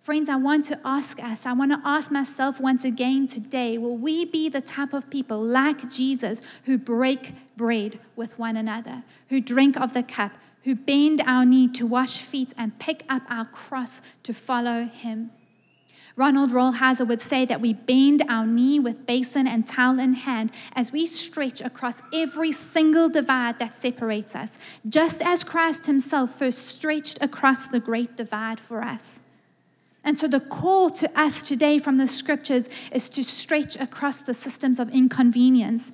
Friends, 0.00 0.28
I 0.28 0.34
want 0.34 0.64
to 0.66 0.80
ask 0.84 1.22
us, 1.22 1.46
I 1.46 1.52
want 1.52 1.70
to 1.70 1.80
ask 1.84 2.10
myself 2.10 2.60
once 2.60 2.82
again 2.82 3.28
today 3.28 3.78
will 3.78 3.96
we 3.96 4.24
be 4.24 4.48
the 4.48 4.60
type 4.60 4.92
of 4.92 5.10
people 5.10 5.40
like 5.40 5.88
Jesus 5.88 6.40
who 6.64 6.76
break 6.76 7.34
bread 7.56 8.00
with 8.16 8.36
one 8.36 8.56
another, 8.56 9.04
who 9.28 9.40
drink 9.40 9.76
of 9.76 9.94
the 9.94 10.02
cup, 10.02 10.32
who 10.64 10.74
bend 10.74 11.20
our 11.24 11.44
knee 11.44 11.68
to 11.68 11.86
wash 11.86 12.18
feet 12.18 12.52
and 12.58 12.80
pick 12.80 13.04
up 13.08 13.22
our 13.30 13.44
cross 13.44 14.02
to 14.24 14.34
follow 14.34 14.86
him? 14.86 15.30
Ronald 16.16 16.50
Rolheiser 16.50 17.06
would 17.06 17.20
say 17.20 17.44
that 17.44 17.60
we 17.60 17.74
bend 17.74 18.24
our 18.26 18.46
knee 18.46 18.80
with 18.80 19.04
basin 19.04 19.46
and 19.46 19.66
towel 19.66 19.98
in 19.98 20.14
hand 20.14 20.50
as 20.74 20.90
we 20.90 21.04
stretch 21.04 21.60
across 21.60 22.00
every 22.12 22.52
single 22.52 23.10
divide 23.10 23.58
that 23.58 23.76
separates 23.76 24.34
us, 24.34 24.58
just 24.88 25.20
as 25.20 25.44
Christ 25.44 25.84
himself 25.84 26.38
first 26.38 26.66
stretched 26.66 27.22
across 27.22 27.66
the 27.66 27.80
great 27.80 28.16
divide 28.16 28.58
for 28.58 28.82
us. 28.82 29.20
And 30.02 30.18
so, 30.18 30.28
the 30.28 30.40
call 30.40 30.88
to 30.90 31.20
us 31.20 31.42
today 31.42 31.78
from 31.78 31.98
the 31.98 32.06
scriptures 32.06 32.70
is 32.92 33.10
to 33.10 33.22
stretch 33.22 33.76
across 33.76 34.22
the 34.22 34.34
systems 34.34 34.78
of 34.78 34.88
inconvenience, 34.90 35.92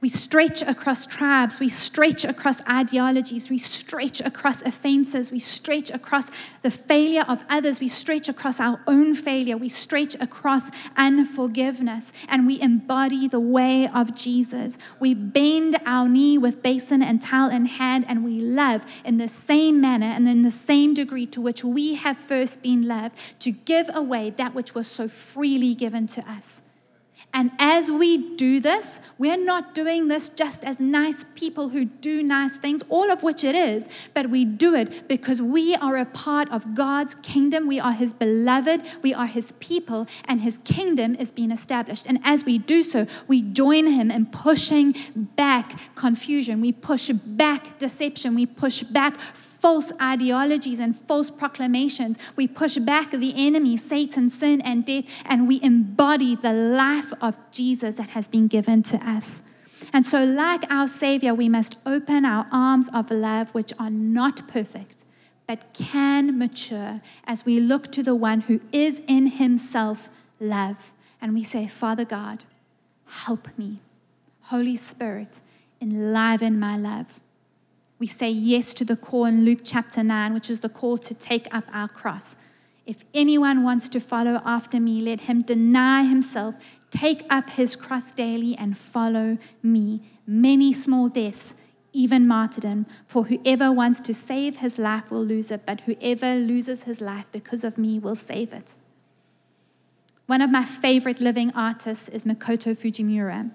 we 0.00 0.08
stretch 0.08 0.62
across 0.62 1.06
tribes, 1.06 1.58
we 1.58 1.68
stretch 1.68 2.24
across 2.24 2.62
ideologies, 2.68 3.50
we 3.50 3.58
stretch 3.58 4.20
across 4.20 4.62
offenses, 4.62 5.32
we 5.32 5.40
stretch 5.40 5.90
across 5.90 6.30
the 6.62 6.70
failure 6.70 7.24
of 7.26 7.42
others, 7.48 7.80
we 7.80 7.88
stretch 7.88 8.28
across 8.28 8.60
our 8.60 8.80
own 8.86 9.16
failure, 9.16 9.56
we 9.56 9.68
stretch 9.68 10.14
across 10.20 10.70
unforgiveness, 10.96 12.12
and 12.28 12.46
we 12.46 12.60
embody 12.60 13.26
the 13.26 13.40
way 13.40 13.88
of 13.88 14.14
Jesus. 14.14 14.78
We 15.00 15.14
bend 15.14 15.76
our 15.84 16.08
knee 16.08 16.38
with 16.38 16.62
basin 16.62 17.02
and 17.02 17.20
towel 17.20 17.50
in 17.50 17.66
hand, 17.66 18.04
and 18.06 18.24
we 18.24 18.38
love 18.38 18.86
in 19.04 19.16
the 19.16 19.28
same 19.28 19.80
manner 19.80 20.06
and 20.06 20.28
in 20.28 20.42
the 20.42 20.50
same 20.52 20.94
degree 20.94 21.26
to 21.26 21.40
which 21.40 21.64
we 21.64 21.94
have 21.94 22.16
first 22.16 22.62
been 22.62 22.86
loved 22.86 23.16
to 23.40 23.50
give 23.50 23.90
away 23.92 24.30
that 24.30 24.54
which 24.54 24.76
was 24.76 24.86
so 24.86 25.08
freely 25.08 25.74
given 25.74 26.06
to 26.06 26.20
us. 26.30 26.62
And 27.34 27.50
as 27.58 27.90
we 27.90 28.34
do 28.36 28.58
this, 28.58 29.00
we're 29.18 29.36
not 29.36 29.74
doing 29.74 30.08
this 30.08 30.28
just 30.30 30.64
as 30.64 30.80
nice 30.80 31.24
people 31.34 31.68
who 31.68 31.84
do 31.84 32.22
nice 32.22 32.56
things, 32.56 32.82
all 32.88 33.10
of 33.10 33.22
which 33.22 33.44
it 33.44 33.54
is, 33.54 33.86
but 34.14 34.30
we 34.30 34.44
do 34.46 34.74
it 34.74 35.06
because 35.08 35.42
we 35.42 35.74
are 35.76 35.96
a 35.96 36.06
part 36.06 36.50
of 36.50 36.74
God's 36.74 37.14
kingdom. 37.16 37.66
We 37.66 37.78
are 37.78 37.92
His 37.92 38.14
beloved, 38.14 38.82
we 39.02 39.12
are 39.12 39.26
His 39.26 39.52
people, 39.52 40.06
and 40.24 40.40
His 40.40 40.58
kingdom 40.58 41.14
is 41.16 41.30
being 41.30 41.50
established. 41.50 42.06
And 42.06 42.18
as 42.24 42.44
we 42.44 42.56
do 42.56 42.82
so, 42.82 43.06
we 43.26 43.42
join 43.42 43.86
Him 43.88 44.10
in 44.10 44.26
pushing 44.26 44.94
back 45.14 45.94
confusion, 45.94 46.60
we 46.62 46.72
push 46.72 47.10
back 47.10 47.78
deception, 47.78 48.34
we 48.34 48.46
push 48.46 48.82
back 48.82 49.18
false 49.60 49.90
ideologies 50.00 50.78
and 50.78 50.96
false 50.96 51.30
proclamations. 51.30 52.18
We 52.36 52.46
push 52.46 52.76
back 52.76 53.10
the 53.10 53.34
enemy, 53.36 53.76
Satan, 53.76 54.30
sin, 54.30 54.60
and 54.60 54.84
death, 54.84 55.04
and 55.24 55.48
we 55.48 55.60
embody 55.62 56.36
the 56.36 56.52
life 56.52 57.12
of 57.20 57.38
Jesus 57.50 57.96
that 57.96 58.10
has 58.10 58.28
been 58.28 58.46
given 58.46 58.82
to 58.84 58.96
us. 58.98 59.42
And 59.92 60.06
so, 60.06 60.24
like 60.24 60.70
our 60.70 60.86
Savior, 60.86 61.34
we 61.34 61.48
must 61.48 61.76
open 61.86 62.24
our 62.24 62.46
arms 62.52 62.88
of 62.92 63.10
love, 63.10 63.50
which 63.50 63.72
are 63.78 63.90
not 63.90 64.46
perfect, 64.46 65.04
but 65.46 65.72
can 65.72 66.38
mature 66.38 67.00
as 67.24 67.44
we 67.44 67.58
look 67.58 67.90
to 67.92 68.02
the 68.02 68.14
one 68.14 68.42
who 68.42 68.60
is 68.70 69.00
in 69.06 69.26
himself 69.26 70.08
love. 70.38 70.92
And 71.20 71.34
we 71.34 71.42
say, 71.42 71.66
Father 71.66 72.04
God, 72.04 72.44
help 73.06 73.48
me. 73.56 73.80
Holy 74.42 74.76
Spirit, 74.76 75.40
enliven 75.80 76.58
my 76.58 76.76
love 76.76 77.20
we 77.98 78.06
say 78.06 78.30
yes 78.30 78.72
to 78.74 78.84
the 78.84 78.96
call 78.96 79.24
in 79.24 79.44
Luke 79.44 79.60
chapter 79.64 80.02
9, 80.02 80.32
which 80.34 80.50
is 80.50 80.60
the 80.60 80.68
call 80.68 80.98
to 80.98 81.14
take 81.14 81.52
up 81.52 81.64
our 81.72 81.88
cross. 81.88 82.36
If 82.86 83.04
anyone 83.12 83.62
wants 83.62 83.88
to 83.90 84.00
follow 84.00 84.40
after 84.44 84.80
me, 84.80 85.00
let 85.00 85.22
him 85.22 85.42
deny 85.42 86.04
himself, 86.04 86.54
take 86.90 87.24
up 87.28 87.50
his 87.50 87.76
cross 87.76 88.12
daily, 88.12 88.56
and 88.56 88.78
follow 88.78 89.36
me. 89.62 90.00
Many 90.26 90.72
small 90.72 91.08
deaths, 91.08 91.54
even 91.92 92.26
martyrdom, 92.28 92.86
for 93.06 93.24
whoever 93.24 93.72
wants 93.72 94.00
to 94.00 94.14
save 94.14 94.58
his 94.58 94.78
life 94.78 95.10
will 95.10 95.24
lose 95.24 95.50
it, 95.50 95.66
but 95.66 95.80
whoever 95.82 96.36
loses 96.36 96.84
his 96.84 97.00
life 97.00 97.26
because 97.32 97.64
of 97.64 97.78
me 97.78 97.98
will 97.98 98.16
save 98.16 98.52
it. 98.52 98.76
One 100.26 100.40
of 100.40 100.50
my 100.50 100.64
favorite 100.64 101.20
living 101.20 101.50
artists 101.54 102.08
is 102.08 102.24
Makoto 102.24 102.76
Fujimura. 102.76 103.50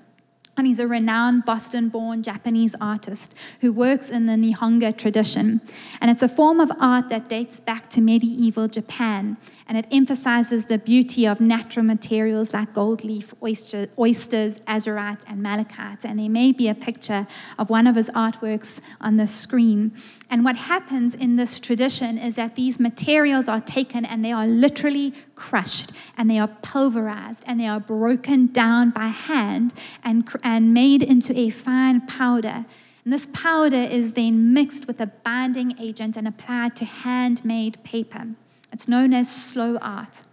And 0.55 0.67
he's 0.67 0.79
a 0.79 0.87
renowned 0.87 1.45
Boston 1.45 1.89
born 1.89 2.21
Japanese 2.21 2.75
artist 2.79 3.35
who 3.61 3.73
works 3.73 4.09
in 4.09 4.27
the 4.27 4.33
Nihonga 4.33 4.95
tradition. 4.95 5.61
And 5.99 6.11
it's 6.11 6.21
a 6.21 6.29
form 6.29 6.59
of 6.59 6.71
art 6.79 7.09
that 7.09 7.27
dates 7.27 7.59
back 7.59 7.89
to 7.91 8.01
medieval 8.01 8.67
Japan. 8.67 9.37
And 9.67 9.77
it 9.77 9.87
emphasizes 9.91 10.65
the 10.65 10.77
beauty 10.77 11.25
of 11.25 11.39
natural 11.39 11.85
materials 11.85 12.53
like 12.53 12.73
gold 12.73 13.03
leaf, 13.03 13.33
oyster, 13.41 13.87
oysters, 13.97 14.59
azurite, 14.61 15.23
and 15.27 15.41
malachite. 15.41 16.03
And 16.03 16.19
there 16.19 16.29
may 16.29 16.51
be 16.51 16.67
a 16.67 16.75
picture 16.75 17.27
of 17.57 17.69
one 17.69 17.87
of 17.87 17.95
his 17.95 18.09
artworks 18.11 18.79
on 18.99 19.17
the 19.17 19.27
screen. 19.27 19.93
And 20.29 20.43
what 20.43 20.55
happens 20.55 21.15
in 21.15 21.37
this 21.37 21.59
tradition 21.59 22.17
is 22.17 22.35
that 22.35 22.55
these 22.55 22.79
materials 22.79 23.47
are 23.47 23.61
taken 23.61 24.05
and 24.05 24.23
they 24.23 24.31
are 24.31 24.47
literally 24.47 25.13
crushed 25.35 25.91
and 26.17 26.29
they 26.29 26.39
are 26.39 26.49
pulverized 26.61 27.43
and 27.47 27.59
they 27.59 27.67
are 27.67 27.79
broken 27.79 28.47
down 28.47 28.89
by 28.89 29.07
hand 29.07 29.73
and, 30.03 30.27
and 30.43 30.73
made 30.73 31.01
into 31.01 31.37
a 31.37 31.49
fine 31.49 32.01
powder. 32.01 32.65
And 33.03 33.11
this 33.11 33.27
powder 33.33 33.75
is 33.75 34.13
then 34.13 34.53
mixed 34.53 34.87
with 34.87 35.01
a 35.01 35.07
binding 35.07 35.75
agent 35.79 36.15
and 36.15 36.27
applied 36.27 36.75
to 36.77 36.85
handmade 36.85 37.83
paper. 37.83 38.27
It's 38.73 38.87
known 38.87 39.13
as 39.13 39.29
slow 39.29 39.77
art. 39.77 40.23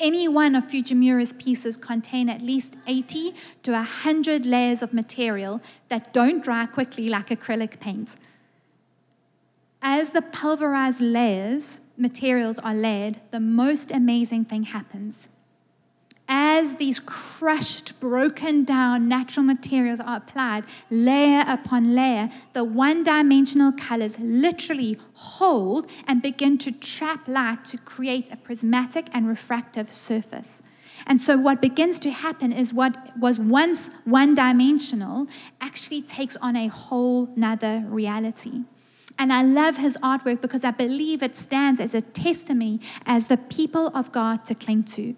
Any 0.00 0.26
one 0.26 0.54
of 0.54 0.64
Fujimura's 0.64 1.34
pieces 1.34 1.76
contain 1.76 2.30
at 2.30 2.40
least 2.40 2.76
80 2.86 3.34
to 3.62 3.72
100 3.72 4.46
layers 4.46 4.82
of 4.82 4.94
material 4.94 5.60
that 5.88 6.14
don't 6.14 6.42
dry 6.42 6.64
quickly 6.64 7.10
like 7.10 7.28
acrylic 7.28 7.78
paint. 7.78 8.16
As 9.82 10.10
the 10.10 10.22
pulverized 10.22 11.00
layers, 11.00 11.78
materials 11.96 12.58
are 12.58 12.74
layered, 12.74 13.20
the 13.30 13.40
most 13.40 13.90
amazing 13.90 14.46
thing 14.46 14.64
happens. 14.64 15.28
As 16.28 16.76
these 16.76 16.98
crushed, 16.98 18.00
broken 18.00 18.64
down 18.64 19.08
natural 19.08 19.44
materials 19.44 20.00
are 20.00 20.16
applied, 20.16 20.64
layer 20.90 21.44
upon 21.46 21.94
layer, 21.94 22.30
the 22.52 22.64
one 22.64 23.04
dimensional 23.04 23.70
colors 23.70 24.18
literally 24.18 24.98
hold 25.14 25.88
and 26.06 26.20
begin 26.20 26.58
to 26.58 26.72
trap 26.72 27.28
light 27.28 27.64
to 27.66 27.78
create 27.78 28.32
a 28.32 28.36
prismatic 28.36 29.06
and 29.12 29.28
refractive 29.28 29.88
surface. 29.88 30.62
And 31.06 31.22
so, 31.22 31.36
what 31.36 31.60
begins 31.60 32.00
to 32.00 32.10
happen 32.10 32.52
is 32.52 32.74
what 32.74 33.16
was 33.16 33.38
once 33.38 33.90
one 34.04 34.34
dimensional 34.34 35.28
actually 35.60 36.02
takes 36.02 36.36
on 36.38 36.56
a 36.56 36.66
whole 36.66 37.28
nother 37.36 37.84
reality. 37.86 38.62
And 39.18 39.32
I 39.32 39.42
love 39.42 39.76
his 39.76 39.96
artwork 40.02 40.40
because 40.40 40.64
I 40.64 40.72
believe 40.72 41.22
it 41.22 41.36
stands 41.36 41.80
as 41.80 41.94
a 41.94 42.00
testimony 42.00 42.80
as 43.06 43.28
the 43.28 43.36
people 43.36 43.88
of 43.88 44.10
God 44.10 44.44
to 44.46 44.54
cling 44.54 44.82
to. 44.84 45.14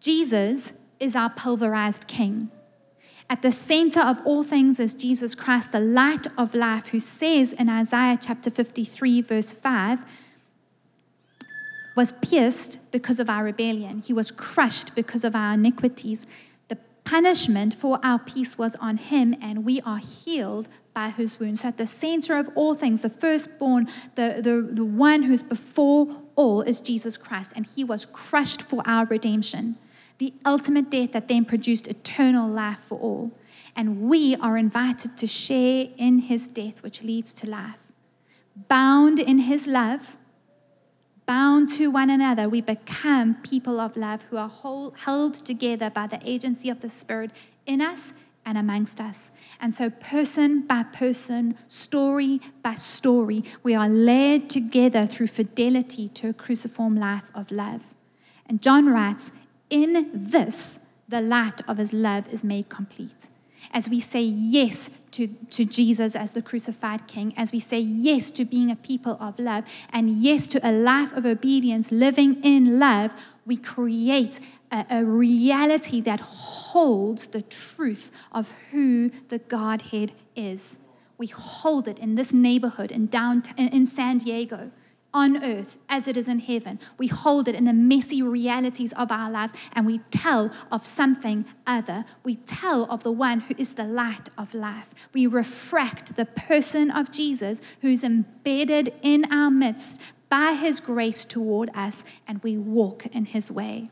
Jesus 0.00 0.72
is 1.00 1.16
our 1.16 1.30
pulverized 1.30 2.06
King. 2.06 2.50
At 3.30 3.42
the 3.42 3.52
center 3.52 4.00
of 4.00 4.20
all 4.24 4.42
things 4.42 4.80
is 4.80 4.94
Jesus 4.94 5.34
Christ, 5.34 5.72
the 5.72 5.80
light 5.80 6.26
of 6.38 6.54
life, 6.54 6.88
who 6.88 6.98
says 6.98 7.52
in 7.52 7.68
Isaiah 7.68 8.18
chapter 8.20 8.50
53, 8.50 9.20
verse 9.20 9.52
5, 9.52 10.00
was 11.94 12.12
pierced 12.22 12.78
because 12.90 13.20
of 13.20 13.28
our 13.28 13.44
rebellion. 13.44 14.00
He 14.00 14.12
was 14.12 14.30
crushed 14.30 14.94
because 14.94 15.24
of 15.24 15.34
our 15.34 15.54
iniquities. 15.54 16.26
The 16.68 16.78
punishment 17.04 17.74
for 17.74 17.98
our 18.02 18.18
peace 18.18 18.56
was 18.56 18.76
on 18.76 18.96
him, 18.96 19.34
and 19.42 19.64
we 19.64 19.80
are 19.82 19.98
healed 19.98 20.68
by 20.94 21.10
whose 21.10 21.38
wounds. 21.38 21.62
So 21.62 21.68
at 21.68 21.76
the 21.76 21.86
center 21.86 22.38
of 22.38 22.48
all 22.54 22.74
things, 22.74 23.02
the 23.02 23.10
firstborn, 23.10 23.88
the, 24.14 24.36
the, 24.40 24.62
the 24.72 24.84
one 24.84 25.24
who's 25.24 25.42
before 25.42 26.22
all 26.34 26.62
is 26.62 26.80
Jesus 26.80 27.18
Christ, 27.18 27.52
and 27.56 27.66
he 27.66 27.84
was 27.84 28.06
crushed 28.06 28.62
for 28.62 28.82
our 28.86 29.04
redemption. 29.04 29.76
The 30.18 30.34
ultimate 30.44 30.90
death 30.90 31.12
that 31.12 31.28
then 31.28 31.44
produced 31.44 31.86
eternal 31.86 32.48
life 32.48 32.80
for 32.80 32.98
all. 32.98 33.32
And 33.76 34.02
we 34.02 34.34
are 34.36 34.56
invited 34.56 35.16
to 35.18 35.26
share 35.26 35.88
in 35.96 36.20
his 36.20 36.48
death, 36.48 36.82
which 36.82 37.02
leads 37.02 37.32
to 37.34 37.48
life. 37.48 37.86
Bound 38.68 39.20
in 39.20 39.38
his 39.38 39.68
love, 39.68 40.16
bound 41.26 41.68
to 41.68 41.88
one 41.88 42.10
another, 42.10 42.48
we 42.48 42.60
become 42.60 43.36
people 43.36 43.78
of 43.78 43.96
love 43.96 44.22
who 44.24 44.36
are 44.36 44.48
whole, 44.48 44.94
held 45.04 45.34
together 45.34 45.90
by 45.90 46.08
the 46.08 46.20
agency 46.24 46.68
of 46.68 46.80
the 46.80 46.88
Spirit 46.88 47.30
in 47.66 47.80
us 47.80 48.12
and 48.44 48.56
amongst 48.56 48.98
us. 48.98 49.30
And 49.60 49.74
so, 49.74 49.90
person 49.90 50.62
by 50.62 50.82
person, 50.82 51.56
story 51.68 52.40
by 52.62 52.74
story, 52.74 53.44
we 53.62 53.74
are 53.74 53.88
layered 53.88 54.48
together 54.48 55.06
through 55.06 55.26
fidelity 55.26 56.08
to 56.08 56.30
a 56.30 56.32
cruciform 56.32 56.96
life 56.96 57.30
of 57.34 57.52
love. 57.52 57.94
And 58.46 58.62
John 58.62 58.88
writes, 58.88 59.30
In 59.70 60.08
this, 60.12 60.80
the 61.08 61.20
light 61.20 61.60
of 61.68 61.78
his 61.78 61.92
love 61.92 62.28
is 62.28 62.44
made 62.44 62.68
complete. 62.68 63.28
As 63.72 63.88
we 63.88 64.00
say 64.00 64.22
yes 64.22 64.88
to, 65.10 65.26
to 65.26 65.64
Jesus 65.64 66.14
as 66.14 66.30
the 66.30 66.40
crucified 66.40 67.06
King, 67.06 67.34
as 67.36 67.52
we 67.52 67.60
say 67.60 67.80
yes 67.80 68.30
to 68.32 68.44
being 68.44 68.70
a 68.70 68.76
people 68.76 69.18
of 69.20 69.38
love, 69.38 69.64
and 69.90 70.22
yes 70.22 70.46
to 70.48 70.68
a 70.68 70.72
life 70.72 71.12
of 71.12 71.26
obedience, 71.26 71.92
living 71.92 72.42
in 72.42 72.78
love, 72.78 73.12
we 73.44 73.56
create 73.56 74.40
a, 74.70 74.86
a 74.90 75.04
reality 75.04 76.00
that 76.02 76.20
holds 76.20 77.26
the 77.28 77.42
truth 77.42 78.10
of 78.32 78.52
who 78.70 79.10
the 79.28 79.38
Godhead 79.38 80.12
is. 80.36 80.78
We 81.18 81.26
hold 81.26 81.88
it 81.88 81.98
in 81.98 82.14
this 82.14 82.32
neighborhood 82.32 82.92
in 82.92 83.06
downtown 83.06 83.68
in 83.68 83.86
San 83.86 84.18
Diego 84.18 84.70
on 85.14 85.42
earth 85.42 85.78
as 85.88 86.06
it 86.06 86.16
is 86.16 86.28
in 86.28 86.40
heaven. 86.40 86.78
We 86.98 87.06
hold 87.06 87.48
it 87.48 87.54
in 87.54 87.64
the 87.64 87.72
messy 87.72 88.22
realities 88.22 88.92
of 88.92 89.10
our 89.10 89.30
lives 89.30 89.54
and 89.72 89.86
we 89.86 89.98
tell 90.10 90.50
of 90.70 90.86
something 90.86 91.46
other. 91.66 92.04
We 92.22 92.36
tell 92.36 92.84
of 92.90 93.02
the 93.02 93.12
one 93.12 93.40
who 93.40 93.54
is 93.56 93.74
the 93.74 93.84
light 93.84 94.28
of 94.36 94.54
life. 94.54 94.94
We 95.12 95.26
refract 95.26 96.16
the 96.16 96.26
person 96.26 96.90
of 96.90 97.10
Jesus 97.10 97.60
who's 97.80 98.04
embedded 98.04 98.92
in 99.02 99.32
our 99.32 99.50
midst 99.50 100.00
by 100.28 100.52
his 100.52 100.80
grace 100.80 101.24
toward 101.24 101.70
us 101.74 102.04
and 102.26 102.42
we 102.42 102.58
walk 102.58 103.06
in 103.06 103.26
his 103.26 103.50
way. 103.50 103.90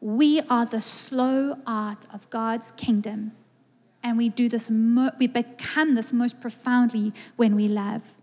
We 0.00 0.42
are 0.48 0.66
the 0.66 0.80
slow 0.80 1.58
art 1.66 2.06
of 2.12 2.28
God's 2.30 2.70
kingdom. 2.72 3.32
And 4.02 4.16
we 4.16 4.28
do 4.28 4.48
this, 4.48 4.70
we 4.70 5.26
become 5.26 5.94
this 5.94 6.12
most 6.12 6.40
profoundly 6.40 7.12
when 7.36 7.56
we 7.56 7.66
love. 7.66 8.14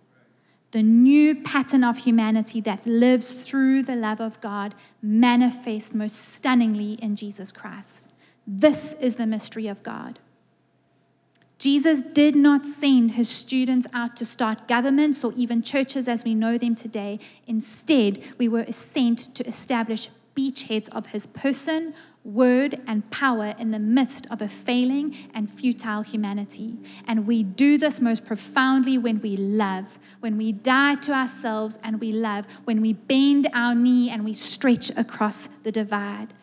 The 0.75 0.83
new 0.83 1.35
pattern 1.35 1.85
of 1.85 1.99
humanity 1.99 2.59
that 2.59 2.85
lives 2.85 3.31
through 3.31 3.83
the 3.83 3.95
love 3.95 4.19
of 4.19 4.41
God 4.41 4.75
manifests 5.01 5.93
most 5.93 6.17
stunningly 6.17 6.95
in 7.01 7.15
Jesus 7.15 7.49
Christ. 7.53 8.11
This 8.45 8.93
is 8.99 9.15
the 9.15 9.25
mystery 9.25 9.67
of 9.67 9.83
God. 9.83 10.19
Jesus 11.59 12.01
did 12.01 12.35
not 12.35 12.65
send 12.65 13.11
his 13.11 13.29
students 13.29 13.87
out 13.93 14.17
to 14.17 14.25
start 14.25 14.67
governments 14.67 15.23
or 15.23 15.31
even 15.37 15.61
churches 15.61 16.09
as 16.09 16.25
we 16.25 16.35
know 16.35 16.57
them 16.57 16.75
today. 16.75 17.19
Instead, 17.47 18.21
we 18.37 18.49
were 18.49 18.69
sent 18.69 19.33
to 19.33 19.47
establish 19.47 20.09
beachheads 20.35 20.89
of 20.89 21.05
his 21.05 21.25
person, 21.25 21.93
word, 22.25 22.81
and 22.87 23.09
power 23.11 23.53
in 23.59 23.69
the 23.69 23.79
midst 23.79 24.25
of 24.31 24.41
a 24.41 24.47
failing 24.47 25.15
and 25.33 25.49
futile 25.49 26.01
humanity. 26.01 26.75
And 27.07 27.27
we 27.27 27.43
do 27.43 27.77
this 27.77 28.01
most 28.01 28.25
profoundly 28.25 28.97
when 28.97 29.21
we 29.21 29.37
love, 29.37 29.99
when 30.19 30.35
we 30.35 30.51
die 30.51 30.95
to 30.95 31.13
ourselves 31.13 31.77
and 31.83 32.01
we 32.01 32.11
love, 32.11 32.47
when 32.63 32.81
we 32.81 32.93
bend 32.93 33.47
our 33.53 33.75
knee 33.75 34.09
and 34.09 34.25
we 34.25 34.33
stretch 34.33 34.89
across 34.97 35.47
the 35.63 35.71
divide. 35.71 36.33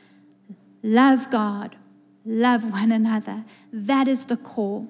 Love 0.85 1.31
God, 1.31 1.77
love 2.25 2.71
one 2.71 2.93
another. 2.93 3.45
That 3.73 4.07
is 4.07 4.27
the 4.27 4.37
core. 4.37 4.87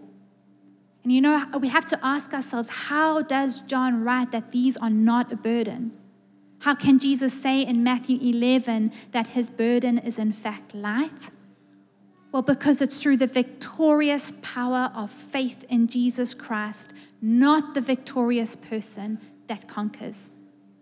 And 1.03 1.12
you 1.12 1.20
know, 1.20 1.47
we 1.59 1.68
have 1.68 1.86
to 1.86 1.99
ask 2.03 2.32
ourselves 2.32 2.68
how 2.68 3.22
does 3.22 3.61
John 3.62 4.05
write 4.05 4.30
that 4.32 4.53
these 4.53 4.76
are 4.76 4.90
not 4.90 5.32
a 5.32 5.36
burden? 5.36 5.93
How 6.63 6.77
can 6.77 7.01
Jesus 7.01 7.33
say 7.33 7.63
in 7.63 7.83
Matthew 7.83 8.21
11 8.21 8.93
that 9.11 9.29
his 9.29 9.51
burden 9.51 9.99
is 9.99 10.17
in 10.17 10.33
fact 10.33 10.77
light? 10.77 11.31
Well, 12.31 12.43
because 12.43 12.81
it's 12.81 13.03
through 13.03 13.17
the 13.17 13.27
victorious 13.27 14.33
power 14.43 14.93
of 14.95 15.11
faith 15.11 15.65
in 15.69 15.89
Jesus 15.89 16.35
Christ, 16.35 16.95
not 17.21 17.75
the 17.75 17.81
victorious 17.81 18.55
person, 18.55 19.19
that 19.49 19.67
conquers. 19.67 20.31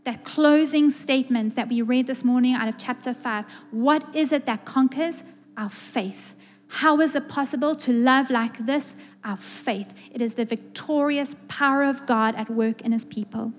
That 0.05 0.23
closing 0.23 0.91
statement 0.91 1.57
that 1.57 1.71
we 1.71 1.81
read 1.81 2.07
this 2.07 2.25
morning 2.25 2.55
out 2.55 2.69
of 2.69 2.77
chapter 2.77 3.15
5 3.15 3.47
what 3.71 4.05
is 4.15 4.33
it 4.33 4.45
that 4.45 4.67
conquers? 4.67 5.25
Our 5.57 5.71
faith. 5.71 6.37
How 6.69 7.01
is 7.01 7.17
it 7.17 7.27
possible 7.31 7.75
to 7.77 7.93
love 7.93 8.29
like 8.29 8.59
this? 8.59 8.95
Our 9.25 9.37
faith. 9.37 10.11
It 10.13 10.21
is 10.21 10.35
the 10.35 10.45
victorious 10.45 11.37
power 11.49 11.85
of 11.85 12.05
God 12.05 12.35
at 12.35 12.51
work 12.51 12.83
in 12.83 12.93
his 12.93 13.07
people. 13.07 13.55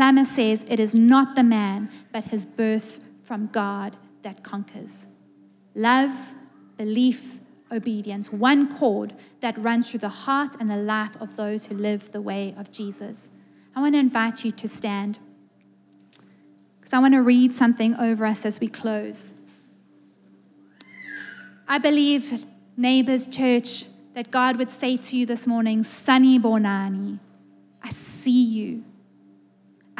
Plummer 0.00 0.24
says 0.24 0.64
it 0.66 0.80
is 0.80 0.94
not 0.94 1.36
the 1.36 1.42
man, 1.42 1.90
but 2.10 2.24
his 2.24 2.46
birth 2.46 3.00
from 3.22 3.48
God 3.48 3.98
that 4.22 4.42
conquers. 4.42 5.08
Love, 5.74 6.32
belief, 6.78 7.38
obedience, 7.70 8.32
one 8.32 8.74
cord 8.74 9.12
that 9.40 9.58
runs 9.58 9.90
through 9.90 10.00
the 10.00 10.08
heart 10.08 10.56
and 10.58 10.70
the 10.70 10.76
life 10.78 11.20
of 11.20 11.36
those 11.36 11.66
who 11.66 11.74
live 11.74 12.12
the 12.12 12.22
way 12.22 12.54
of 12.56 12.72
Jesus. 12.72 13.28
I 13.76 13.82
want 13.82 13.94
to 13.94 13.98
invite 13.98 14.42
you 14.42 14.50
to 14.52 14.66
stand 14.66 15.18
because 16.78 16.94
I 16.94 16.98
want 16.98 17.12
to 17.12 17.20
read 17.20 17.54
something 17.54 17.94
over 17.96 18.24
us 18.24 18.46
as 18.46 18.58
we 18.58 18.68
close. 18.68 19.34
I 21.68 21.76
believe, 21.76 22.46
neighbors, 22.74 23.26
church, 23.26 23.84
that 24.14 24.30
God 24.30 24.56
would 24.56 24.70
say 24.70 24.96
to 24.96 25.14
you 25.14 25.26
this 25.26 25.46
morning, 25.46 25.82
Sunny 25.84 26.38
Bonani, 26.38 27.18
I 27.82 27.90
see 27.90 28.42
you. 28.42 28.84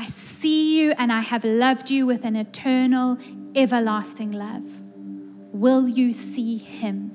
I 0.00 0.06
see 0.06 0.80
you 0.80 0.94
and 0.96 1.12
I 1.12 1.20
have 1.20 1.44
loved 1.44 1.90
you 1.90 2.06
with 2.06 2.24
an 2.24 2.34
eternal, 2.34 3.18
everlasting 3.54 4.32
love. 4.32 4.80
Will 5.52 5.86
you 5.86 6.10
see 6.10 6.56
him? 6.56 7.10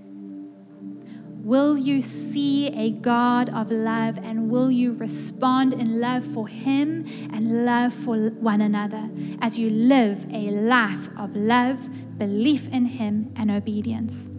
Will 1.44 1.80
you 1.80 2.00
see 2.00 2.68
a 2.68 2.92
God 2.92 3.50
of 3.50 3.72
love 3.72 4.20
and 4.20 4.52
will 4.52 4.70
you 4.70 4.94
respond 4.94 5.74
in 5.74 6.00
love 6.00 6.24
for 6.24 6.48
him 6.48 7.08
and 7.34 7.66
love 7.66 7.92
for 7.92 8.30
one 8.30 8.62
another 8.62 9.10
as 9.42 9.58
you 9.58 9.72
live 9.72 10.28
a 10.32 10.52
life 10.52 11.10
of 11.18 11.36
love, 11.36 11.90
belief 12.20 12.68
in 12.68 12.86
him, 12.86 13.34
and 13.36 13.50
obedience? 13.50 14.30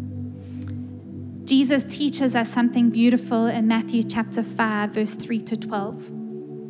Jesus 1.43 1.83
teaches 1.83 2.37
us 2.37 2.49
something 2.49 2.91
beautiful 2.91 3.47
in 3.47 3.67
Matthew 3.67 4.05
chapter 4.05 4.45
5, 4.45 4.91
verse 4.91 5.15
3 5.17 5.41
to 5.41 5.57
12. 5.57 6.11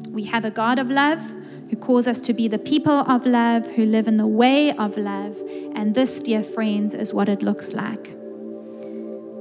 We 0.09 0.25
have 0.25 0.47
a 0.47 0.51
God 0.51 0.79
of 0.79 0.91
love 0.91 1.35
who 1.71 1.77
calls 1.77 2.07
us 2.07 2.21
to 2.23 2.33
be 2.33 2.49
the 2.49 2.59
people 2.59 2.93
of 2.93 3.27
love, 3.27 3.69
who 3.73 3.85
live 3.85 4.07
in 4.07 4.17
the 4.17 4.27
way 4.27 4.73
of 4.73 4.97
love. 4.97 5.37
And 5.75 5.95
this, 5.95 6.21
dear 6.21 6.43
friends, 6.43 6.95
is 6.95 7.13
what 7.13 7.29
it 7.29 7.43
looks 7.43 7.73
like. 7.73 8.17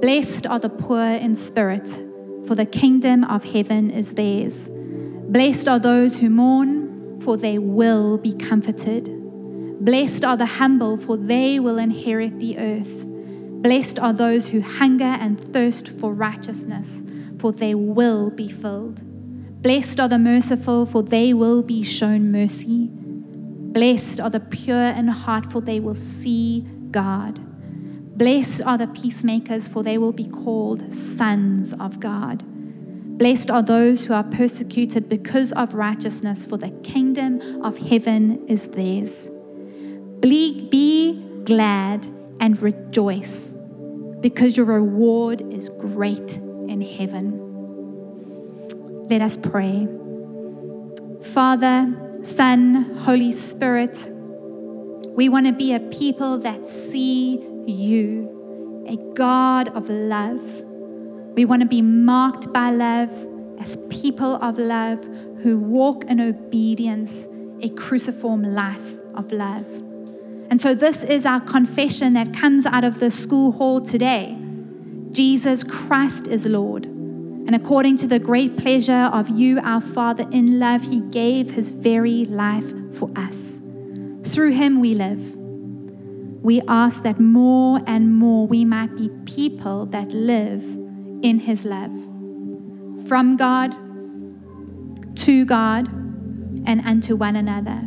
Blessed 0.00 0.46
are 0.46 0.58
the 0.58 0.68
poor 0.68 1.04
in 1.04 1.34
spirit, 1.34 1.88
for 2.46 2.54
the 2.54 2.66
kingdom 2.66 3.24
of 3.24 3.44
heaven 3.44 3.90
is 3.90 4.14
theirs. 4.14 4.68
Blessed 4.70 5.68
are 5.68 5.78
those 5.78 6.20
who 6.20 6.30
mourn, 6.30 7.20
for 7.20 7.36
they 7.36 7.58
will 7.58 8.18
be 8.18 8.34
comforted. 8.34 9.10
Blessed 9.84 10.24
are 10.24 10.36
the 10.36 10.46
humble, 10.46 10.96
for 10.96 11.16
they 11.16 11.58
will 11.58 11.78
inherit 11.78 12.38
the 12.38 12.58
earth. 12.58 13.04
Blessed 13.06 13.98
are 13.98 14.12
those 14.12 14.48
who 14.50 14.60
hunger 14.60 15.04
and 15.04 15.40
thirst 15.52 15.88
for 15.88 16.12
righteousness, 16.12 17.04
for 17.38 17.52
they 17.52 17.74
will 17.74 18.30
be 18.30 18.48
filled. 18.48 19.02
Blessed 19.62 19.98
are 19.98 20.08
the 20.08 20.18
merciful, 20.18 20.86
for 20.86 21.02
they 21.02 21.32
will 21.34 21.62
be 21.62 21.82
shown 21.82 22.30
mercy. 22.30 22.88
Blessed 22.90 24.20
are 24.20 24.30
the 24.30 24.40
pure 24.40 24.88
in 24.88 25.08
heart, 25.08 25.50
for 25.50 25.60
they 25.60 25.80
will 25.80 25.94
see 25.94 26.60
God. 26.90 27.40
Blessed 28.16 28.62
are 28.62 28.78
the 28.78 28.86
peacemakers, 28.86 29.66
for 29.68 29.82
they 29.82 29.98
will 29.98 30.12
be 30.12 30.26
called 30.26 30.92
sons 30.92 31.72
of 31.74 32.00
God. 32.00 32.44
Blessed 33.18 33.50
are 33.50 33.62
those 33.62 34.04
who 34.04 34.14
are 34.14 34.24
persecuted 34.24 35.08
because 35.08 35.52
of 35.52 35.74
righteousness, 35.74 36.46
for 36.46 36.58
the 36.58 36.70
kingdom 36.82 37.40
of 37.62 37.78
heaven 37.78 38.46
is 38.46 38.68
theirs. 38.68 39.30
Be, 40.20 40.68
be 40.68 41.22
glad 41.44 42.06
and 42.40 42.60
rejoice, 42.62 43.54
because 44.20 44.56
your 44.56 44.66
reward 44.66 45.40
is 45.52 45.68
great 45.70 46.36
in 46.36 46.80
heaven. 46.80 47.45
Let 49.08 49.22
us 49.22 49.36
pray. 49.36 49.86
Father, 51.22 52.20
Son, 52.24 52.92
Holy 52.96 53.30
Spirit, 53.30 54.10
we 55.10 55.28
want 55.28 55.46
to 55.46 55.52
be 55.52 55.72
a 55.74 55.78
people 55.78 56.38
that 56.38 56.66
see 56.66 57.38
you, 57.66 58.84
a 58.88 58.96
God 59.14 59.68
of 59.68 59.88
love. 59.88 60.42
We 61.36 61.44
want 61.44 61.62
to 61.62 61.68
be 61.68 61.82
marked 61.82 62.52
by 62.52 62.70
love 62.70 63.10
as 63.60 63.78
people 63.90 64.42
of 64.42 64.58
love 64.58 65.04
who 65.42 65.56
walk 65.56 66.04
in 66.06 66.20
obedience, 66.20 67.28
a 67.62 67.68
cruciform 67.68 68.42
life 68.42 68.94
of 69.14 69.30
love. 69.30 69.66
And 70.50 70.60
so, 70.60 70.74
this 70.74 71.04
is 71.04 71.24
our 71.24 71.40
confession 71.40 72.14
that 72.14 72.34
comes 72.34 72.66
out 72.66 72.82
of 72.82 72.98
the 72.98 73.12
school 73.12 73.52
hall 73.52 73.80
today 73.80 74.36
Jesus 75.12 75.62
Christ 75.62 76.26
is 76.26 76.44
Lord. 76.44 76.95
And 77.46 77.54
according 77.54 77.96
to 77.98 78.08
the 78.08 78.18
great 78.18 78.56
pleasure 78.56 79.08
of 79.12 79.28
you, 79.28 79.60
our 79.60 79.80
Father, 79.80 80.26
in 80.32 80.58
love, 80.58 80.82
He 80.82 81.00
gave 81.00 81.52
His 81.52 81.70
very 81.70 82.24
life 82.24 82.72
for 82.92 83.08
us. 83.14 83.60
Through 84.24 84.50
Him 84.50 84.80
we 84.80 84.94
live. 84.94 85.36
We 86.42 86.60
ask 86.66 87.04
that 87.04 87.20
more 87.20 87.80
and 87.86 88.16
more 88.16 88.48
we 88.48 88.64
might 88.64 88.96
be 88.96 89.10
people 89.26 89.86
that 89.86 90.08
live 90.08 90.64
in 91.22 91.38
His 91.38 91.64
love. 91.64 91.94
From 93.06 93.36
God, 93.36 93.76
to 95.18 95.44
God, 95.44 95.86
and 96.66 96.80
unto 96.84 97.14
one 97.14 97.36
another. 97.36 97.86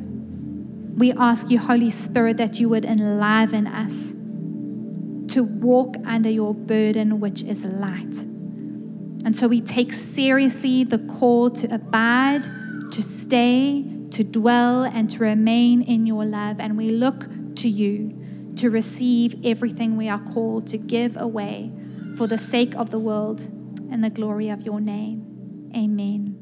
We 0.95 1.11
ask 1.11 1.49
you, 1.49 1.59
Holy 1.59 1.89
Spirit, 1.89 2.37
that 2.37 2.61
you 2.61 2.69
would 2.69 2.85
enliven 2.85 3.67
us 3.67 4.13
to 5.33 5.43
walk 5.43 5.95
under 6.05 6.29
your 6.29 6.53
burden, 6.53 7.19
which 7.19 7.43
is 7.43 7.65
light 7.65 8.25
and 9.25 9.35
so 9.35 9.47
we 9.47 9.61
take 9.61 9.93
seriously 9.93 10.83
the 10.83 10.99
call 10.99 11.49
to 11.51 11.73
abide, 11.73 12.43
to 12.91 13.01
stay, 13.01 13.85
to 14.11 14.23
dwell, 14.23 14.83
and 14.83 15.09
to 15.09 15.19
remain 15.19 15.81
in 15.81 16.05
your 16.05 16.25
love. 16.25 16.59
And 16.59 16.77
we 16.77 16.89
look 16.89 17.27
to 17.55 17.69
you 17.69 18.15
to 18.55 18.69
receive 18.69 19.45
everything 19.45 19.97
we 19.97 20.09
are 20.09 20.19
called 20.19 20.67
to 20.67 20.77
give 20.77 21.17
away 21.17 21.71
for 22.15 22.27
the 22.27 22.37
sake 22.37 22.75
of 22.75 22.89
the 22.89 22.99
world 22.99 23.41
and 23.91 24.03
the 24.03 24.09
glory 24.09 24.49
of 24.49 24.63
your 24.63 24.79
name. 24.79 25.71
Amen. 25.75 26.38